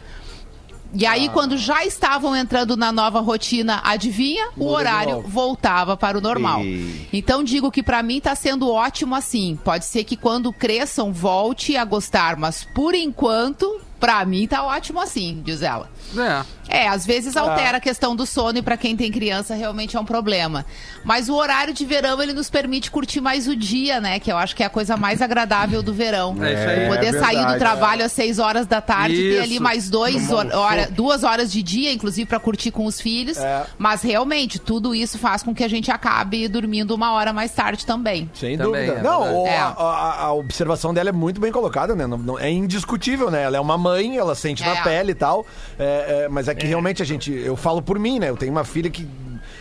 E 0.94 1.06
aí, 1.06 1.30
quando 1.30 1.58
já 1.58 1.86
estavam 1.86 2.36
entrando 2.36 2.76
na 2.78 2.92
nova 2.92 3.20
rotina, 3.20 3.82
adivinha? 3.84 4.50
O 4.58 4.66
horário 4.70 5.22
voltava 5.28 5.96
para 5.98 6.18
o 6.18 6.22
normal. 6.22 6.62
E- 6.64 7.08
Então, 7.14 7.44
digo 7.44 7.72
que 7.72 7.84
pra 7.84 8.02
mim 8.02 8.20
tá 8.22 8.34
sendo 8.36 8.70
ótimo 8.72 9.14
assim. 9.16 9.58
Pode 9.64 9.86
ser 9.86 10.04
que 10.04 10.16
quando 10.16 10.52
cresçam, 10.54 11.12
volte 11.14 11.76
a 11.76 11.84
gostar, 11.86 12.38
mas 12.38 12.64
por 12.74 12.94
enquanto, 12.96 13.82
pra 14.00 14.24
mim 14.26 14.48
tá 14.48 14.64
ótimo 14.64 15.00
assim, 15.02 15.42
diz 15.44 15.62
ela. 15.62 15.90
É. 16.16 16.58
É, 16.70 16.88
às 16.90 17.06
vezes 17.06 17.38
altera 17.38 17.78
a 17.78 17.80
questão 17.80 18.14
do 18.14 18.26
sono 18.26 18.58
e 18.58 18.62
pra 18.62 18.76
quem 18.76 18.94
tem 18.96 19.10
criança 19.10 19.56
realmente 19.56 19.96
é 19.96 20.00
um 20.00 20.04
problema. 20.04 20.66
Mas 21.04 21.30
o 21.30 21.34
horário 21.36 21.74
de 21.74 21.86
verão 21.86 22.22
ele 22.22 22.34
nos 22.34 22.50
permite 22.50 22.92
curtir 22.92 23.22
mais 23.22 23.48
o 23.48 23.56
dia, 23.56 24.02
né? 24.02 24.20
Que 24.20 24.30
eu 24.30 24.38
acho 24.38 24.54
que 24.54 24.62
é 24.62 24.66
a 24.66 24.70
coisa 24.70 24.98
mais 24.98 25.22
agradável 25.22 25.82
do 25.82 25.94
verão. 25.94 26.36
É 26.44 26.54
isso 26.54 26.70
aí. 26.70 26.88
Poder 26.90 27.16
É 27.16 27.20
sair 27.20 27.36
do 27.38 27.40
verdade. 27.52 27.60
trabalho 27.60 28.04
às 28.06 28.12
seis 28.12 28.38
horas 28.38 28.68
da 28.68 28.82
tarde 28.82 29.16
e 29.16 29.36
ter 29.36 29.40
ali 29.44 29.60
mais 29.62 29.90
dois 29.90 30.30
hor- 30.30 30.54
hora, 30.54 30.90
duas 30.92 31.24
horas 31.24 31.50
de 31.54 31.64
dia, 31.64 31.94
inclusive 31.94 32.28
pra 32.28 32.38
curtir 32.40 32.72
com 32.72 32.86
os 32.86 33.00
filhos. 33.00 33.38
É. 33.38 33.66
Mas 33.78 34.02
realmente 34.02 34.60
tudo 34.60 34.94
isso 34.94 35.18
faz 35.18 35.42
com 35.42 35.56
que 35.56 35.64
a 35.64 35.70
gente 35.70 35.90
acabe 35.90 36.50
dormindo 36.50 36.92
uma 36.94 37.14
hora 37.14 37.32
mais 37.32 37.52
tarde 37.54 37.86
também. 37.86 38.30
Sem 38.34 38.58
Também, 38.58 38.88
dúvida. 38.88 39.00
é 39.00 39.04
não, 39.04 39.22
verdade. 39.24 39.38
o- 39.42 39.48
É. 39.48 39.58
a, 39.58 39.68
a- 39.68 40.22
a 40.26 40.34
observação 40.34 40.94
dela 40.94 41.08
é 41.10 41.14
muito 41.14 41.40
bem 41.40 41.52
colocada, 41.52 41.96
né? 41.96 42.06
Não- 42.06 42.18
não- 42.18 42.38
é 42.40 42.52
indiscutível, 42.52 43.32
né? 43.32 43.44
Ela 43.44 43.56
é 43.56 43.60
uma 43.62 43.78
mãe, 43.78 44.18
ela 44.18 44.36
sente 44.36 44.66
na 44.66 44.76
pele 44.84 45.14
e 45.14 45.16
tal. 45.16 45.46
É, 45.80 45.97
é, 46.26 46.28
mas 46.30 46.48
é 46.48 46.56
que 46.56 46.66
realmente 46.66 47.02
a 47.02 47.06
gente. 47.06 47.32
Eu 47.32 47.56
falo 47.56 47.82
por 47.82 47.98
mim, 48.00 48.20
né? 48.20 48.30
Eu 48.30 48.38
tenho 48.38 48.52
uma 48.52 48.64
filha 48.64 48.90
que. 48.90 49.08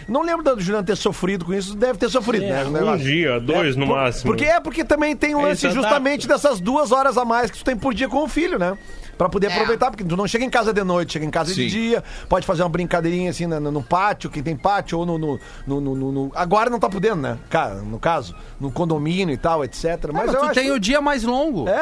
Não 0.08 0.22
lembro 0.22 0.44
da 0.44 0.54
Juliana 0.56 0.86
ter 0.86 0.96
sofrido 0.96 1.44
com 1.44 1.52
isso, 1.52 1.74
deve 1.74 1.98
ter 1.98 2.08
sofrido, 2.08 2.44
É, 2.44 2.64
né? 2.64 2.80
o 2.80 2.90
um 2.92 2.96
dia, 2.96 3.40
dois 3.40 3.74
no 3.74 3.86
por- 3.86 3.96
máximo. 3.96 4.30
Porque 4.30 4.44
é 4.44 4.60
porque 4.60 4.84
também 4.84 5.16
tem 5.16 5.34
um 5.34 5.40
É, 5.40 5.44
lance 5.46 5.66
isso 5.66 5.74
justamente 5.74 6.28
dessas 6.28 6.60
duas 6.60 6.92
horas 6.92 7.18
a 7.18 7.24
mais 7.24 7.50
que 7.50 7.58
tu 7.58 7.64
tem 7.64 7.76
por 7.76 7.92
dia 7.92 8.08
com 8.08 8.22
o 8.22 8.28
filho, 8.28 8.56
né? 8.56 8.78
Pra 9.16 9.28
poder 9.28 9.48
É. 9.50 9.52
aproveitar, 9.54 9.90
porque 9.90 10.04
tu 10.04 10.16
não 10.16 10.26
chega 10.26 10.44
em 10.44 10.50
casa 10.50 10.72
de 10.72 10.84
noite, 10.84 11.14
chega 11.14 11.24
em 11.24 11.30
casa 11.30 11.50
Sim. 11.50 11.62
de 11.62 11.70
dia, 11.70 12.04
pode 12.28 12.46
fazer 12.46 12.62
uma 12.62 12.68
brincadeirinha 12.68 13.30
assim 13.30 13.46
no, 13.46 13.58
no 13.60 13.82
pátio, 13.82 14.28
quem 14.30 14.42
tem 14.42 14.56
pátio, 14.56 14.98
ou 14.98 15.06
no, 15.06 15.16
no, 15.18 15.40
no- 15.66 15.80
no- 15.80 15.94
no- 15.94 16.12
no- 16.12 16.32
Agora 16.34 16.68
não 16.68 16.78
tá 16.78 16.88
podendo, 16.88 17.22
né? 17.22 17.38
Cara, 17.48 17.74
no 17.76 17.98
caso, 17.98 18.34
no 18.60 18.70
condomínio 18.70 19.32
e 19.32 19.36
tal, 19.38 19.64
etc. 19.64 19.84
Mas, 20.12 20.26
Mas, 20.26 20.34
eu 20.34 20.40
tu 20.40 20.44
acho 20.46 20.54
tem 20.54 20.70
o 20.70 20.78
dia 20.78 21.00
mais 21.00 21.22
longo. 21.24 21.68
É, 21.68 21.72
É, 21.72 21.76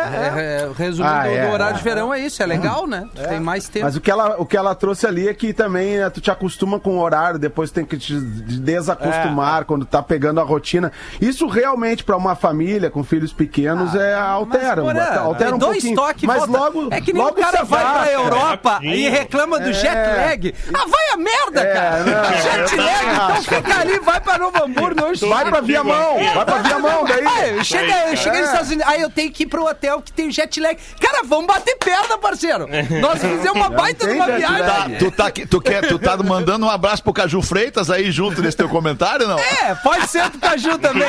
é, 0.64 0.70
resumindo 0.76 1.12
Ah, 1.14 1.22
do, 1.24 1.28
é, 1.28 1.46
do 1.46 1.52
horário 1.52 1.74
é. 1.74 1.78
de 1.78 1.82
verão 1.84 2.14
é 2.14 2.20
isso, 2.20 2.42
é 2.42 2.46
legal, 2.46 2.86
né? 2.86 3.08
Tu 3.14 3.22
tem 3.28 3.40
mais 3.40 3.68
tempo. 3.68 3.84
Mas 3.86 3.96
o 3.96 4.00
que, 4.00 4.10
ela, 4.10 4.36
o 4.40 4.46
que 4.46 4.56
ela 4.56 4.74
trouxe 4.74 5.06
ali 5.06 5.28
é 5.28 5.34
que 5.34 5.52
também 5.52 5.98
né, 5.98 6.08
tu 6.10 6.20
te 6.20 6.30
acostuma 6.30 6.78
com 6.78 6.96
o 6.98 7.00
horário, 7.00 7.38
depois 7.38 7.70
tem 7.70 7.84
que 7.84 7.96
te 7.98 8.14
desacostumar 8.14 9.64
quando 9.64 9.84
tá 9.84 10.02
pegando 10.02 10.40
a 10.40 10.42
rotina. 10.44 10.92
Isso 11.20 11.46
realmente, 11.46 12.04
pra 12.04 12.16
uma 12.16 12.34
família 12.34 12.90
com 12.90 13.02
filhos 13.04 13.32
pequenos, 13.32 13.94
é, 13.94 14.14
altera. 14.14 14.82
Ah, 14.82 14.84
Mas, 14.84 15.08
porra, 15.08 15.20
altera 15.20 15.54
um 15.54 15.58
dois 15.58 15.72
pouquinho. 15.78 15.96
toques, 15.96 16.24
mas 16.24 16.38
volta. 16.46 16.58
logo. 16.58 16.88
É 16.94 17.00
que 17.00 17.12
nem 17.12 17.22
logo 17.24 17.38
o 17.40 17.42
cara 17.42 17.58
se 17.58 17.64
vai 17.64 17.84
pra. 17.84 18.12
Europa 18.12 18.70
rapidinho. 18.72 18.94
e 18.94 19.08
reclama 19.08 19.58
do 19.60 19.72
jet 19.72 19.94
lag. 19.94 20.54
Ah, 20.72 20.84
vai 20.86 21.08
a 21.12 21.16
merda, 21.16 21.60
É, 21.60 21.72
cara! 21.74 22.04
não, 22.04 22.42
jet 22.42 22.76
lag, 22.76 23.06
então 23.14 23.42
fica 23.42 23.80
ali, 23.80 23.98
vai 24.00 24.20
pra 24.20 24.38
Novo 24.38 24.62
Hamburgo, 24.64 25.00
não 25.00 25.28
Vai 25.28 25.44
pra 25.44 25.60
Viamão, 25.60 26.16
vai 26.34 26.44
pra 26.44 26.58
Viamão, 26.58 27.04
daí. 27.04 27.26
Aí, 27.26 27.64
chega, 27.64 28.16
chega 28.16 28.38
nos 28.38 28.46
Estados 28.48 28.68
Unidos, 28.68 28.86
aí 28.86 29.00
eu 29.02 29.10
tenho 29.10 29.30
que 29.32 29.44
ir 29.44 29.46
pro 29.46 29.64
hotel 29.64 30.00
que 30.02 30.12
tem 30.12 30.30
jet 30.30 30.60
lag. 30.60 30.76
Cara, 31.00 31.22
vamos 31.24 31.46
bater 31.46 31.76
perna, 31.76 32.18
parceiro. 32.18 32.66
Nós 33.00 33.20
fizemos 33.20 33.52
uma 33.54 33.70
baita 33.70 34.06
de 34.06 34.12
uma 34.14 34.26
viagem. 34.26 34.60
lag. 34.60 34.96
Tu 34.98 35.10
tá, 35.10 35.30
tu, 35.48 35.60
quer, 35.60 35.86
tu 35.88 35.98
tá 35.98 36.16
mandando 36.16 36.66
um 36.66 36.70
abraço 36.70 37.02
pro 37.02 37.12
Caju 37.12 37.40
Freitas 37.42 37.90
aí 37.90 38.10
junto 38.10 38.42
nesse 38.42 38.56
teu 38.56 38.68
comentário, 38.68 39.26
não? 39.26 39.38
É, 39.38 39.74
pode 39.82 40.06
ser 40.08 40.28
pro 40.30 40.40
Caju 40.40 40.78
também. 40.78 41.08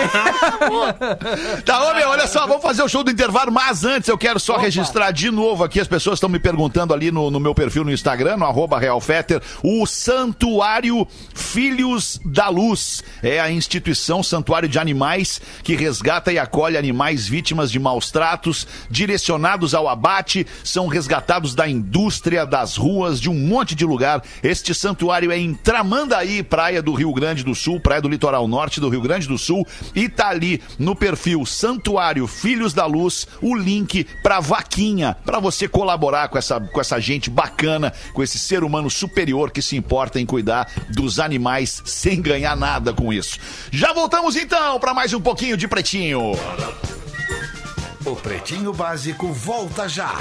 Tá, 1.65 1.93
meu, 1.93 2.09
olha 2.09 2.27
só, 2.27 2.45
vamos 2.45 2.61
fazer 2.61 2.83
o 2.83 2.87
show 2.89 3.03
do 3.03 3.11
intervalo, 3.11 3.51
mas 3.51 3.83
antes 3.83 4.07
eu 4.09 4.17
quero 4.17 4.39
só 4.39 4.57
registrar 4.57 5.11
de 5.11 5.31
novo 5.31 5.63
aqui, 5.63 5.79
as 5.79 5.87
pessoas 5.87 6.04
estão 6.13 6.29
me 6.29 6.39
perguntando 6.39 6.93
ali 6.93 7.11
no, 7.11 7.31
no 7.31 7.39
meu 7.39 7.55
perfil 7.55 7.83
no 7.83 7.91
Instagram, 7.91 8.37
no 8.37 8.45
realfetter, 8.77 9.41
o 9.63 9.85
Santuário 9.87 11.07
Filhos 11.33 12.19
da 12.23 12.47
Luz. 12.47 13.03
É 13.23 13.39
a 13.39 13.49
instituição 13.49 14.21
Santuário 14.21 14.69
de 14.69 14.77
Animais 14.77 15.41
que 15.63 15.75
resgata 15.75 16.31
e 16.31 16.37
acolhe 16.37 16.77
animais 16.77 17.27
vítimas 17.27 17.71
de 17.71 17.79
maus 17.79 18.11
tratos, 18.11 18.67
direcionados 18.89 19.73
ao 19.73 19.87
abate, 19.87 20.45
são 20.63 20.87
resgatados 20.87 21.55
da 21.55 21.67
indústria, 21.67 22.45
das 22.45 22.77
ruas, 22.77 23.19
de 23.19 23.29
um 23.29 23.33
monte 23.33 23.73
de 23.73 23.85
lugar. 23.85 24.21
Este 24.43 24.73
santuário 24.75 25.31
é 25.31 25.39
em 25.39 25.53
Tramandaí, 25.53 26.43
praia 26.43 26.81
do 26.81 26.93
Rio 26.93 27.13
Grande 27.13 27.43
do 27.43 27.55
Sul, 27.55 27.79
praia 27.79 28.01
do 28.01 28.09
litoral 28.09 28.47
norte 28.47 28.79
do 28.79 28.89
Rio 28.89 29.01
Grande 29.01 29.27
do 29.27 29.37
Sul, 29.37 29.65
e 29.95 30.07
tá 30.07 30.29
ali 30.29 30.61
no 30.77 30.95
perfil 30.95 31.45
Santuário 31.45 32.27
Filhos 32.27 32.73
da 32.73 32.85
Luz 32.85 33.27
o 33.41 33.55
link 33.55 34.05
pra 34.21 34.39
vaquinha, 34.39 35.17
pra 35.25 35.39
você 35.39 35.67
colaborar 35.67 35.94
com 36.29 36.37
essa, 36.37 36.59
com 36.59 36.81
essa 36.81 36.99
gente 36.99 37.29
bacana, 37.29 37.93
com 38.13 38.21
esse 38.21 38.37
ser 38.37 38.63
humano 38.63 38.89
superior 38.89 39.51
que 39.51 39.61
se 39.61 39.75
importa 39.75 40.19
em 40.19 40.25
cuidar 40.25 40.69
dos 40.89 41.19
animais 41.19 41.81
sem 41.85 42.21
ganhar 42.21 42.55
nada 42.55 42.93
com 42.93 43.11
isso. 43.11 43.39
Já 43.71 43.93
voltamos 43.93 44.35
então 44.35 44.79
pra 44.79 44.93
mais 44.93 45.13
um 45.13 45.21
pouquinho 45.21 45.57
de 45.57 45.67
pretinho. 45.67 46.33
O 48.05 48.15
Pretinho 48.15 48.71
Básico 48.71 49.33
volta 49.33 49.89
já. 49.89 50.13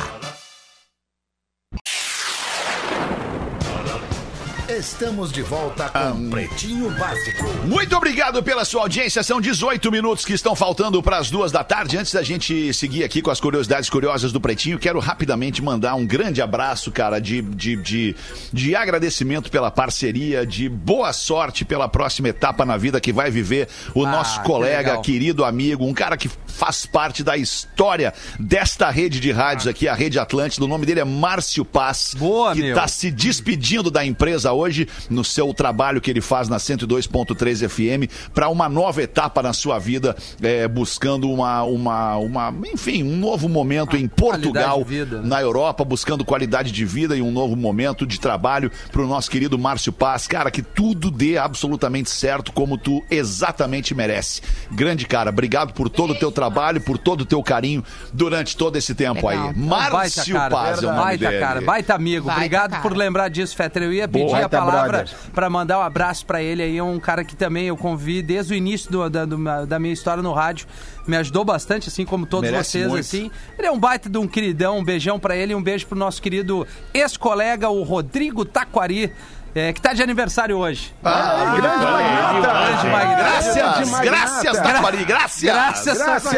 Estamos 4.78 5.30
de 5.30 5.40
volta 5.42 5.88
com 5.88 6.30
Pretinho 6.30 6.90
Básico. 6.98 7.44
Muito 7.64 7.96
obrigado 7.96 8.42
pela 8.42 8.64
sua 8.64 8.82
audiência. 8.82 9.22
São 9.22 9.40
18 9.40 9.90
minutos 9.92 10.24
que 10.24 10.32
estão 10.32 10.56
faltando 10.56 11.00
para 11.02 11.18
as 11.18 11.30
duas 11.30 11.52
da 11.52 11.62
tarde. 11.62 11.96
Antes 11.96 12.12
da 12.12 12.22
gente 12.22 12.72
seguir 12.74 13.04
aqui 13.04 13.22
com 13.22 13.30
as 13.30 13.40
curiosidades 13.40 13.88
curiosas 13.88 14.32
do 14.32 14.40
Pretinho, 14.40 14.78
quero 14.78 14.98
rapidamente 14.98 15.62
mandar 15.62 15.94
um 15.94 16.04
grande 16.04 16.42
abraço, 16.42 16.90
cara, 16.90 17.20
de, 17.20 17.40
de, 17.42 17.76
de, 17.76 18.16
de 18.52 18.74
agradecimento 18.74 19.50
pela 19.50 19.70
parceria, 19.70 20.44
de 20.44 20.68
boa 20.68 21.12
sorte 21.12 21.64
pela 21.64 21.88
próxima 21.88 22.28
etapa 22.30 22.64
na 22.64 22.76
vida 22.76 23.00
que 23.00 23.12
vai 23.12 23.30
viver 23.30 23.68
o 23.94 24.04
Ah, 24.04 24.10
nosso 24.10 24.40
que 24.40 24.46
colega, 24.46 24.88
legal. 24.90 25.02
querido 25.02 25.44
amigo, 25.44 25.84
um 25.86 25.94
cara 25.94 26.16
que 26.16 26.28
faz 26.54 26.86
parte 26.86 27.22
da 27.22 27.36
história 27.36 28.14
desta 28.38 28.88
rede 28.90 29.20
de 29.20 29.32
rádios 29.32 29.66
aqui, 29.66 29.88
a 29.88 29.94
Rede 29.94 30.18
Atlântida. 30.18 30.64
O 30.64 30.68
nome 30.68 30.86
dele 30.86 31.00
é 31.00 31.04
Márcio 31.04 31.64
Paz, 31.64 32.14
Boa, 32.16 32.54
que 32.54 32.62
meu. 32.62 32.74
tá 32.74 32.86
se 32.86 33.10
despedindo 33.10 33.90
da 33.90 34.04
empresa 34.04 34.52
hoje 34.52 34.88
no 35.10 35.24
seu 35.24 35.52
trabalho 35.52 36.00
que 36.00 36.10
ele 36.10 36.20
faz 36.20 36.48
na 36.48 36.56
102.3 36.56 37.68
FM 37.68 38.10
para 38.32 38.48
uma 38.48 38.68
nova 38.68 39.02
etapa 39.02 39.42
na 39.42 39.52
sua 39.52 39.78
vida, 39.78 40.16
é, 40.40 40.68
buscando 40.68 41.30
uma, 41.30 41.62
uma, 41.64 42.16
uma, 42.16 42.54
enfim, 42.72 43.02
um 43.02 43.16
novo 43.16 43.48
momento 43.48 43.96
em 43.96 44.06
Portugal, 44.06 44.80
qualidade 44.80 44.84
de 44.84 44.90
vida, 44.90 45.22
né? 45.22 45.28
na 45.28 45.40
Europa, 45.40 45.84
buscando 45.84 46.24
qualidade 46.24 46.70
de 46.70 46.84
vida 46.84 47.16
e 47.16 47.22
um 47.22 47.32
novo 47.32 47.56
momento 47.56 48.06
de 48.06 48.20
trabalho 48.20 48.70
para 48.92 49.02
o 49.02 49.06
nosso 49.06 49.30
querido 49.30 49.58
Márcio 49.58 49.92
Paz. 49.92 50.26
Cara, 50.28 50.50
que 50.50 50.62
tudo 50.62 51.10
dê 51.10 51.36
absolutamente 51.36 52.10
certo 52.10 52.52
como 52.52 52.78
tu 52.78 53.02
exatamente 53.10 53.94
merece. 53.94 54.40
Grande 54.70 55.06
cara, 55.06 55.30
obrigado 55.30 55.72
por 55.72 55.88
todo 55.88 56.12
o 56.12 56.14
teu 56.14 56.30
trabalho, 56.30 56.43
por 56.84 56.98
todo 56.98 57.22
o 57.22 57.24
teu 57.24 57.42
carinho 57.42 57.82
durante 58.12 58.56
todo 58.56 58.76
esse 58.76 58.94
tempo 58.94 59.26
Legal. 59.28 59.48
aí. 59.48 59.52
Baita 59.54 59.92
Márcio 59.96 60.34
cara, 60.34 60.54
Paz 60.54 60.82
é 60.82 60.86
o 60.86 60.90
nome 60.90 61.02
baita 61.04 61.28
dele. 61.28 61.40
cara, 61.40 61.60
baita 61.60 61.94
amigo. 61.94 62.26
Baita 62.26 62.38
Obrigado 62.40 62.70
cara. 62.70 62.82
por 62.82 62.96
lembrar 62.96 63.28
disso, 63.28 63.56
Fetter. 63.56 63.82
Eu 63.84 63.92
ia 63.92 64.08
pedir 64.08 64.28
a 64.28 64.32
Baita 64.32 64.48
palavra 64.58 64.98
brother. 64.98 65.14
pra 65.34 65.50
mandar 65.50 65.78
um 65.78 65.82
abraço 65.82 66.24
pra 66.26 66.42
ele 66.42 66.62
aí, 66.62 66.78
é 66.78 66.82
um 66.82 66.98
cara 67.00 67.24
que 67.24 67.36
também 67.36 67.66
eu 67.66 67.76
convivi 67.76 68.22
desde 68.22 68.54
o 68.54 68.56
início 68.56 68.90
do- 68.90 69.08
da, 69.10 69.24
do- 69.24 69.66
da 69.66 69.78
minha 69.78 69.92
história 69.92 70.22
no 70.22 70.32
rádio. 70.32 70.66
Me 71.06 71.16
ajudou 71.18 71.44
bastante, 71.44 71.88
assim 71.90 72.06
como 72.06 72.24
todos 72.24 72.50
Merece 72.50 72.70
vocês, 72.70 72.86
muito. 72.88 73.00
assim. 73.00 73.30
Ele 73.58 73.66
é 73.66 73.70
um 73.70 73.78
baita 73.78 74.08
de 74.08 74.16
um 74.16 74.26
queridão, 74.26 74.78
um 74.78 74.84
beijão 74.84 75.18
pra 75.18 75.36
ele 75.36 75.52
e 75.52 75.54
um 75.54 75.62
beijo 75.62 75.86
pro 75.86 75.98
nosso 75.98 76.22
querido 76.22 76.66
ex-colega, 76.94 77.68
o 77.68 77.82
Rodrigo 77.82 78.44
Taquari. 78.44 79.12
É, 79.54 79.72
que 79.72 79.80
tá 79.80 79.92
de 79.92 80.02
aniversário 80.02 80.58
hoje. 80.58 80.92
Ah, 81.04 81.54
grande 81.56 81.84
magnata. 81.84 82.40
Grande 82.40 82.86
magnata. 82.88 83.22
Graças, 83.22 83.54
Grande 83.54 83.90
magnata. 83.90 84.04
graças, 84.04 84.60
Taquari, 84.60 85.04
graças. 85.04 85.42
Graças, 85.42 85.98
Graças. 85.98 86.34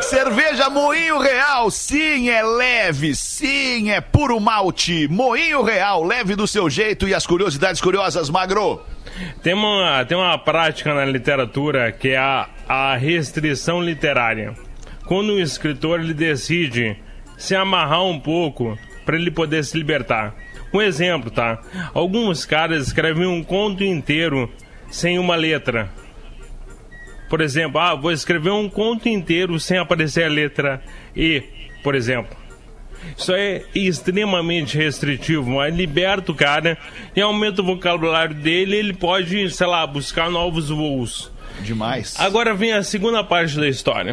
Cerveja 0.06 0.70
Moinho 0.70 1.18
Real, 1.18 1.70
sim, 1.70 2.30
é 2.30 2.42
leve, 2.42 3.14
sim, 3.14 3.90
é 3.90 4.00
puro 4.00 4.40
malte. 4.40 5.06
Moinho 5.08 5.62
Real, 5.62 6.02
leve 6.02 6.34
do 6.34 6.46
seu 6.46 6.70
jeito 6.70 7.06
e 7.06 7.14
as 7.14 7.26
curiosidades 7.26 7.80
curiosas, 7.80 8.30
Magro. 8.30 8.82
Tem 9.42 9.54
uma, 9.54 10.04
tem 10.04 10.16
uma 10.16 10.38
prática 10.38 10.94
na 10.94 11.04
literatura 11.04 11.90
que 11.92 12.10
é 12.10 12.18
a, 12.18 12.48
a 12.68 12.96
restrição 12.96 13.80
literária. 13.82 14.54
Quando 15.06 15.34
o 15.34 15.40
escritor 15.40 16.00
ele 16.00 16.14
decide 16.14 16.96
se 17.36 17.54
amarrar 17.54 18.02
um 18.02 18.18
pouco 18.18 18.78
para 19.04 19.16
ele 19.16 19.30
poder 19.30 19.64
se 19.64 19.76
libertar. 19.78 20.34
Um 20.72 20.80
exemplo, 20.80 21.30
tá? 21.30 21.60
Alguns 21.94 22.44
caras 22.44 22.88
escrevem 22.88 23.26
um 23.26 23.42
conto 23.42 23.84
inteiro 23.84 24.52
sem 24.90 25.18
uma 25.18 25.36
letra. 25.36 25.90
Por 27.28 27.40
exemplo, 27.40 27.80
ah, 27.80 27.94
vou 27.94 28.12
escrever 28.12 28.50
um 28.50 28.68
conto 28.68 29.08
inteiro 29.08 29.58
sem 29.58 29.78
aparecer 29.78 30.24
a 30.24 30.28
letra 30.28 30.82
E, 31.14 31.42
por 31.82 31.94
exemplo. 31.94 32.36
Isso 33.16 33.32
é 33.32 33.62
extremamente 33.74 34.76
restritivo, 34.76 35.50
mas 35.50 35.74
liberta 35.74 36.32
o 36.32 36.34
cara 36.34 36.78
e 37.14 37.20
aumenta 37.20 37.62
o 37.62 37.64
vocabulário 37.64 38.34
dele, 38.34 38.76
ele 38.76 38.94
pode, 38.94 39.50
sei 39.50 39.66
lá, 39.66 39.86
buscar 39.86 40.30
novos 40.30 40.70
voos. 40.70 41.30
Demais. 41.62 42.14
Agora 42.18 42.54
vem 42.54 42.72
a 42.72 42.82
segunda 42.82 43.22
parte 43.22 43.56
da 43.56 43.68
história. 43.68 44.12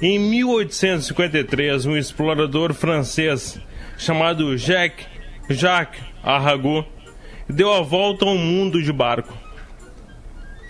Em 0.00 0.18
1853, 0.18 1.86
um 1.86 1.96
explorador 1.96 2.72
francês 2.74 3.58
chamado 3.96 4.56
Jacques, 4.56 5.06
Jacques 5.48 6.02
Arago 6.22 6.84
deu 7.48 7.72
a 7.72 7.82
volta 7.82 8.24
ao 8.24 8.36
mundo 8.36 8.82
de 8.82 8.92
barco. 8.92 9.36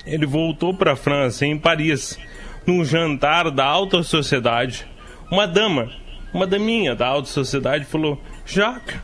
Ele 0.04 0.26
voltou 0.26 0.74
para 0.74 0.92
a 0.92 0.96
França, 0.96 1.46
em 1.46 1.58
Paris, 1.58 2.18
num 2.66 2.84
jantar 2.84 3.50
da 3.50 3.64
alta 3.64 4.02
sociedade. 4.02 4.86
Uma 5.30 5.46
dama, 5.46 5.90
uma 6.32 6.46
daminha 6.46 6.94
da 6.94 7.06
alta 7.06 7.28
sociedade 7.28 7.84
falou: 7.84 8.20
Jacques, 8.44 8.96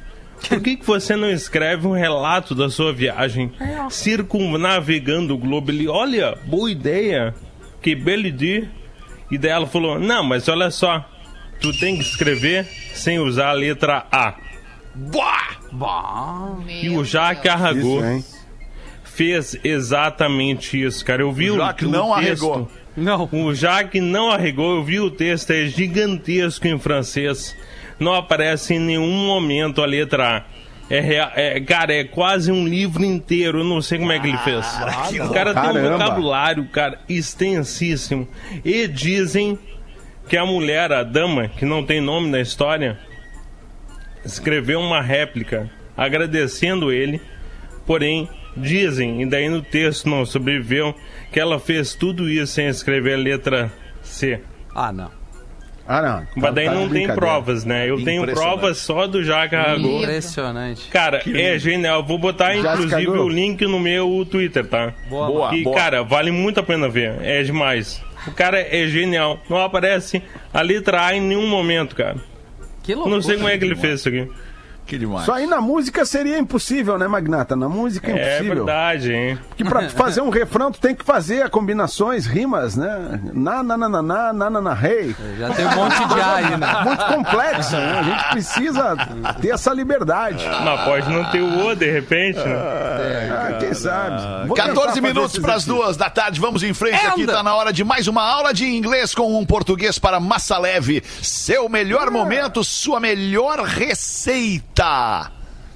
por 0.49 0.61
que, 0.61 0.77
que 0.77 0.85
você 0.85 1.17
não 1.17 1.31
escreve 1.31 1.87
um 1.87 1.93
relato 1.93 2.55
da 2.55 2.69
sua 2.69 2.93
viagem 2.93 3.53
circunavegando 3.89 5.35
o 5.35 5.39
globo? 5.39 5.71
Ele, 5.71 5.89
olha, 5.89 6.37
boa 6.45 6.71
ideia, 6.71 7.35
que 7.81 7.95
bela 7.95 8.27
ideia. 8.27 8.69
E 9.31 9.39
daí 9.39 9.53
ela 9.53 9.67
falou: 9.67 9.99
Não, 9.99 10.25
mas 10.25 10.49
olha 10.49 10.71
só, 10.71 11.09
tu 11.61 11.73
tem 11.79 11.97
que 11.97 12.03
escrever 12.03 12.65
sem 12.93 13.19
usar 13.19 13.51
a 13.51 13.53
letra 13.53 14.07
A. 14.11 14.35
Bah! 15.73 16.57
E 16.69 16.89
o 16.91 17.05
Jacques 17.05 17.51
Arragou 17.51 18.03
fez 19.05 19.57
exatamente 19.63 20.81
isso, 20.83 21.05
cara. 21.05 21.23
Eu 21.23 21.33
vi 21.33 21.51
O 21.51 21.55
o, 21.55 21.59
Jacques 21.59 21.87
o 21.87 21.91
não 21.91 22.15
texto. 22.15 22.53
arregou. 22.53 22.69
Não. 22.97 23.29
O 23.33 23.55
Jacques 23.55 24.03
não 24.03 24.31
arregou, 24.31 24.77
eu 24.77 24.85
vi 24.85 25.01
o 25.01 25.11
texto, 25.11 25.51
é 25.53 25.67
gigantesco 25.67 26.67
em 26.67 26.79
francês. 26.79 27.57
Não 27.99 28.15
aparece 28.15 28.75
em 28.75 28.79
nenhum 28.79 29.27
momento 29.27 29.83
a 29.83 29.87
letra 29.87 30.39
A. 30.39 30.45
É, 30.93 31.57
é, 31.57 31.61
cara, 31.61 31.95
é 31.95 32.03
quase 32.03 32.51
um 32.51 32.67
livro 32.67 33.05
inteiro. 33.05 33.61
Eu 33.61 33.65
não 33.65 33.81
sei 33.81 33.99
como 33.99 34.11
é 34.11 34.19
que 34.19 34.27
ele 34.27 34.39
fez. 34.39 34.67
o 35.25 35.31
cara 35.33 35.55
tem 35.55 35.63
um 35.63 35.73
Caramba. 35.75 35.91
vocabulário, 35.99 36.65
cara, 36.69 36.99
extensíssimo. 37.09 38.27
E 38.65 38.89
dizem 38.89 39.57
que 40.29 40.37
a 40.37 40.45
mulher, 40.45 40.93
a 40.93 41.03
dama, 41.05 41.47
que 41.49 41.65
não 41.65 41.85
tem 41.85 42.01
nome 42.01 42.29
na 42.29 42.41
história, 42.41 42.99
escreveu 44.25 44.81
uma 44.81 45.01
réplica 45.01 45.71
agradecendo 45.97 46.91
ele, 46.93 47.21
porém 47.87 48.29
dizem, 48.57 49.23
e 49.23 49.27
daí 49.27 49.49
no 49.49 49.63
texto 49.63 50.09
não 50.09 50.25
sobreviveu, 50.27 50.95
que 51.33 51.39
ela 51.39 51.59
fez 51.61 51.95
tudo 51.95 52.29
isso 52.29 52.53
sem 52.55 52.69
escrever 52.69 53.15
a 53.15 53.19
letra 53.19 53.73
C. 54.03 54.41
Ah, 54.75 54.93
não. 54.93 55.11
Ah, 55.87 56.01
não. 56.03 56.27
Mas 56.37 56.55
daí 56.55 56.67
Tá 56.67 56.73
de 56.75 56.79
não 56.79 56.89
tem 56.89 57.09
provas, 57.09 57.65
né? 57.65 57.91
Eu 57.91 58.05
tenho 58.05 58.25
provas 58.25 58.79
só 58.79 59.09
do 59.09 59.25
Jacques 59.25 59.59
Aragão. 59.59 59.99
Impressionante. 59.99 60.89
Cara, 60.89 61.21
é 61.35 61.59
genial. 61.59 62.05
Vou 62.05 62.17
botar 62.17 62.55
inclusive 62.55 63.09
o 63.09 63.29
link 63.29 63.63
no 63.67 63.81
meu 63.81 64.25
Twitter, 64.31 64.65
tá? 64.65 64.93
Boa, 65.09 65.53
E, 65.53 65.65
boa. 65.65 65.75
cara, 65.75 66.05
vale 66.05 66.31
muito 66.31 66.61
a 66.61 66.63
pena 66.63 66.89
ver. 66.89 67.17
É 67.23 67.43
demais. 67.43 68.01
O 68.25 68.31
cara 68.31 68.61
é 68.61 68.87
genial. 68.87 69.41
Não 69.51 69.59
aparece 69.59 70.23
a 70.55 70.61
letra 70.61 71.07
A 71.07 71.17
em 71.17 71.21
nenhum 71.21 71.49
momento, 71.49 71.97
cara. 71.97 72.19
Que 72.83 72.95
loucura. 72.95 73.15
Não 73.17 73.23
sei 73.23 73.37
como 73.37 73.49
é 73.49 73.59
que 73.59 73.65
ele 73.65 73.77
fez 73.77 74.01
isso 74.01 74.09
aqui. 74.09 74.29
Que 74.87 74.99
demais. 74.99 75.23
Isso 75.23 75.33
aí 75.33 75.47
na 75.47 75.61
música 75.61 76.05
seria 76.05 76.39
impossível, 76.39 76.99
né, 76.99 77.07
Magnata? 77.07 77.55
Na 77.55 77.69
música 77.69 78.11
é 78.11 78.15
É 78.15 78.35
impossível. 78.37 78.65
verdade, 78.65 79.13
hein? 79.13 79.39
Porque 79.49 79.65
pra 79.65 79.89
fazer 79.91 80.21
um 80.21 80.31
refrão, 80.31 80.73
tu 80.73 80.81
tem 80.81 80.95
que 80.95 81.05
fazer 81.05 81.49
combinações, 81.51 82.27
rimas, 82.27 82.77
né? 82.77 83.21
Na, 83.33 83.63
na, 83.63 83.77
na, 83.77 83.89
na, 83.89 84.03
na, 84.03 84.33
na, 84.33 84.51
na, 84.51 84.61
na, 84.61 84.75
rei. 84.75 85.15
Já 85.39 85.51
tem 85.51 85.67
um 85.67 85.75
monte 85.77 86.09
de 86.09 86.21
A 86.21 86.35
aí, 86.35 86.57
né? 86.57 86.67
Muito 86.85 87.05
complexo, 87.07 87.77
né? 87.77 87.99
A 87.99 88.03
gente 88.03 88.25
precisa 88.31 88.97
ter 89.41 89.51
essa 89.51 89.73
liberdade. 89.73 90.45
Mas 90.65 90.81
pode 90.85 91.09
não 91.11 91.25
ter 91.31 91.41
o 91.41 91.67
O 91.67 91.75
de 91.75 91.91
repente, 91.91 92.39
né? 92.39 92.57
Ah, 93.31 93.57
quem 93.61 93.75
sabe? 93.75 94.47
Vou 94.49 94.57
tentar 94.57 94.69
14 94.71 94.89
fazer 94.89 95.01
minutos 95.01 95.39
para 95.39 95.55
as 95.55 95.65
duas 95.65 95.97
da 95.97 96.11
tarde. 96.11 96.41
Vamos 96.41 96.63
em 96.63 96.75
frente 96.75 97.07
aqui. 97.07 97.27
Tá 97.27 97.43
na 97.43 97.55
hora 97.55 97.73
de 97.73 97.85
mais 97.85 98.09
uma 98.09 98.23
aula 98.23 98.53
de 98.53 98.67
inglês 98.67 99.15
com 99.15 99.39
um 99.39 99.47
português 99.47 99.99
para 99.99 100.19
massa 100.19 100.59
leve. 100.59 101.03
Seu 101.23 101.69
melhor 101.69 102.11
momento, 102.11 102.65
sua 102.65 102.99
melhor 102.99 103.61
receita. 103.61 104.80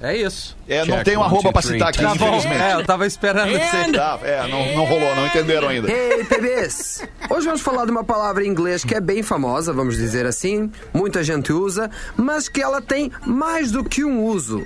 É 0.01 0.17
isso. 0.17 0.57
É, 0.69 0.85
não 0.85 1.03
tem 1.03 1.17
um 1.17 1.23
arroba 1.23 1.51
pra 1.53 1.63
citar 1.63 1.89
aqui, 1.89 2.03
Tá 2.03 2.09
bom. 2.09 2.15
infelizmente. 2.15 2.61
É, 2.63 2.75
eu 2.75 2.85
tava 2.85 3.07
esperando 3.07 3.51
você. 3.53 3.93
Tá, 3.93 4.19
é, 4.23 4.47
não, 4.49 4.77
não 4.77 4.85
rolou, 4.85 5.15
não 5.17 5.27
entenderam 5.27 5.69
ainda. 5.69 5.91
Ei, 5.91 6.25
bebês! 6.25 7.03
Hoje 7.31 7.47
vamos 7.47 7.63
falar 7.63 7.87
de 7.87 7.91
uma 7.91 8.05
palavra 8.05 8.45
em 8.45 8.49
inglês 8.49 8.85
que 8.85 8.95
é 8.95 9.01
bem 9.01 9.23
famosa, 9.23 9.73
vamos 9.73 9.97
dizer 9.97 10.27
assim, 10.27 10.71
muita 10.93 11.23
gente 11.25 11.53
usa, 11.53 11.91
mas 12.17 12.49
que 12.49 12.61
ela 12.61 12.83
tem 12.83 13.11
mais 13.27 13.71
do 13.71 13.83
que 13.83 14.05
um 14.05 14.25
uso. 14.25 14.63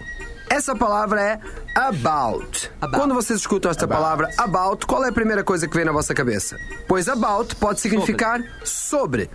Essa 0.51 0.75
palavra 0.75 1.21
é 1.23 1.39
about. 1.77 2.71
Quando 2.95 3.15
vocês 3.15 3.39
escutam 3.41 3.71
esta 3.71 3.87
palavra 3.87 4.31
about, 4.39 4.87
qual 4.87 5.05
é 5.05 5.11
a 5.11 5.13
primeira 5.13 5.45
coisa 5.45 5.69
que 5.69 5.77
vem 5.77 5.85
na 5.85 5.93
vossa 5.93 6.15
cabeça? 6.15 6.57
Pois 6.89 7.07
about 7.07 7.55
pode 7.57 7.81
significar 7.81 8.43
sobre. 8.65 9.29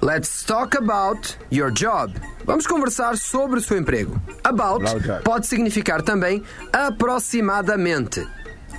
Let's 0.00 0.44
talk 0.44 0.76
about 0.76 1.36
your 1.50 1.72
job. 1.72 2.12
Vamos 2.44 2.66
conversar 2.66 3.18
sobre 3.18 3.58
o 3.58 3.60
seu 3.60 3.76
emprego. 3.76 4.20
About 4.44 4.84
pode 5.24 5.46
significar 5.46 6.02
também 6.02 6.42
aproximadamente. 6.72 8.20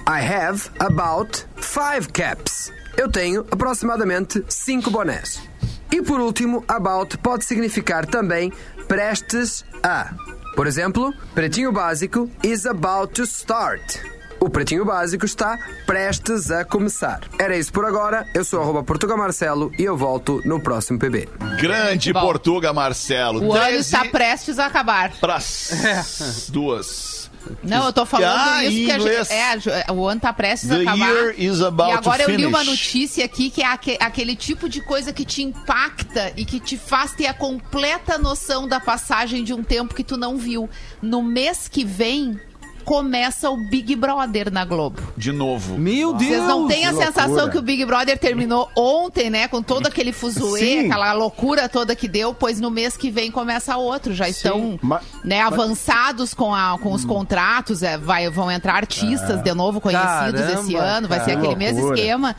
I 0.08 0.22
have 0.22 0.70
about 0.80 1.46
five 1.58 2.08
caps. 2.14 2.72
Eu 2.98 3.12
tenho 3.12 3.46
aproximadamente 3.52 4.44
cinco 4.48 4.90
bonés. 4.90 5.42
E 5.92 6.02
por 6.02 6.20
último, 6.22 6.64
about 6.68 7.18
pode 7.18 7.44
significar 7.44 8.06
também 8.06 8.54
prestes 8.88 9.66
a. 9.84 10.14
Por 10.56 10.68
exemplo, 10.68 11.14
Pretinho 11.36 11.72
Básico 11.72 12.30
is 12.44 12.66
about 12.66 13.14
to 13.14 13.24
start. 13.24 14.00
O 14.40 14.50
Pretinho 14.50 14.86
Básico 14.86 15.26
está 15.26 15.58
prestes 15.86 16.50
a 16.50 16.64
começar. 16.64 17.22
Era 17.38 17.58
isso 17.58 17.74
por 17.74 17.84
agora. 17.86 18.26
Eu 18.34 18.46
sou 18.46 18.62
arroba 18.62 18.82
Portugal 18.84 19.18
Marcelo 19.18 19.72
e 19.78 19.84
eu 19.84 19.98
volto 19.98 20.42
no 20.46 20.60
próximo 20.62 20.98
PB. 20.98 21.28
Grande 21.60 22.14
Bom. 22.14 22.22
Portuga 22.22 22.72
Marcelo. 22.72 23.44
O 23.44 23.52
ano 23.54 23.62
13 23.66 23.78
está 23.80 24.06
prestes 24.06 24.58
a 24.58 24.68
acabar. 24.68 25.12
pras 25.20 26.48
duas. 26.50 27.20
Não, 27.64 27.86
eu 27.88 27.94
tô 27.94 28.06
falando 28.06 28.38
Ah, 28.38 28.64
isso 28.66 28.86
que 28.86 28.92
a 28.92 29.00
gente, 29.00 29.32
é, 29.34 29.60
ju- 29.60 29.70
o 29.94 30.08
ano 30.08 30.20
tá 30.22 30.32
prestes 30.32 30.70
The 30.70 30.76
a 30.76 30.82
acabar. 30.82 31.10
e 31.38 31.50
agora 31.94 32.24
eu 32.24 32.30
li 32.36 32.46
uma 32.46 32.64
notícia 32.64 33.24
aqui 33.26 33.50
que 33.50 33.62
é 33.62 33.66
aque- 33.66 33.98
aquele 34.00 34.36
tipo 34.36 34.68
de 34.70 34.82
coisa 34.82 35.12
que 35.14 35.24
te 35.26 35.42
impacta 35.42 36.32
e 36.36 36.44
que 36.46 36.60
te 36.60 36.78
faz 36.78 37.14
ter 37.14 37.28
a 37.28 37.34
completa 37.34 38.18
noção 38.18 38.68
da 38.68 38.80
passagem 38.80 39.44
de 39.44 39.54
um 39.54 39.64
tempo 39.64 39.96
que 39.96 40.04
tu 40.04 40.16
não 40.18 40.38
viu. 40.38 40.70
No 41.02 41.24
mês 41.24 41.68
que 41.70 41.84
vem 41.86 42.40
começa 42.90 43.52
o 43.52 43.56
Big 43.56 43.96
Brother 43.96 44.52
na 44.52 44.66
Globo. 44.66 45.00
De 45.16 45.32
novo. 45.32 45.78
Meu 45.78 46.12
Deus! 46.12 46.32
Vocês 46.32 46.44
não 46.44 46.68
têm 46.68 46.88
a 46.88 46.90
que 46.90 46.96
sensação 46.98 47.28
loucura. 47.28 47.52
que 47.52 47.58
o 47.60 47.62
Big 47.62 47.86
Brother 47.86 48.18
terminou 48.18 48.68
ontem, 48.76 49.30
né? 49.30 49.48
Com 49.48 49.62
todo 49.62 49.86
aquele 49.86 50.12
fuzuê, 50.12 50.60
Sim. 50.60 50.86
aquela 50.88 51.14
loucura 51.14 51.70
toda 51.70 51.96
que 51.96 52.08
deu, 52.08 52.34
pois 52.34 52.60
no 52.60 52.72
mês 52.72 52.98
que 52.98 53.12
vem 53.12 53.30
começa 53.30 53.78
outro. 53.78 54.12
Já 54.16 54.28
estão 54.28 54.80
Ma- 54.82 55.02
né, 55.24 55.40
avançados 55.40 56.34
com, 56.34 56.52
a, 56.52 56.80
com 56.80 56.92
os 56.92 57.06
contratos, 57.06 57.84
é, 57.84 57.96
vai, 57.96 58.28
vão 58.28 58.50
entrar 58.50 58.74
artistas 58.78 59.44
de 59.44 59.54
novo 59.54 59.80
conhecidos 59.80 60.42
Caramba, 60.42 60.60
esse 60.62 60.76
ano, 60.76 61.08
vai 61.08 61.24
ser 61.24 61.38
aquele 61.38 61.56
mesmo 61.56 61.94
esquema. 61.94 62.36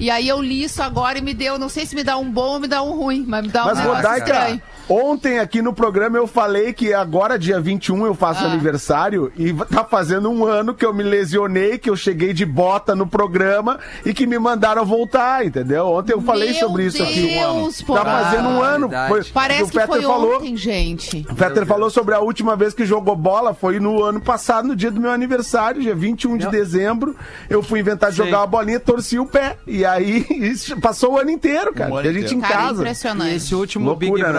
E 0.00 0.10
aí 0.10 0.26
eu 0.26 0.42
li 0.42 0.64
isso 0.64 0.82
agora 0.82 1.18
e 1.18 1.22
me 1.22 1.32
deu, 1.32 1.58
não 1.60 1.68
sei 1.68 1.86
se 1.86 1.94
me 1.94 2.02
dá 2.02 2.16
um 2.16 2.28
bom 2.28 2.54
ou 2.54 2.58
me 2.60 2.66
dá 2.66 2.82
um 2.82 2.96
ruim, 2.96 3.24
mas 3.28 3.42
me 3.42 3.52
dá 3.52 3.62
um 3.62 3.66
Mas, 3.66 3.78
negócio 3.78 4.02
Rodaica, 4.02 4.32
estranho. 4.32 4.62
Ontem 4.88 5.38
aqui 5.38 5.60
no 5.62 5.72
programa 5.72 6.16
eu 6.18 6.26
falei 6.26 6.72
que 6.72 6.92
agora, 6.92 7.38
dia 7.38 7.60
21, 7.60 8.06
eu 8.06 8.12
Ah. 8.12 8.14
faço 8.14 8.44
aniversário 8.44 9.32
e 9.36 9.52
tá 9.52 9.84
fazendo 9.84 10.30
um 10.30 10.44
ano 10.46 10.74
que 10.74 10.84
eu 10.84 10.92
me 10.94 11.02
lesionei, 11.02 11.78
que 11.78 11.90
eu 11.90 11.96
cheguei 11.96 12.32
de 12.32 12.44
bota 12.46 12.94
no 12.94 13.06
programa 13.06 13.78
e 14.04 14.12
que 14.14 14.26
me 14.26 14.38
mandaram 14.38 14.84
voltar, 14.84 15.44
entendeu? 15.44 15.86
Ontem 15.86 16.12
eu 16.12 16.20
falei 16.22 16.50
Meu 16.50 16.60
sobre 16.60 16.86
isso 16.86 17.02
aqui. 17.02 17.28
Deus, 17.28 17.82
pô. 17.82 17.94
Tá 17.94 18.04
fazendo 18.04 18.48
um 18.48 18.62
ano. 18.62 18.88
verdade. 18.88 19.08
Foi, 19.08 19.24
Parece 19.32 19.62
o 19.62 19.66
que 19.66 19.72
Peter 19.72 19.86
foi 19.86 20.02
falou. 20.02 20.36
ontem, 20.36 20.56
gente. 20.56 21.26
O 21.30 21.34
Peter 21.34 21.66
falou 21.66 21.90
sobre 21.90 22.14
a 22.14 22.20
última 22.20 22.54
vez 22.56 22.74
que 22.74 22.84
jogou 22.84 23.16
bola, 23.16 23.54
foi 23.54 23.78
no 23.80 24.02
ano 24.02 24.20
passado, 24.20 24.68
no 24.68 24.76
dia 24.76 24.90
do 24.90 25.00
meu 25.00 25.10
aniversário, 25.10 25.80
dia 25.82 25.94
21 25.94 26.36
de 26.36 26.46
dezembro. 26.48 27.16
Eu 27.48 27.62
fui 27.62 27.80
inventar 27.80 28.10
de 28.10 28.16
Sei. 28.16 28.26
jogar 28.26 28.38
uma 28.40 28.46
bolinha, 28.46 28.78
torci 28.80 29.18
o 29.18 29.26
pé. 29.26 29.56
E 29.66 29.84
aí, 29.84 30.26
isso 30.30 30.78
passou 30.80 31.14
o 31.14 31.18
ano 31.18 31.30
inteiro, 31.30 31.72
cara. 31.72 31.90
Um 31.90 31.96
ano 31.96 32.08
a 32.08 32.12
gente 32.12 32.24
inteiro. 32.34 32.38
em 32.38 32.40
Cara, 32.40 32.54
casa. 32.54 32.80
impressionante. 32.80 33.32
E 33.32 33.36
esse 33.36 33.54
último 33.54 33.86
Loucura, 33.86 34.10
Big 34.12 34.22
né? 34.22 34.32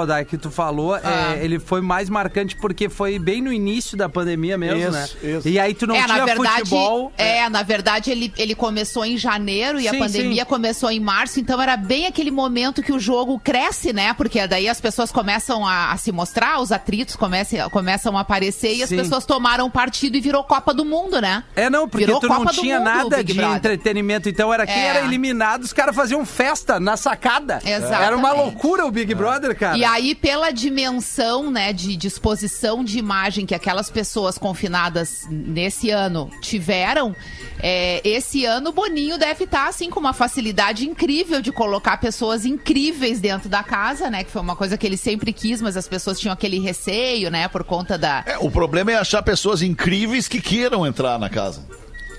Brother, 0.00 0.10
Rodai, 0.16 0.24
que 0.24 0.38
tu 0.38 0.50
falou, 0.50 0.94
Ah. 0.94 1.34
é, 1.36 1.44
ele 1.44 1.58
foi 1.58 1.80
mais 1.80 2.08
marcante 2.08 2.56
porque 2.56 2.88
foi 2.88 3.18
bem 3.18 3.42
no 3.42 3.52
início 3.52 3.96
da 3.96 4.08
pandemia 4.08 4.56
mesmo, 4.56 4.80
Isso, 4.80 4.90
né? 4.92 5.08
isso. 5.36 5.48
E 5.48 5.58
aí 5.58 5.74
tu 5.74 5.86
não 5.86 5.94
é, 5.94 6.02
tinha 6.04 6.16
na 6.18 6.24
verdade, 6.24 6.58
futebol. 6.60 7.12
é, 7.18 7.48
na 7.48 7.62
verdade 7.62 8.10
ele, 8.10 8.32
ele 8.36 8.54
começou 8.54 9.04
em 9.04 9.16
janeiro 9.16 9.78
e 9.80 9.86
a 9.86 9.90
Sim, 9.92 9.98
pandemia 9.98 10.42
sim. 10.42 10.48
começou 10.48 10.90
em 10.90 11.00
março, 11.00 11.38
então 11.40 11.60
era 11.60 11.76
bem 11.76 12.06
aquele 12.06 12.30
momento 12.30 12.82
que 12.82 12.92
o 12.92 12.98
jogo 12.98 13.38
cresce, 13.38 13.92
né? 13.92 14.14
Porque 14.14 14.46
daí 14.46 14.68
as 14.68 14.80
pessoas 14.80 15.12
começam 15.12 15.66
a, 15.66 15.92
a 15.92 15.96
se 15.96 16.10
mostrar, 16.12 16.60
os 16.60 16.72
atritos 16.72 17.14
comecem, 17.16 17.60
começam 17.70 18.16
a 18.16 18.20
aparecer 18.22 18.74
e 18.74 18.82
as 18.82 18.88
Sim. 18.88 18.96
pessoas 18.96 19.24
tomaram 19.26 19.70
partido 19.70 20.16
e 20.16 20.20
virou 20.20 20.42
Copa 20.44 20.72
do 20.72 20.84
Mundo, 20.84 21.20
né? 21.20 21.44
É, 21.54 21.68
não, 21.68 21.88
porque 21.88 22.06
Virou 22.06 22.20
tu 22.20 22.28
não 22.28 22.38
Copa 22.38 22.52
do 22.52 22.60
tinha 22.60 22.78
Mundo, 22.78 22.84
nada 22.88 23.22
de 23.24 23.34
Brother. 23.34 23.56
entretenimento. 23.56 24.28
Então 24.28 24.52
era 24.52 24.66
quem 24.66 24.74
É. 24.82 24.86
era 24.86 25.00
eliminado, 25.04 25.62
os 25.64 25.72
caras 25.72 25.94
faziam 25.94 26.24
festa 26.24 26.80
na 26.80 26.96
sacada. 26.96 27.60
Exatamente. 27.64 28.02
Era 28.02 28.16
uma 28.16 28.32
loucura 28.32 28.86
o 28.86 28.90
Big 28.90 29.14
Brother, 29.14 29.56
cara. 29.56 29.76
E 29.80 29.84
aí, 29.84 30.14
pela 30.14 30.50
dimensão, 30.50 31.50
né, 31.50 31.72
de 31.72 31.96
disposição 31.96 32.84
de 32.84 32.98
imagem 32.98 33.46
que 33.46 33.54
aquelas 33.54 33.88
pessoas 33.88 34.36
confinadas 34.36 35.26
nesse 35.30 35.88
ano 35.88 36.30
tiveram, 36.42 37.16
é, 37.62 38.06
esse 38.06 38.44
ano 38.44 38.68
o 38.68 38.72
Boninho 38.74 39.16
deve 39.16 39.44
estar, 39.44 39.68
assim, 39.68 39.88
com 39.88 39.98
uma 39.98 40.12
facilidade 40.12 40.86
incrível 40.86 41.40
de 41.40 41.50
colocar 41.50 41.96
pessoas 41.96 42.44
incríveis 42.44 43.20
dentro 43.20 43.48
da 43.48 43.62
casa, 43.62 44.10
né? 44.10 44.22
Que 44.22 44.30
foi 44.30 44.42
uma 44.42 44.54
coisa 44.54 44.76
que 44.76 44.86
ele 44.86 44.98
sempre 44.98 45.32
quis, 45.32 45.62
mas 45.62 45.78
as 45.78 45.88
pessoas 45.88 46.20
tinham 46.20 46.34
aquele 46.34 46.58
receio, 46.58 47.30
né? 47.30 47.48
Por 47.48 47.64
conta 47.64 47.96
da. 47.96 48.22
É, 48.26 48.36
o 48.36 48.50
problema 48.50 48.92
é 48.92 48.96
achar 48.96 49.22
pessoas 49.22 49.62
incríveis 49.62 50.28
que 50.28 50.42
queiram 50.42 50.86
entrar 50.86 51.18
na 51.18 51.30
casa. 51.30 51.66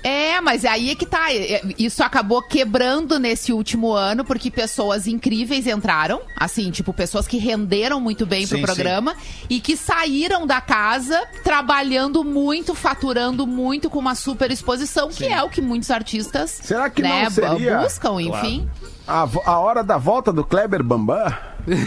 É, 0.02 0.40
mas 0.40 0.64
aí 0.64 0.90
é 0.90 0.94
que 0.94 1.06
tá. 1.06 1.32
É, 1.32 1.54
é, 1.54 1.62
Isso 1.78 2.02
acabou 2.02 2.42
quebrando 2.42 3.18
nesse 3.18 3.52
último 3.52 3.92
ano, 3.92 4.24
porque 4.24 4.50
pessoas 4.50 5.06
incríveis 5.06 5.66
entraram. 5.66 6.20
Assim, 6.36 6.70
tipo, 6.70 6.92
pessoas 6.92 7.26
que 7.28 7.38
renderam 7.38 8.00
muito 8.00 8.26
bem 8.26 8.44
Sim, 8.46 8.56
pro 8.56 8.66
programa 8.66 9.14
e 9.48 9.60
que 9.60 9.76
saíram 9.76 10.46
da 10.46 10.60
casa 10.60 11.22
trabalhando 11.44 12.24
muito, 12.24 12.74
faturando 12.74 13.46
muito, 13.46 13.88
com 13.88 13.98
uma 13.98 14.14
super 14.14 14.50
exposição, 14.50 15.08
que 15.08 15.24
é 15.26 15.42
o 15.42 15.48
que 15.48 15.60
muitos 15.60 15.90
artistas 15.90 16.50
Será 16.62 16.90
que 16.90 17.02
né, 17.02 17.24
não 17.24 17.30
seria- 17.30 17.78
buscam, 17.78 18.20
enfim. 18.20 18.68
A, 19.06 19.24
vo- 19.24 19.42
a 19.44 19.58
hora 19.58 19.82
da 19.84 19.98
volta 19.98 20.32
do 20.32 20.44
Kleber 20.44 20.82
Bambam? 20.82 21.32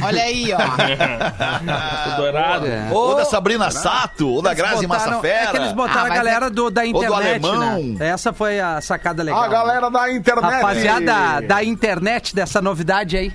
Olha 0.04 0.24
aí, 0.24 0.48
ó. 0.54 0.58
O 2.14 2.18
Dourado. 2.18 2.66
É. 2.68 2.88
Ou 2.92 3.16
da 3.16 3.26
Sabrina 3.26 3.70
Sato, 3.72 4.28
ou 4.30 4.42
da 4.42 4.54
Grazi 4.54 4.88
botaram- 4.88 5.06
Massafera. 5.12 5.44
É 5.44 5.48
que 5.52 5.58
eles 5.58 5.72
botaram 5.74 6.02
Ah, 6.02 6.14
a 6.14 6.16
galera 6.16 6.46
é- 6.48 6.50
do, 6.50 6.70
da 6.72 6.82
do 6.82 6.88
internet, 6.88 7.46
alemão. 7.46 7.84
né? 7.98 8.08
Essa 8.08 8.32
foi 8.34 8.60
a 8.60 8.80
sacada 8.82 9.22
legal. 9.24 9.42
A 9.44 9.48
galera 9.48 9.90
da 9.90 10.12
internet. 10.12 10.44
Rapaziada 10.54 11.42
da 11.42 11.64
internet, 11.64 12.36
dessa 12.36 12.62
novidade 12.62 13.18
aí. 13.18 13.34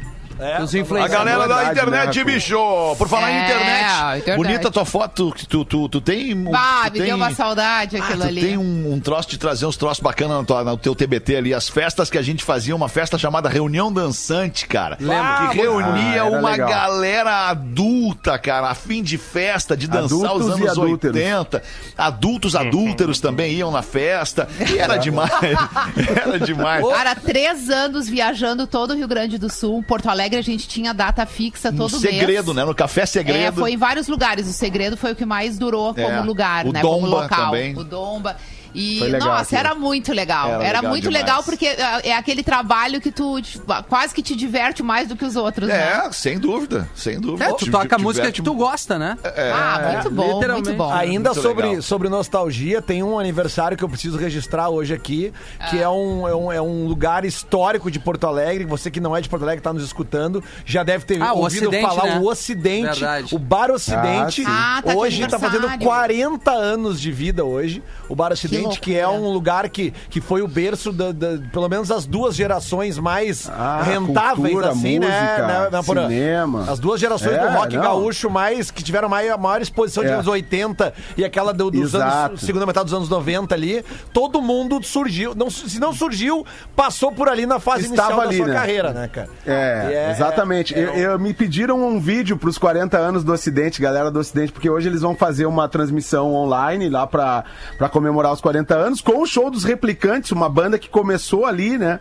Os 0.62 0.74
A 0.74 0.78
influencers. 0.78 1.12
galera 1.12 1.46
da 1.46 1.70
internet, 1.70 2.18
né, 2.18 2.24
bicho! 2.24 2.56
Por 2.96 3.08
falar 3.08 3.30
em 3.30 3.36
É, 3.36 3.44
internet. 3.44 3.84
a 3.90 4.18
internet. 4.18 4.36
Bonita 4.46 4.70
tua 4.70 4.84
foto. 4.84 5.32
Tu, 5.48 5.64
tu, 5.64 5.88
tu 5.88 6.00
tem. 6.00 6.34
um- 6.34 6.54
Ah, 6.54 6.82
me 6.84 6.90
tem- 6.92 7.02
deu 7.06 7.16
uma 7.16 7.34
saudade 7.34 7.96
Ah, 7.96 8.04
aquilo 8.04 8.22
tu 8.22 8.26
ali. 8.28 8.40
tem 8.40 8.56
um, 8.56 8.92
um 8.92 9.00
troço 9.00 9.28
de 9.28 9.38
trazer 9.38 9.66
uns 9.66 9.76
troços 9.76 10.00
bacanas 10.02 10.38
no, 10.38 10.44
tua- 10.44 10.64
no 10.64 10.76
teu 10.76 10.94
TBT 10.94 11.36
ali. 11.36 11.54
As 11.54 11.68
festas 11.68 12.08
que 12.10 12.16
a 12.18 12.22
gente 12.22 12.42
fazia, 12.44 12.74
uma 12.74 12.88
festa 12.88 13.18
chamada 13.18 13.48
Reunião 13.48 13.92
Dançante, 13.92 14.66
cara. 14.66 14.96
Lembro. 15.00 15.50
Que 15.50 15.56
reunia 15.56 16.22
Ah, 16.22 16.24
uma 16.24 16.50
legal. 16.52 16.68
galera 16.68 17.48
adulta, 17.50 18.38
cara, 18.38 18.70
a 18.70 18.74
fim 18.74 19.02
de 19.02 19.18
festa, 19.18 19.76
de 19.76 19.86
dançar 19.86 20.04
Adultos 20.30 20.46
os 20.46 20.52
anos 20.54 20.68
adúlteros. 20.70 21.16
80. 21.16 21.62
Adultos 21.96 22.54
adúlteros 22.56 23.20
também 23.20 23.54
iam 23.54 23.70
na 23.70 23.82
festa. 23.82 24.48
E 24.70 24.78
era 24.78 24.96
demais. 24.96 25.30
era 26.24 26.38
demais. 26.38 26.86
Cara, 26.86 27.14
três 27.14 27.68
anos 27.68 28.08
viajando 28.08 28.66
todo 28.66 28.92
o 28.92 28.96
Rio 28.96 29.08
Grande 29.08 29.38
do 29.38 29.50
Sul. 29.50 29.82
Porto 29.82 30.08
Alegre 30.08 30.29
a 30.36 30.42
gente 30.42 30.66
tinha 30.68 30.92
data 30.92 31.24
fixa 31.26 31.72
todo 31.72 32.00
mês. 32.00 32.02
segredo, 32.14 32.54
né? 32.54 32.64
No 32.64 32.74
Café 32.74 33.06
Segredo. 33.06 33.38
É, 33.38 33.52
foi 33.52 33.72
em 33.72 33.76
vários 33.76 34.08
lugares. 34.08 34.46
O 34.48 34.52
segredo 34.52 34.96
foi 34.96 35.12
o 35.12 35.16
que 35.16 35.24
mais 35.24 35.58
durou 35.58 35.94
como 35.94 36.06
É. 36.06 36.20
lugar, 36.20 36.64
né? 36.66 36.80
como 36.80 37.06
Domba 37.06 37.22
local. 37.22 37.46
também. 37.46 37.76
O 37.76 37.84
Domba. 37.84 38.36
E, 38.74 39.00
nossa, 39.18 39.42
aquilo. 39.56 39.58
era 39.60 39.74
muito 39.74 40.12
legal. 40.12 40.48
Era 40.48 40.64
Era, 40.64 40.78
legal 40.78 40.90
muito 40.90 41.02
demais. 41.08 41.24
legal 41.24 41.42
porque 41.42 41.66
é 41.66 42.10
é 42.10 42.16
aquele 42.16 42.42
trabalho 42.42 43.00
que 43.00 43.10
tu 43.10 43.40
tipo, 43.42 43.64
quase 43.84 44.14
que 44.14 44.22
te 44.22 44.34
diverte 44.36 44.82
mais 44.82 45.08
do 45.08 45.16
que 45.16 45.24
os 45.24 45.36
outros, 45.36 45.68
né? 45.68 46.02
É, 46.06 46.12
sem 46.12 46.38
dúvida, 46.38 46.88
sem 46.94 47.20
dúvida. 47.20 47.44
É, 47.44 47.52
tu 47.52 47.64
Te- 47.64 47.70
toca 47.70 47.96
a 47.96 47.98
música 47.98 48.22
diverte 48.22 48.42
que 48.42 48.44
tu 48.44 48.54
gosta, 48.54 48.98
né? 48.98 49.16
ah, 49.52 49.90
muito 49.92 50.10
bom, 50.10 50.34
literalmente. 50.34 50.68
muito 50.68 50.78
bom. 50.78 50.92
Ainda 50.92 51.30
Muito 51.30 51.42
sobre, 51.42 51.66
legal. 51.66 51.82
sobre 51.82 52.08
nostalgia, 52.08 52.80
tem 52.82 53.02
um 53.02 53.18
aniversário 53.18 53.76
que 53.76 53.84
eu 53.84 53.88
preciso 53.88 54.16
registrar 54.18 54.68
hoje 54.68 54.92
aqui, 54.94 55.32
que 55.70 55.78
é, 55.78 55.88
um, 55.88 56.26
é, 56.28 56.34
um, 56.34 56.52
é 56.52 56.60
um 56.62 56.86
lugar 56.86 57.24
histórico 57.24 57.90
de 57.90 57.98
Porto 57.98 58.26
Alegre. 58.26 58.64
Você 58.64 58.90
que 58.90 59.00
não 59.00 59.16
é 59.16 59.20
de 59.20 59.28
Porto 59.28 59.42
Alegre, 59.42 59.60
está 59.60 59.72
nos 59.72 59.82
escutando, 59.84 60.42
já 60.64 60.82
deve 60.82 61.04
ter 61.04 61.20
Ah, 61.22 61.32
ouvido 61.32 61.68
Ocidente, 61.68 61.82
falar 61.88 62.04
né? 62.04 62.18
o 62.18 62.26
Ocidente, 62.28 62.82
Verdade. 63.00 63.34
o 63.34 63.38
Bar 63.38 63.70
Ocidente. 63.70 64.44
Ah. 64.46 64.78
Ah, 64.78 64.82
tá 64.82 64.94
hoje 64.94 65.22
está 65.22 65.38
fazendo 65.38 65.66
aniversário. 65.66 65.84
40 65.86 66.50
anos 66.52 67.00
de 67.00 67.10
vida 67.10 67.44
hoje. 67.44 67.82
O 68.08 68.14
Bar 68.14 68.32
Ocidente, 68.32 68.59
que, 68.68 68.96
é 68.96 69.06
loucura. 69.06 69.28
um 69.30 69.32
lugar 69.32 69.68
que, 69.68 69.92
que 70.10 70.20
foi 70.20 70.42
o 70.42 70.48
berço, 70.48 70.92
da, 70.92 71.12
da- 71.12 71.38
pelo 71.52 71.68
menos 71.68 71.88
das 71.88 72.06
duas 72.06 72.34
gerações 72.34 72.98
mais 72.98 73.48
Ah, 73.48 73.82
rentáveis, 73.82 74.48
cultura, 74.52 74.70
assim, 74.70 74.98
né? 74.98 75.06
música, 75.06 75.46
né, 75.46 75.68
né, 75.70 75.82
Porã? 75.84 76.08
cinema. 76.08 76.64
As 76.70 76.78
duas 76.78 77.00
gerações 77.00 77.32
É, 77.34 77.38
do 77.48 77.56
rock 77.56 77.76
não. 77.76 77.82
gaúcho 77.82 78.28
mais 78.30 78.70
que 78.70 78.82
tiveram 78.82 79.08
mai- 79.08 79.28
a 79.28 79.36
maior 79.36 79.60
exposição 79.62 80.02
de 80.02 80.10
É. 80.10 80.14
anos 80.14 80.26
80 80.26 80.92
e 81.16 81.24
aquela 81.24 81.52
do- 81.52 81.70
dos 81.70 81.94
Exato. 81.94 82.26
anos 82.32 82.40
segunda 82.42 82.66
metade 82.66 82.84
dos 82.86 82.94
anos 82.94 83.08
90 83.08 83.54
ali, 83.54 83.84
todo 84.12 84.40
mundo 84.42 84.82
surgiu, 84.82 85.34
não, 85.34 85.48
se 85.50 85.78
não 85.80 85.92
surgiu, 85.92 86.44
passou 86.76 87.12
por 87.12 87.28
ali 87.28 87.46
na 87.46 87.58
fase 87.60 87.84
Estava 87.86 88.12
inicial 88.12 88.20
ali, 88.20 88.38
da 88.38 88.44
sua 88.44 88.52
né? 88.52 88.58
carreira, 88.60 88.92
né, 88.92 89.08
cara? 89.08 89.28
É, 89.46 90.08
E 90.08 90.10
exatamente. 90.12 90.74
é- 90.74 90.78
eu, 90.82 90.94
eu- 90.94 91.18
me 91.18 91.32
pediram 91.34 91.80
um 91.82 92.00
vídeo 92.00 92.36
pros 92.36 92.58
40 92.58 92.98
anos 92.98 93.22
do 93.24 93.32
Ocidente, 93.32 93.80
galera 93.80 94.10
do 94.10 94.18
Ocidente, 94.18 94.52
porque 94.52 94.68
hoje 94.68 94.88
eles 94.88 95.00
vão 95.02 95.14
fazer 95.14 95.46
uma 95.46 95.68
transmissão 95.68 96.32
online 96.34 96.88
lá 96.88 97.06
pra, 97.06 97.44
pra 97.78 97.88
comemorar 97.88 98.32
os 98.32 98.40
40 98.40 98.49
anos, 98.56 99.00
com 99.00 99.20
o 99.22 99.26
show 99.26 99.50
dos 99.50 99.64
Replicantes, 99.64 100.32
uma 100.32 100.48
banda 100.48 100.78
que 100.78 100.88
começou 100.88 101.46
ali, 101.46 101.78
né? 101.78 102.00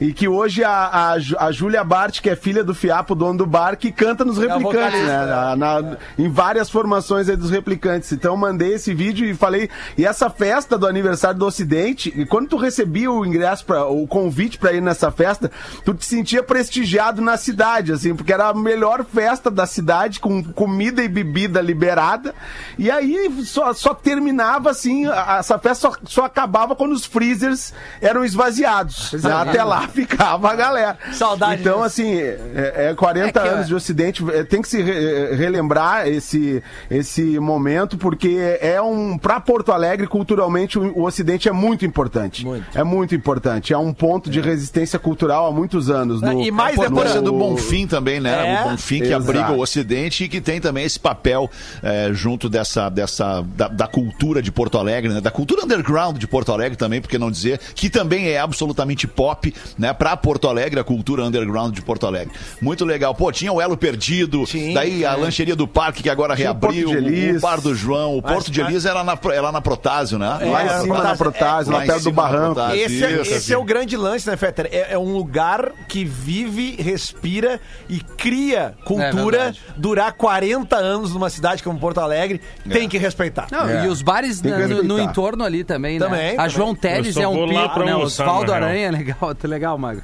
E 0.00 0.12
que 0.12 0.26
hoje 0.26 0.64
a, 0.64 0.70
a, 0.70 1.12
a 1.46 1.52
Júlia 1.52 1.84
Bart, 1.84 2.20
que 2.20 2.28
é 2.28 2.36
filha 2.36 2.64
do 2.64 2.74
Fiapo, 2.74 3.14
dono 3.14 3.38
do 3.38 3.46
bar, 3.46 3.76
que 3.76 3.92
canta 3.92 4.24
nos 4.24 4.38
Replicantes, 4.38 4.72
vocalista, 5.00 5.26
né? 5.26 5.26
Na- 5.26 5.56
na- 5.56 5.96
em 6.18 6.28
várias 6.28 6.68
formações 6.68 7.28
aí 7.28 7.36
dos 7.36 7.50
Replicantes. 7.50 8.10
Então 8.12 8.36
mandei 8.36 8.74
esse 8.74 8.92
vídeo 8.92 9.26
e 9.26 9.34
falei. 9.34 9.68
E 9.96 10.04
essa 10.04 10.28
festa 10.28 10.76
do 10.76 10.86
aniversário 10.86 11.38
do 11.38 11.46
Ocidente, 11.46 12.12
e 12.16 12.26
quando 12.26 12.48
tu 12.48 12.56
recebia 12.56 13.10
o 13.10 13.24
ingresso, 13.24 13.64
pra, 13.64 13.86
o 13.86 14.06
convite 14.06 14.58
pra 14.58 14.72
ir 14.72 14.80
nessa 14.82 15.10
festa, 15.10 15.50
tu 15.84 15.94
te 15.94 16.04
sentia 16.04 16.42
prestigiado 16.42 17.22
na 17.22 17.36
cidade, 17.36 17.92
assim, 17.92 18.14
porque 18.14 18.32
era 18.32 18.48
a 18.48 18.54
melhor 18.54 19.04
festa 19.04 19.50
da 19.50 19.66
cidade, 19.66 20.18
com 20.20 20.42
comida 20.42 21.02
e 21.02 21.08
bebida 21.08 21.60
liberada. 21.60 22.34
E 22.78 22.90
aí 22.90 23.30
só, 23.44 23.72
só 23.72 23.94
terminava 23.94 24.70
assim, 24.70 25.06
a- 25.06 25.36
essa 25.38 25.58
festa 25.58 25.83
só, 25.84 25.92
só 26.04 26.24
acabava 26.24 26.74
quando 26.74 26.92
os 26.92 27.04
freezers 27.04 27.72
eram 28.00 28.24
esvaziados. 28.24 29.12
né? 29.22 29.32
Até 29.32 29.62
lá 29.62 29.86
ficava 29.88 30.50
a 30.50 30.54
galera. 30.54 30.96
Saudade 31.12 31.60
Então, 31.60 31.74
disso. 31.74 31.84
assim, 31.84 32.14
é, 32.18 32.88
é 32.90 32.94
40 32.94 33.38
É 33.38 33.42
que, 33.42 33.48
anos 33.48 33.66
de 33.68 33.74
Ocidente, 33.74 34.24
é, 34.32 34.42
tem 34.44 34.62
que 34.62 34.68
se 34.68 34.80
re- 34.82 35.34
relembrar 35.34 36.08
esse, 36.08 36.62
esse 36.90 37.38
momento, 37.38 37.98
porque 37.98 38.58
é 38.60 38.80
um. 38.80 39.18
Pra 39.18 39.40
Porto 39.40 39.72
Alegre, 39.72 40.06
culturalmente, 40.06 40.78
o, 40.78 40.98
o 40.98 41.04
Ocidente 41.04 41.48
é 41.48 41.52
muito 41.52 41.84
importante. 41.84 42.44
Muito. 42.46 42.66
É 42.74 42.82
muito 42.82 43.14
importante. 43.14 43.72
É 43.72 43.78
um 43.78 43.92
ponto 43.92 44.30
de 44.30 44.40
resistência 44.40 44.98
cultural 44.98 45.46
há 45.46 45.52
muitos 45.52 45.90
anos. 45.90 46.20
No, 46.22 46.40
E 46.42 46.50
mais 46.50 46.78
depois- 46.78 47.14
do 47.22 47.32
Bonfim 47.32 47.86
também, 47.86 48.20
né? 48.20 48.54
É. 48.54 48.64
o 48.66 48.70
Bonfim 48.70 48.98
que 48.98 49.04
Exato. 49.08 49.22
abriga 49.22 49.52
o 49.52 49.60
Ocidente 49.60 50.24
e 50.24 50.28
que 50.28 50.40
tem 50.40 50.60
também 50.60 50.84
esse 50.84 50.98
papel 50.98 51.50
é, 51.82 52.10
junto 52.12 52.48
dessa, 52.48 52.88
dessa 52.88 53.42
da, 53.54 53.68
da 53.68 53.86
cultura 53.86 54.40
de 54.42 54.50
Porto 54.52 54.78
Alegre, 54.78 55.12
né? 55.12 55.20
Da 55.20 55.30
cultura 55.30 55.66
underground 55.74 56.16
de 56.18 56.26
Porto 56.26 56.52
Alegre 56.52 56.76
também, 56.76 57.00
por 57.00 57.08
que 57.08 57.18
não 57.18 57.30
dizer, 57.30 57.60
que 57.74 57.90
também 57.90 58.28
é 58.28 58.38
absolutamente 58.38 59.06
pop, 59.06 59.52
né? 59.78 59.92
Pra 59.92 60.16
Porto 60.16 60.48
Alegre, 60.48 60.80
a 60.80 60.84
cultura 60.84 61.24
underground 61.24 61.74
de 61.74 61.82
Porto 61.82 62.06
Alegre. 62.06 62.32
Muito 62.60 62.84
legal. 62.84 63.14
Pô, 63.14 63.30
tinha 63.32 63.52
o 63.52 63.60
Elo 63.60 63.76
Perdido, 63.76 64.46
Sim, 64.46 64.72
daí 64.74 65.04
a 65.04 65.14
lancheria 65.14 65.56
do 65.56 65.66
Parque 65.66 66.02
que 66.02 66.10
agora 66.10 66.34
Tinha 66.36 66.48
reabriu, 66.48 66.90
o, 66.90 67.36
o 67.36 67.40
Bar 67.40 67.60
do 67.60 67.74
João, 67.74 68.16
o 68.16 68.22
Porto 68.22 68.50
de 68.50 68.60
Elis 68.60 68.84
era 68.84 69.02
na, 69.04 69.18
era 69.32 69.52
na 69.52 69.60
Protásio, 69.60 70.18
né? 70.18 70.38
É, 70.40 70.44
Lá 70.46 70.64
em 70.64 70.80
cima 70.82 71.02
da 71.02 71.16
Protásio, 71.16 71.72
lá 71.72 71.78
lá 71.80 71.84
perto 71.86 72.04
do 72.04 72.12
Barranco. 72.12 72.60
Esse, 72.72 73.04
é, 73.04 73.20
Isso, 73.22 73.32
esse 73.34 73.52
é 73.52 73.58
o 73.58 73.64
grande 73.64 73.96
lance, 73.96 74.26
né, 74.28 74.36
Fetter? 74.36 74.68
É, 74.70 74.92
é 74.94 74.98
um 74.98 75.12
lugar 75.12 75.72
que 75.88 76.04
vive, 76.04 76.76
respira 76.80 77.60
e 77.88 78.00
cria 78.00 78.74
cultura. 78.84 79.38
verdade. 79.38 79.60
durar 79.76 80.12
40 80.12 80.76
anos 80.76 81.12
numa 81.12 81.30
cidade 81.30 81.62
como 81.62 81.78
Porto 81.78 81.98
Alegre, 81.98 82.40
tem 82.70 82.88
que 82.88 82.98
respeitar. 82.98 83.46
Não, 83.50 83.68
É. 83.68 83.84
E 83.84 83.88
os 83.88 84.02
bares 84.02 84.40
na- 84.42 84.66
no, 84.68 84.82
no 84.82 84.98
entorno 85.00 85.42
ali 85.44 85.63
também, 85.64 85.98
né? 85.98 86.04
Também, 86.06 86.32
A 86.32 86.36
também. 86.36 86.50
João 86.50 86.74
Teles 86.74 87.16
Eu 87.16 87.22
é 87.22 87.28
um 87.28 87.32
vou 87.34 87.46
lá 87.46 87.62
pico, 87.62 87.74
pra 87.74 87.84
né? 87.84 87.92
almoçar, 87.92 88.24
Osvaldo 88.26 88.52
na 88.52 88.58
real. 88.58 88.68
Aranha, 88.68 88.90
legal, 88.90 89.34
tá 89.34 89.48
legal, 89.48 89.78
Magro. 89.78 90.02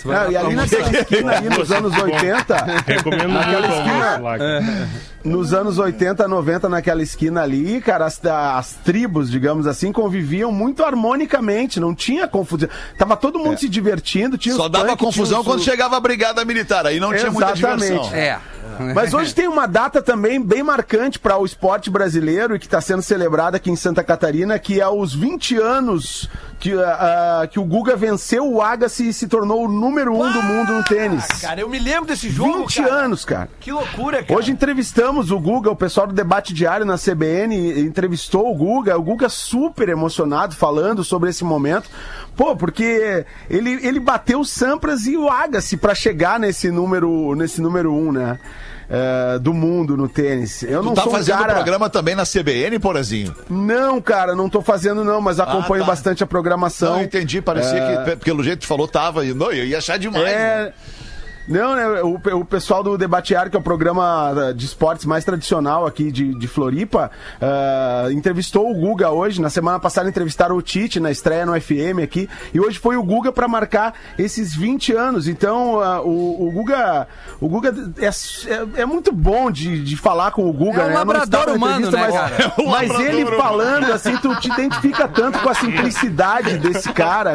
Tu 0.00 0.08
vai 0.08 0.16
Não, 0.16 0.30
e 0.30 0.32
pra 0.32 0.40
ali 0.40 0.48
almoçar. 0.56 0.78
naquela 0.80 1.00
esquina 1.02 1.32
aí, 1.38 1.48
nos 1.58 1.72
anos 1.72 2.02
80, 2.02 2.56
Recomendo 2.86 3.28
muito 3.28 3.34
Naquela 3.46 3.66
o 3.66 3.70
esquina- 3.70 4.18
lá. 4.18 4.38
cara. 4.38 4.88
nos 5.24 5.52
anos 5.52 5.78
80, 5.78 6.26
90, 6.26 6.68
naquela 6.68 7.02
esquina 7.02 7.42
ali, 7.42 7.80
cara, 7.80 8.06
as, 8.06 8.20
as 8.24 8.72
tribos, 8.84 9.30
digamos 9.30 9.66
assim, 9.66 9.92
conviviam 9.92 10.50
muito 10.50 10.84
harmonicamente, 10.84 11.78
não 11.78 11.94
tinha 11.94 12.26
confusão. 12.26 12.68
Tava 12.96 13.16
todo 13.16 13.38
mundo 13.38 13.58
se 13.58 13.68
divertindo, 13.68 14.38
tinha 14.38 14.54
Só 14.54 14.68
dava 14.68 14.88
punk, 14.88 14.98
confusão 15.04 15.40
os- 15.40 15.46
quando 15.46 15.62
chegava 15.62 15.96
a 15.96 16.00
brigada 16.00 16.44
militar, 16.44 16.86
aí 16.86 16.98
não 16.98 17.12
tinha 17.14 17.30
muita 17.30 17.52
Exatamente. 17.52 17.90
diversão. 18.08 18.14
É. 18.14 18.38
Mas 18.94 19.12
hoje 19.12 19.34
tem 19.34 19.46
uma 19.46 19.66
data 19.66 20.00
também 20.00 20.40
bem 20.40 20.62
marcante 20.62 21.18
para 21.18 21.36
o 21.36 21.44
esporte 21.44 21.90
brasileiro 21.90 22.54
e 22.54 22.58
que 22.58 22.64
está 22.64 22.80
sendo 22.80 23.02
celebrada 23.02 23.58
aqui 23.58 23.70
em 23.70 23.76
Santa 23.76 24.02
Catarina, 24.02 24.58
que 24.58 24.80
é 24.80 24.88
os 24.88 25.14
20 25.14 25.56
anos 25.58 26.30
que, 26.58 26.72
ah, 26.74 27.40
ah, 27.42 27.46
que 27.46 27.58
o 27.58 27.64
Guga 27.64 27.96
venceu 27.96 28.46
o 28.50 28.62
Agassi 28.62 29.08
e 29.08 29.12
se 29.12 29.26
tornou 29.28 29.64
o 29.64 29.68
número 29.68 30.14
um 30.14 30.32
do 30.32 30.42
mundo 30.42 30.72
no 30.74 30.84
tênis. 30.84 31.24
Ah, 31.30 31.48
cara, 31.48 31.60
eu 31.60 31.68
me 31.68 31.78
lembro 31.78 32.06
desse 32.06 32.30
jogo, 32.30 32.58
20 32.60 32.82
cara. 32.82 32.94
anos, 32.94 33.24
cara. 33.24 33.48
Que 33.60 33.72
loucura, 33.72 34.22
cara. 34.22 34.38
Hoje 34.38 34.50
entrevistamos 34.52 35.09
o 35.18 35.40
Guga, 35.40 35.70
o 35.70 35.76
pessoal 35.76 36.06
do 36.06 36.14
Debate 36.14 36.54
Diário 36.54 36.86
na 36.86 36.96
CBN 36.96 37.80
entrevistou 37.80 38.50
o 38.50 38.54
Guga, 38.54 38.96
o 38.96 39.02
Guga 39.02 39.28
super 39.28 39.88
emocionado 39.88 40.54
falando 40.54 41.02
sobre 41.02 41.30
esse 41.30 41.42
momento. 41.44 41.90
Pô, 42.36 42.54
porque 42.54 43.24
ele, 43.48 43.84
ele 43.86 43.98
bateu 43.98 44.40
o 44.40 44.44
Sampras 44.44 45.06
e 45.06 45.16
o 45.16 45.28
Agassi 45.28 45.76
para 45.76 45.94
chegar 45.94 46.38
nesse 46.38 46.70
número, 46.70 47.34
nesse 47.34 47.60
número 47.60 47.92
um, 47.92 48.12
né? 48.12 48.38
eh, 48.90 49.38
do 49.38 49.54
mundo 49.54 49.96
no 49.96 50.08
tênis. 50.08 50.62
Eu 50.64 50.80
Tu 50.80 50.86
não 50.86 50.94
tá 50.94 51.02
sou 51.02 51.12
um 51.12 51.14
fazendo 51.14 51.38
cara... 51.38 51.54
programa 51.54 51.88
também 51.88 52.14
na 52.16 52.24
CBN, 52.24 52.78
Porazinho? 52.80 53.34
Não, 53.48 54.00
cara, 54.00 54.34
não 54.34 54.48
tô 54.48 54.60
fazendo 54.60 55.04
não, 55.04 55.20
mas 55.20 55.38
acompanho 55.38 55.84
tá. 55.84 55.90
bastante 55.90 56.24
a 56.24 56.26
programação. 56.26 56.94
Não, 56.96 57.02
entendi. 57.02 57.40
Parecia 57.40 57.78
É. 57.78 58.04
que, 58.04 58.24
pelo 58.24 58.42
jeito 58.42 58.58
que 58.60 58.64
tu 58.66 58.68
falou, 58.68 58.88
tava. 58.88 59.22
Não, 59.24 59.52
eu 59.52 59.64
ia 59.64 59.78
achar 59.78 59.96
demais. 59.98 60.24
né? 60.24 60.72
Não, 61.50 61.74
né? 61.74 62.02
O, 62.02 62.14
o 62.38 62.44
pessoal 62.44 62.82
do 62.82 62.96
Debatear, 62.96 63.50
que 63.50 63.56
é 63.56 63.58
o 63.58 63.62
programa 63.62 64.32
eh, 64.36 64.52
de 64.52 64.64
esportes 64.64 65.04
mais 65.04 65.24
tradicional 65.24 65.84
aqui 65.84 66.12
de, 66.12 66.32
de 66.38 66.46
Floripa, 66.46 67.10
eh, 67.40 68.12
entrevistou 68.12 68.70
o 68.70 68.74
Guga 68.74 69.10
hoje. 69.10 69.40
Na 69.42 69.50
semana 69.50 69.80
passada 69.80 70.08
entrevistaram 70.08 70.56
o 70.56 70.62
Tite 70.62 71.00
na 71.00 71.10
estreia 71.10 71.44
no 71.44 71.60
FM 71.60 71.98
aqui. 72.04 72.28
E 72.54 72.60
hoje 72.60 72.78
foi 72.78 72.96
o 72.96 73.02
Guga 73.02 73.32
para 73.32 73.48
marcar 73.48 73.94
esses 74.16 74.54
20 74.54 74.92
anos. 74.94 75.26
Então, 75.26 75.80
ah, 75.80 76.00
o, 76.02 76.48
o 76.48 76.52
Guga, 76.52 77.08
o 77.40 77.48
Guga 77.48 77.74
é, 77.98 78.06
é, 78.06 78.82
é 78.82 78.86
muito 78.86 79.10
bom 79.12 79.50
de, 79.50 79.82
de 79.82 79.96
falar 79.96 80.30
com 80.30 80.48
o 80.48 80.52
Guga, 80.52 80.82
É 80.82 80.84
um 80.84 80.88
né? 80.90 80.94
Labrador 80.94 81.48
humano, 81.50 81.90
né, 81.90 81.98
mas, 82.00 82.14
cara? 82.14 82.36
É 82.56 82.62
um 82.62 82.66
mas 82.70 82.88
labrador 82.88 83.12
ele 83.14 83.26
falando 83.36 83.92
assim, 83.92 84.16
tu 84.18 84.34
te 84.36 84.48
identifica 84.48 85.08
tanto 85.08 85.38
com 85.40 85.48
a 85.48 85.54
simplicidade 85.54 86.58
desse 86.58 86.92
cara, 86.92 87.34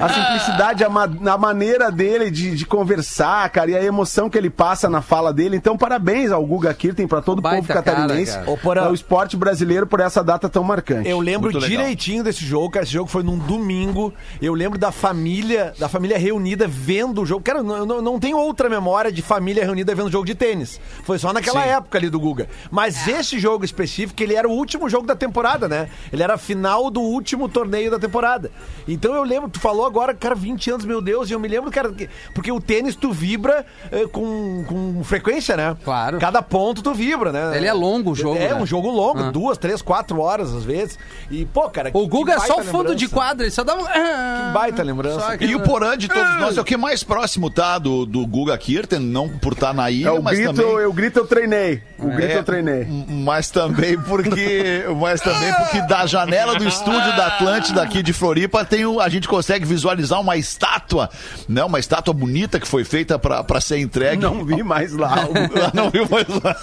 a 0.00 0.08
simplicidade, 0.08 0.84
a, 0.84 0.88
ma- 0.88 1.08
a 1.32 1.38
maneira 1.38 1.90
dele 1.90 2.30
de, 2.30 2.54
de 2.54 2.64
conversar, 2.64 3.50
cara, 3.56 3.70
e 3.70 3.74
a 3.74 3.82
emoção 3.82 4.28
que 4.28 4.36
ele 4.36 4.50
passa 4.50 4.86
na 4.86 5.00
fala 5.00 5.32
dele. 5.32 5.56
Então, 5.56 5.78
parabéns 5.78 6.30
ao 6.30 6.44
Guga 6.44 6.74
Kirten, 6.74 7.06
pra 7.08 7.22
todo 7.22 7.38
o 7.38 7.42
povo 7.42 7.62
catarinense, 7.66 8.32
cara, 8.38 8.56
cara. 8.58 8.84
Ao 8.84 8.92
esporte 8.92 9.34
brasileiro 9.34 9.86
por 9.86 10.00
essa 10.00 10.22
data 10.22 10.46
tão 10.46 10.62
marcante. 10.62 11.08
Eu 11.08 11.18
lembro 11.20 11.50
Muito 11.50 11.58
legal. 11.64 11.70
direitinho 11.70 12.22
desse 12.22 12.44
jogo, 12.44 12.68
cara. 12.70 12.84
Esse 12.84 12.92
jogo 12.92 13.08
foi 13.08 13.22
num 13.22 13.38
domingo. 13.38 14.12
Eu 14.42 14.52
lembro 14.52 14.78
da 14.78 14.92
família, 14.92 15.72
da 15.78 15.88
família 15.88 16.18
reunida 16.18 16.68
vendo 16.68 17.22
o 17.22 17.26
jogo. 17.26 17.42
Cara, 17.42 17.60
eu 17.60 17.64
não, 17.64 17.86
não, 17.86 18.02
não 18.02 18.20
tenho 18.20 18.36
outra 18.36 18.68
memória 18.68 19.10
de 19.10 19.22
família 19.22 19.64
reunida 19.64 19.94
vendo 19.94 20.10
jogo 20.10 20.26
de 20.26 20.34
tênis. 20.34 20.78
Foi 21.04 21.18
só 21.18 21.32
naquela 21.32 21.62
Sim. 21.62 21.68
época 21.70 21.96
ali 21.96 22.10
do 22.10 22.20
Guga. 22.20 22.48
Mas 22.70 23.08
esse 23.08 23.38
jogo 23.38 23.64
específico, 23.64 24.22
ele 24.22 24.34
era 24.34 24.46
o 24.46 24.52
último 24.52 24.88
jogo 24.90 25.06
da 25.06 25.16
temporada, 25.16 25.66
né? 25.66 25.88
Ele 26.12 26.22
era 26.22 26.34
a 26.34 26.38
final 26.38 26.90
do 26.90 27.00
último 27.00 27.48
torneio 27.48 27.90
da 27.90 27.98
temporada. 27.98 28.50
Então 28.86 29.14
eu 29.14 29.22
lembro, 29.24 29.48
tu 29.48 29.60
falou 29.60 29.86
agora, 29.86 30.12
cara, 30.12 30.34
20 30.34 30.70
anos, 30.72 30.84
meu 30.84 31.00
Deus, 31.00 31.30
e 31.30 31.32
eu 31.32 31.40
me 31.40 31.48
lembro, 31.48 31.70
cara, 31.70 31.90
que- 31.92 32.08
porque 32.34 32.52
o 32.52 32.60
tênis 32.60 32.94
tu 32.96 33.12
vibra 33.36 33.64
eh, 33.92 34.06
com, 34.10 34.64
com 34.66 35.04
frequência, 35.04 35.56
né? 35.56 35.76
Claro. 35.84 36.18
Cada 36.18 36.40
ponto 36.42 36.82
tu 36.82 36.94
vibra, 36.94 37.30
né? 37.32 37.56
Ele 37.56 37.66
é 37.66 37.72
longo 37.72 38.12
o 38.12 38.14
jogo, 38.14 38.36
É, 38.36 38.48
né? 38.48 38.54
um 38.54 38.66
jogo 38.66 38.90
longo, 38.90 39.20
Ah. 39.24 39.30
duas, 39.30 39.58
três, 39.58 39.82
quatro 39.82 40.20
horas 40.20 40.54
às 40.54 40.64
vezes. 40.64 40.98
E, 41.30 41.44
pô, 41.44 41.68
cara. 41.68 41.90
O 41.92 42.02
que- 42.02 42.08
Guga 42.08 42.36
que 42.36 42.42
é 42.42 42.46
só 42.46 42.56
baita 42.56 42.70
fundo 42.70 42.94
de 42.94 43.08
quadra, 43.08 43.44
ele 43.44 43.50
só 43.50 43.62
dá 43.62 43.74
um. 43.74 43.84
Que 43.84 44.52
baita 44.54 44.82
lembrança. 44.82 45.20
Só 45.20 45.34
E 45.44 45.54
o 45.54 45.60
Porã 45.60 45.96
de 45.96 46.08
todos 46.08 46.36
nós 46.40 46.56
é 46.56 46.60
o 46.60 46.64
que 46.64 46.76
mais 46.76 47.02
próximo 47.04 47.50
tá 47.50 47.78
do, 47.78 48.06
do 48.06 48.26
Guga 48.26 48.56
Kirten, 48.56 48.98
não 49.00 49.28
por 49.28 49.52
estar 49.52 49.74
na 49.74 49.90
ilha, 49.90 50.08
É 50.08 50.12
o 50.12 50.22
mas 50.22 50.38
grito, 50.38 50.54
também. 50.54 50.72
eu 50.72 50.92
grito, 50.92 51.18
eu 51.18 51.26
treinei. 51.26 51.82
O 51.98 52.08
grito 52.08 52.32
É, 52.32 52.38
eu 52.38 52.44
treinei. 52.44 52.86
Mas 53.08 53.50
também 53.50 53.98
porque. 54.00 54.84
Mas 55.00 55.20
também 55.20 55.52
porque 55.54 55.82
da 55.82 56.06
janela 56.06 56.54
do 56.56 56.66
estúdio 56.66 57.16
da 57.16 57.26
Atlântida 57.28 57.82
aqui 57.82 58.02
de 58.02 58.12
Floripa 58.12 58.64
tem 58.64 58.84
o- 58.86 59.00
a 59.00 59.08
gente 59.08 59.28
consegue 59.28 59.64
visualizar 59.64 60.20
uma 60.20 60.36
estátua, 60.36 61.10
né? 61.48 61.64
Uma 61.64 61.78
estátua 61.78 62.12
bonita 62.14 62.58
que 62.60 62.66
foi 62.68 62.84
feita 62.84 63.18
pra 63.26 63.42
pra 63.42 63.60
ser 63.60 63.78
entregue. 63.78 64.22
Não 64.22 64.44
vi 64.44 64.62
mais 64.62 64.92
lá. 64.92 65.16
não 65.74 65.90
viu 65.90 66.06
mais 66.08 66.26
lá. 66.44 66.56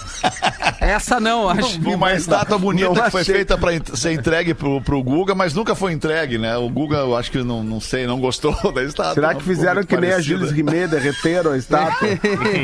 Essa 0.80 1.20
não, 1.20 1.49
acho. 1.49 1.78
Uma 1.82 2.14
estátua 2.14 2.57
bonita 2.57 2.88
Não 2.88 2.95
que 3.03 3.11
foi 3.11 3.22
achei. 3.22 3.36
feita 3.36 3.57
pra 3.57 3.72
ser 3.93 4.14
entregue 4.14 4.53
pro, 4.53 4.82
pro 4.82 5.03
Guga, 5.03 5.36
mas 5.36 5.53
nunca 5.53 5.76
foi 5.76 5.91
entregue, 5.91 6.38
né? 6.38 6.55
O 6.57 6.70
Guga, 6.70 6.97
eu 6.97 7.18
acho 7.18 7.30
que 7.32 7.43
não, 7.43 7.61
não 7.64 7.82
sei, 7.82 8.07
não 8.07 8.20
gostou 8.20 8.53
da 8.72 8.82
estátua. 8.84 9.14
Será 9.16 9.34
não 9.34 9.39
que 9.39 9.43
fizeram 9.45 9.84
que 9.84 9.97
nem 9.97 10.09
a 10.11 10.14
parecida. 10.14 10.38
Gilles 10.38 10.51
Rimet, 10.51 10.88
derreteram 10.88 11.51
a 11.51 11.57
estátua? 11.57 12.07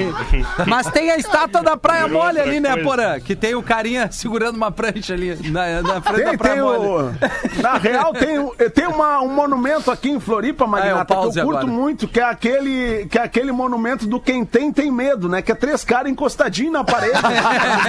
Mas 0.65 0.87
tem 0.91 1.11
a 1.11 1.17
estátua 1.17 1.61
da 1.61 1.75
Praia 1.75 2.07
Mole 2.07 2.39
ali, 2.39 2.59
né. 2.59 2.77
Porã? 2.77 3.19
Que 3.19 3.35
tem 3.35 3.55
o 3.55 3.61
carinha 3.63 4.09
segurando 4.11 4.55
uma 4.55 4.71
prancha 4.71 5.13
ali 5.13 5.35
na, 5.49 5.81
na 5.81 6.01
frente 6.01 6.23
da 6.23 6.29
Tem, 6.29 6.37
Praia 6.37 6.53
tem 6.55 6.63
Mole. 6.63 6.85
o, 6.87 7.61
na 7.61 7.77
real, 7.77 8.13
tem, 8.13 8.69
tem 8.69 8.87
uma, 8.87 9.21
um 9.21 9.33
monumento 9.33 9.91
aqui 9.91 10.09
em 10.09 10.19
Floripa, 10.19 10.65
Magnata, 10.65 10.95
Ah, 10.95 10.99
é 10.99 11.01
o 11.01 11.05
que 11.05 11.13
pause 11.13 11.39
eu 11.39 11.45
curto 11.45 11.57
agora. 11.59 11.73
muito, 11.73 12.07
que 12.07 12.19
é, 12.19 12.23
aquele, 12.23 13.05
que 13.07 13.17
é 13.17 13.23
aquele 13.23 13.51
monumento 13.51 13.88
do 13.97 14.19
quem 14.19 14.45
tem, 14.45 14.71
tem 14.71 14.91
medo, 14.91 15.27
né? 15.29 15.41
Que 15.41 15.51
é 15.51 15.55
três 15.55 15.83
caras 15.83 16.11
encostadinhos 16.11 16.73
na 16.73 16.83
parede. 16.83 17.13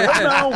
eu 0.04 0.28
não. 0.28 0.50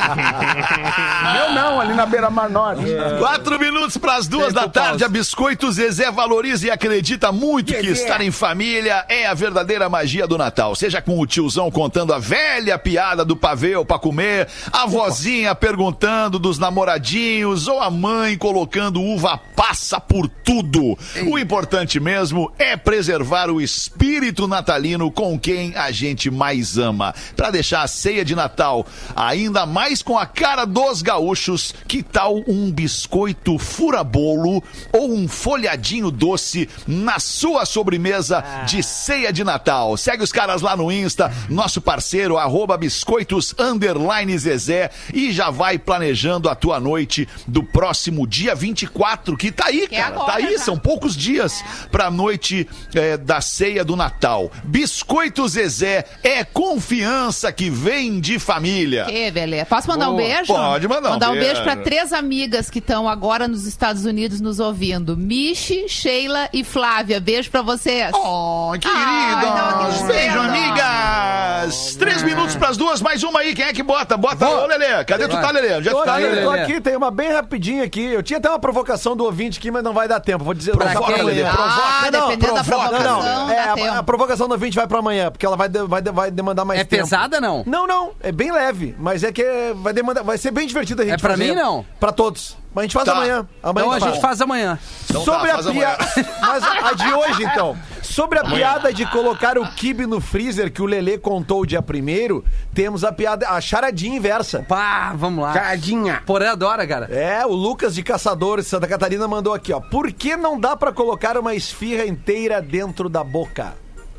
Eu 1.36 1.52
não, 1.52 1.80
ali 1.80 1.94
na 1.94 2.06
beira-mar 2.06 2.48
norte. 2.50 2.84
Quatro 3.18 3.58
minutos 3.58 3.96
para 3.96 4.16
as 4.16 4.26
duas 4.26 4.52
Tempo 4.52 4.60
da 4.60 4.68
tarde. 4.68 4.88
pausa. 4.90 5.06
A 5.06 5.08
Biscoito 5.08 5.70
Zezé 5.72 6.10
valoriza 6.10 6.66
e 6.66 6.70
acredita 6.70 7.32
muito 7.32 7.72
que 7.74 7.86
estar 7.88 8.20
em 8.20 8.30
família 8.30 9.04
é 9.08 9.26
a 9.26 9.34
verdadeira 9.34 9.88
magia 9.88 10.26
do 10.26 10.38
Natal. 10.38 10.74
Seja 10.74 11.00
com 11.00 11.18
o 11.18 11.26
tiozão 11.26 11.70
contando 11.70 12.12
a 12.12 12.18
velha 12.18 12.78
piada 12.78 13.24
do 13.24 13.36
pavê 13.36 13.74
para 13.84 13.98
comer, 13.98 14.46
a 14.70 14.86
vozinha 14.86 15.54
perguntando 15.54 16.38
dos 16.38 16.58
namoradinhos 16.58 17.66
ou 17.66 17.80
a 17.80 17.90
mãe 17.90 18.36
colocando 18.36 19.00
uva 19.00 19.38
passa 19.56 19.98
por 19.98 20.28
tudo. 20.28 20.96
O 21.26 21.38
importante 21.38 21.98
mesmo 21.98 22.52
é 22.58 22.76
preservar 22.76 23.50
o 23.50 23.60
espírito 23.60 24.46
natalino 24.46 25.10
com 25.10 25.33
quem 25.38 25.74
a 25.76 25.90
gente 25.90 26.30
mais 26.30 26.78
ama. 26.78 27.14
Para 27.36 27.50
deixar 27.50 27.82
a 27.82 27.88
ceia 27.88 28.24
de 28.24 28.34
Natal 28.34 28.86
ainda 29.14 29.66
mais 29.66 30.02
com 30.02 30.18
a 30.18 30.26
cara 30.26 30.64
dos 30.64 31.02
gaúchos, 31.02 31.74
que 31.86 32.02
tal 32.02 32.36
um 32.46 32.70
biscoito 32.70 33.58
fura-bolo 33.58 34.62
ou 34.92 35.12
um 35.14 35.28
folhadinho 35.28 36.10
doce 36.10 36.68
na 36.86 37.18
sua 37.18 37.64
sobremesa 37.66 38.42
de 38.66 38.82
ceia 38.82 39.32
de 39.32 39.44
Natal? 39.44 39.96
Segue 39.96 40.22
os 40.22 40.32
caras 40.32 40.62
lá 40.62 40.76
no 40.76 40.90
Insta, 40.90 41.32
nosso 41.48 41.80
parceiro, 41.80 42.36
arroba 42.38 42.76
biscoitos 42.76 43.54
underline 43.58 44.36
Zezé, 44.38 44.90
e 45.12 45.32
já 45.32 45.50
vai 45.50 45.78
planejando 45.78 46.48
a 46.48 46.54
tua 46.54 46.80
noite 46.80 47.28
do 47.46 47.62
próximo 47.62 48.26
dia 48.26 48.54
24, 48.54 49.36
que 49.36 49.50
tá 49.52 49.66
aí, 49.66 49.86
Que 49.88 49.96
é 49.96 50.00
cara. 50.02 50.14
agora 50.14 50.32
tá 50.32 50.38
aí, 50.38 50.52
já. 50.52 50.58
são 50.64 50.78
poucos 50.78 51.16
dias 51.16 51.62
pra 51.90 52.10
noite 52.10 52.68
eh, 52.94 53.16
da 53.16 53.40
ceia 53.40 53.84
do 53.84 53.96
Natal. 53.96 54.50
Biscoito 54.64 55.23
Zezé 55.48 56.04
é 56.22 56.44
confiança 56.44 57.52
que 57.52 57.70
vem 57.70 58.20
de 58.20 58.38
família. 58.38 59.04
Que 59.06 59.30
beleza. 59.30 59.66
Posso 59.66 59.88
mandar 59.88 60.10
um 60.10 60.16
beijo? 60.16 60.46
Pode 60.52 60.86
mandar 60.88 61.10
um 61.10 61.12
Mandar 61.14 61.30
um 61.30 61.34
beijo 61.34 61.46
beijo. 61.46 61.62
para 61.64 61.76
três 61.76 62.12
amigas 62.12 62.70
que 62.70 62.78
estão 62.78 63.08
agora 63.08 63.46
nos 63.48 63.66
Estados 63.66 64.04
Unidos 64.04 64.40
nos 64.40 64.58
ouvindo. 64.60 65.16
Michi, 65.16 65.88
Sheila 65.88 66.48
e 66.52 66.62
Flávia. 66.64 67.20
Beijo 67.20 67.50
pra 67.50 67.62
vocês. 67.62 68.10
Oh, 68.14 68.72
queridos! 68.72 69.94
aqui 69.94 70.04
Beijo, 70.06 70.38
amigas! 70.38 71.96
Três 71.96 72.22
minutos 72.22 72.54
pras 72.56 72.76
duas, 72.76 73.00
mais 73.00 73.22
uma 73.22 73.40
aí. 73.40 73.54
Quem 73.54 73.64
é 73.66 73.72
que 73.72 73.82
bota? 73.82 74.16
Bota, 74.16 74.48
ô 74.48 74.66
Lelê. 74.66 75.04
Cadê 75.04 75.26
tu 75.28 75.36
tá, 75.40 75.50
Lelê? 75.50 75.80
Tô 75.82 75.98
tu 76.00 76.04
tá, 76.04 76.14
aqui, 76.16 76.22
Lelê? 76.26 76.42
tô 76.42 76.50
aqui, 76.50 76.80
tem 76.80 76.96
uma 76.96 77.10
bem 77.10 77.32
rapidinha 77.32 77.84
aqui. 77.84 78.04
Eu 78.04 78.22
tinha 78.22 78.38
até 78.38 78.48
uma 78.48 78.58
provocação 78.58 79.16
do 79.16 79.24
ouvinte 79.24 79.58
aqui, 79.58 79.70
mas 79.70 79.82
não 79.82 79.92
vai 79.92 80.06
dar 80.08 80.20
tempo. 80.20 80.44
Vou 80.44 80.54
dizer 80.54 80.72
Provoca, 80.72 81.22
Lelê, 81.22 81.42
provoca. 81.44 81.62
Ah, 81.64 82.10
Não, 82.10 82.28
dependendo 82.28 82.54
da 82.54 82.64
provoca. 82.64 82.88
provocação, 82.88 83.22
Não, 83.22 83.38
não. 83.40 83.46
dá 83.46 83.54
É, 83.54 83.68
a, 83.68 83.74
tempo. 83.74 83.94
a 83.94 84.02
provocação 84.02 84.48
do 84.48 84.52
ouvinte 84.52 84.76
vai 84.76 84.86
pra 84.86 84.98
amanhã, 84.98 85.13
porque 85.30 85.44
ela 85.46 85.56
vai, 85.56 85.68
de- 85.68 85.82
vai, 85.86 86.02
de- 86.02 86.10
vai 86.12 86.30
demandar 86.30 86.64
mais 86.64 86.80
É 86.80 86.84
tempo. 86.84 87.02
pesada, 87.02 87.40
não? 87.40 87.62
Não, 87.66 87.86
não. 87.86 88.12
É 88.20 88.30
bem 88.32 88.50
leve. 88.52 88.94
Mas 88.98 89.22
é 89.24 89.32
que 89.32 89.42
é- 89.42 89.72
vai 89.74 89.92
demandar. 89.92 90.22
Vai 90.22 90.38
ser 90.38 90.50
bem 90.50 90.66
divertido 90.66 91.02
a 91.02 91.04
gente 91.04 91.14
É 91.14 91.18
pra 91.18 91.30
fazer. 91.30 91.48
mim, 91.48 91.54
não? 91.54 91.84
Pra 92.00 92.12
todos. 92.12 92.56
Mas 92.74 92.82
a 92.82 92.86
gente 92.86 92.92
faz 92.94 93.04
Tá. 93.06 93.12
amanhã. 93.12 93.46
Amanhã 93.62 93.84
Então 93.86 93.92
a 93.96 94.00
faz. 94.00 94.12
gente 94.14 94.20
faz 94.22 94.40
amanhã. 94.40 94.78
Então 95.08 95.24
tá, 95.24 95.32
Sobre 95.32 95.48
faz 95.52 95.66
a 95.66 95.70
piada. 95.72 96.04
amanhã. 96.04 96.28
Mas 96.40 96.64
a 96.64 96.92
de 96.92 97.14
hoje, 97.14 97.44
então. 97.44 97.76
Sobre 98.02 98.38
a 98.40 98.44
piada 98.44 98.92
de 98.92 99.06
colocar 99.06 99.56
o 99.58 99.66
kibe 99.74 100.06
no 100.06 100.20
freezer 100.20 100.72
que 100.72 100.82
o 100.82 100.86
Lelê 100.86 101.16
contou 101.16 101.60
o 101.60 101.66
dia 101.66 101.80
primeiro, 101.80 102.44
temos 102.74 103.04
a 103.04 103.12
piada, 103.12 103.48
a 103.48 103.60
charadinha 103.60 104.16
inversa. 104.16 104.64
Pá, 104.68 105.12
vamos 105.14 105.44
lá. 105.44 105.52
Tadinha. 105.52 106.22
Porã 106.26 106.50
adora, 106.52 106.84
cara. 106.86 107.06
É, 107.14 107.46
o 107.46 107.52
Lucas 107.52 107.94
de 107.94 108.02
Caçador 108.02 108.60
de 108.60 108.66
Santa 108.66 108.88
Catarina 108.88 109.28
mandou 109.28 109.54
aqui, 109.54 109.72
ó. 109.72 109.78
Por 109.80 110.10
que 110.12 110.36
não 110.36 110.58
dá 110.58 110.76
pra 110.76 110.92
colocar 110.92 111.38
uma 111.38 111.54
esfirra 111.54 112.04
inteira 112.04 112.60
dentro 112.60 113.08
da 113.08 113.22
boca? 113.22 113.74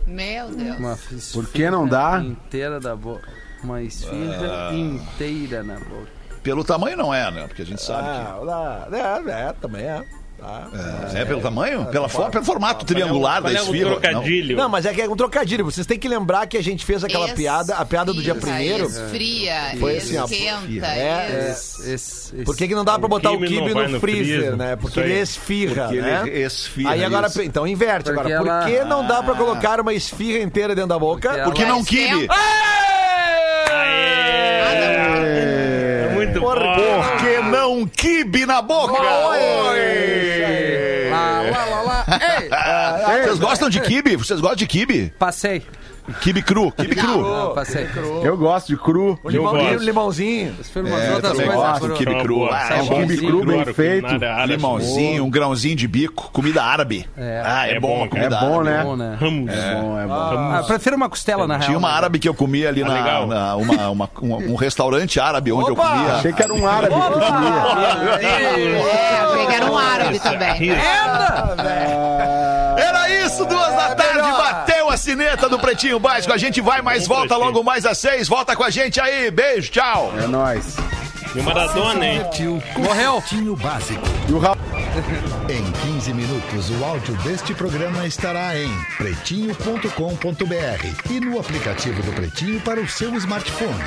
Meu 0.05 0.49
Deus. 0.49 0.77
Uma 0.77 0.97
Por 1.33 1.47
que 1.49 1.69
não 1.69 1.87
dá? 1.87 2.21
Inteira 2.23 2.79
da 2.79 2.95
boca. 2.95 3.27
Uma 3.63 3.81
esfirra 3.81 4.71
inteira 4.73 5.63
na 5.63 5.75
boca. 5.79 6.07
Pelo 6.43 6.63
tamanho 6.63 6.95
não 6.95 7.11
é, 7.13 7.31
né? 7.31 7.47
Porque 7.47 7.63
a 7.63 7.65
gente 7.65 7.81
sabe 7.81 8.07
Ah, 8.07 8.87
é, 8.91 9.49
é, 9.49 9.53
também 9.53 9.83
é. 9.83 10.05
Tá. 10.45 10.67
que... 11.09 11.17
É 11.17 11.25
pelo 11.25 11.41
tamanho? 11.41 11.85
Pela 11.87 12.07
fo- 12.07 12.29
pelo 12.29 12.43
formato 12.45 12.85
triangular 12.85 13.41
da 13.41 13.49
é 13.51 13.55
esfirra? 13.55 13.89
Não. 13.91 13.99
trocadilho? 13.99 14.57
Não, 14.57 14.69
mas 14.69 14.85
é 14.85 14.93
que 14.93 15.01
é 15.01 15.09
um 15.09 15.15
trocadilho. 15.15 15.65
Vocês 15.65 15.87
têm 15.87 15.97
que 15.97 16.07
lembrar 16.07 16.45
que 16.47 16.57
a 16.57 16.61
gente 16.63 16.85
fez 16.85 17.03
aquela 17.03 17.29
piada, 17.29 17.75
a 17.75 17.85
piada 17.85 18.13
do 18.13 18.21
dia 18.21 18.35
primeiro. 18.35 18.85
Esfria, 18.85 19.53
Foi 19.79 19.97
assim, 19.97 20.21
esquenta. 20.23 20.85
é, 20.87 21.51
es- 21.51 22.33
Por 22.45 22.55
que, 22.55 22.67
que 22.67 22.75
não 22.75 22.85
dá 22.85 22.99
pra 22.99 23.07
botar 23.07 23.31
o 23.31 23.39
quibe 23.39 23.55
não 23.55 23.67
kibe 23.67 23.73
no, 23.73 23.87
no 23.89 23.99
freezer, 23.99 24.25
freezer. 24.39 24.55
né? 24.57 24.75
Porque 24.75 24.99
ele 24.99 25.19
esfirra, 25.19 25.83
Porque 25.85 26.01
né? 26.01 26.23
ele 26.27 26.43
esfirra. 26.43 26.91
Aí 26.91 27.03
agora, 27.03 27.27
isso. 27.27 27.41
então 27.41 27.65
inverte 27.65 28.11
Porque 28.11 28.31
agora. 28.33 28.49
ela- 28.51 28.61
Por 28.65 28.71
que 28.71 28.83
não 28.83 29.07
dá 29.07 29.23
pra 29.23 29.33
colocar 29.35 29.79
uma 29.81 29.93
esfirra 29.93 30.43
inteira 30.43 30.75
dentro 30.75 30.89
da 30.89 30.99
boca? 30.99 31.29
Porque 31.29 31.43
Porque 31.43 31.63
ela 31.63 31.71
não 31.73 31.79
esquenta. 31.81 32.17
quibe. 32.17 32.27
É 36.07 36.09
muito 36.13 36.39
Por 36.39 36.59
bom. 36.59 37.17
Não 37.75 37.85
quibe 37.85 38.45
na 38.45 38.61
boca. 38.61 38.93
Lá, 38.93 39.09
lá, 41.41 41.65
lá, 41.65 41.81
lá. 41.81 42.05
Ei! 43.11 43.23
Vocês 43.23 43.39
gostam 43.39 43.69
de 43.69 43.81
quibe? 43.81 44.15
Vocês 44.15 44.39
gostam 44.39 44.55
de 44.55 44.67
quibe? 44.67 45.13
Passei. 45.19 45.61
Kibe 46.21 46.41
cru, 46.43 46.71
kibe 46.71 46.95
cru. 46.95 47.25
Ah, 47.33 47.51
passei. 47.55 47.87
Eu 48.23 48.37
gosto 48.37 48.67
de 48.67 48.77
cru. 48.77 49.17
O 49.23 49.29
limãozinho, 49.29 49.71
gosto. 49.73 49.83
limãozinho. 49.85 50.55
As 50.59 50.75
umas 50.75 50.91
É, 50.91 51.13
outras 51.15 51.31
também 51.33 51.47
coisas 51.47 51.65
gosto 51.69 51.87
do 51.87 51.93
quibe 51.95 52.15
cru. 52.21 52.49
Ah, 52.51 52.69
é 52.69 52.81
um 52.81 52.87
quibe 52.87 53.17
cru 53.17 53.45
bem 53.45 53.55
claro, 53.55 53.73
feito. 53.73 54.07
Limãozinho, 54.47 55.25
um 55.25 55.29
grãozinho 55.29 55.75
de 55.75 55.87
bico, 55.87 56.29
comida 56.31 56.63
árabe. 56.63 57.07
É. 57.17 57.41
Ah, 57.43 57.67
é, 57.67 57.73
É 57.75 57.79
bom, 57.79 57.87
bom, 57.99 58.05
É 58.05 58.07
comida 58.07 58.37
bom, 58.39 58.59
árabe. 58.59 58.69
né? 58.69 58.83
Bom, 58.83 58.95
né? 58.95 59.17
Ramos. 59.19 59.51
É 59.53 59.75
bom, 59.75 59.99
é 59.99 60.05
bom. 60.05 60.13
Ah, 60.13 60.57
eu 60.61 60.65
prefiro 60.65 60.95
uma 60.95 61.09
costela, 61.09 61.47
na 61.47 61.55
real. 61.57 61.65
Tinha 61.65 61.77
uma 61.77 61.89
árabe 61.89 62.19
que 62.19 62.29
eu 62.29 62.33
comia 62.35 62.69
ali 62.69 62.83
na, 62.83 62.93
legal. 62.93 63.25
na- 63.27 63.55
uma, 63.55 63.89
uma- 63.89 64.09
um, 64.21 64.51
um 64.51 64.55
restaurante 64.55 65.19
árabe 65.19 65.51
onde 65.51 65.71
eu 65.71 65.75
comia. 65.75 66.13
Achei 66.15 66.33
que 66.33 66.43
era 66.43 66.53
um 66.53 66.67
árabe 66.67 66.93
que 66.93 67.01
tu 67.01 67.19
comia. 67.19 67.55
É, 68.25 69.21
achei 69.25 69.45
que 69.47 69.53
era 69.53 69.71
um 69.71 69.77
árabe 69.77 70.19
também. 70.19 70.71
Era 72.77 73.09
isso, 73.25 73.45
duas 73.45 73.75
da 73.75 73.95
tarde, 73.95 74.31
bateu 74.31 74.89
a 74.89 74.97
sineta 74.97 75.49
do 75.49 75.59
Pretinho 75.59 75.99
Básico. 75.99 76.33
A 76.33 76.37
gente 76.37 76.61
vai, 76.61 76.81
mas 76.81 77.07
volta 77.07 77.35
logo 77.37 77.63
mais 77.63 77.85
às 77.85 77.97
seis. 77.97 78.27
Volta 78.27 78.55
com 78.55 78.63
a 78.63 78.69
gente 78.69 78.99
aí. 78.99 79.29
Beijo, 79.31 79.71
tchau. 79.71 80.13
É 80.17 80.27
nóis. 80.27 80.75
E 81.35 81.39
o 81.39 81.43
Maradona, 81.43 82.05
hein? 82.05 82.21
Morreu. 82.77 83.21
Pretinho 83.21 83.55
Básico. 83.57 84.01
E 84.29 84.31
o 84.31 84.39
Raul. 84.39 84.55
Em 85.49 85.71
15 85.93 86.13
minutos, 86.13 86.69
o 86.69 86.85
áudio 86.85 87.15
deste 87.17 87.53
programa 87.53 88.07
estará 88.07 88.57
em 88.57 88.69
pretinho.com.br 88.97 91.11
e 91.11 91.19
no 91.19 91.39
aplicativo 91.39 92.01
do 92.01 92.13
Pretinho 92.13 92.61
para 92.61 92.79
o 92.79 92.87
seu 92.87 93.13
smartphone. 93.15 93.83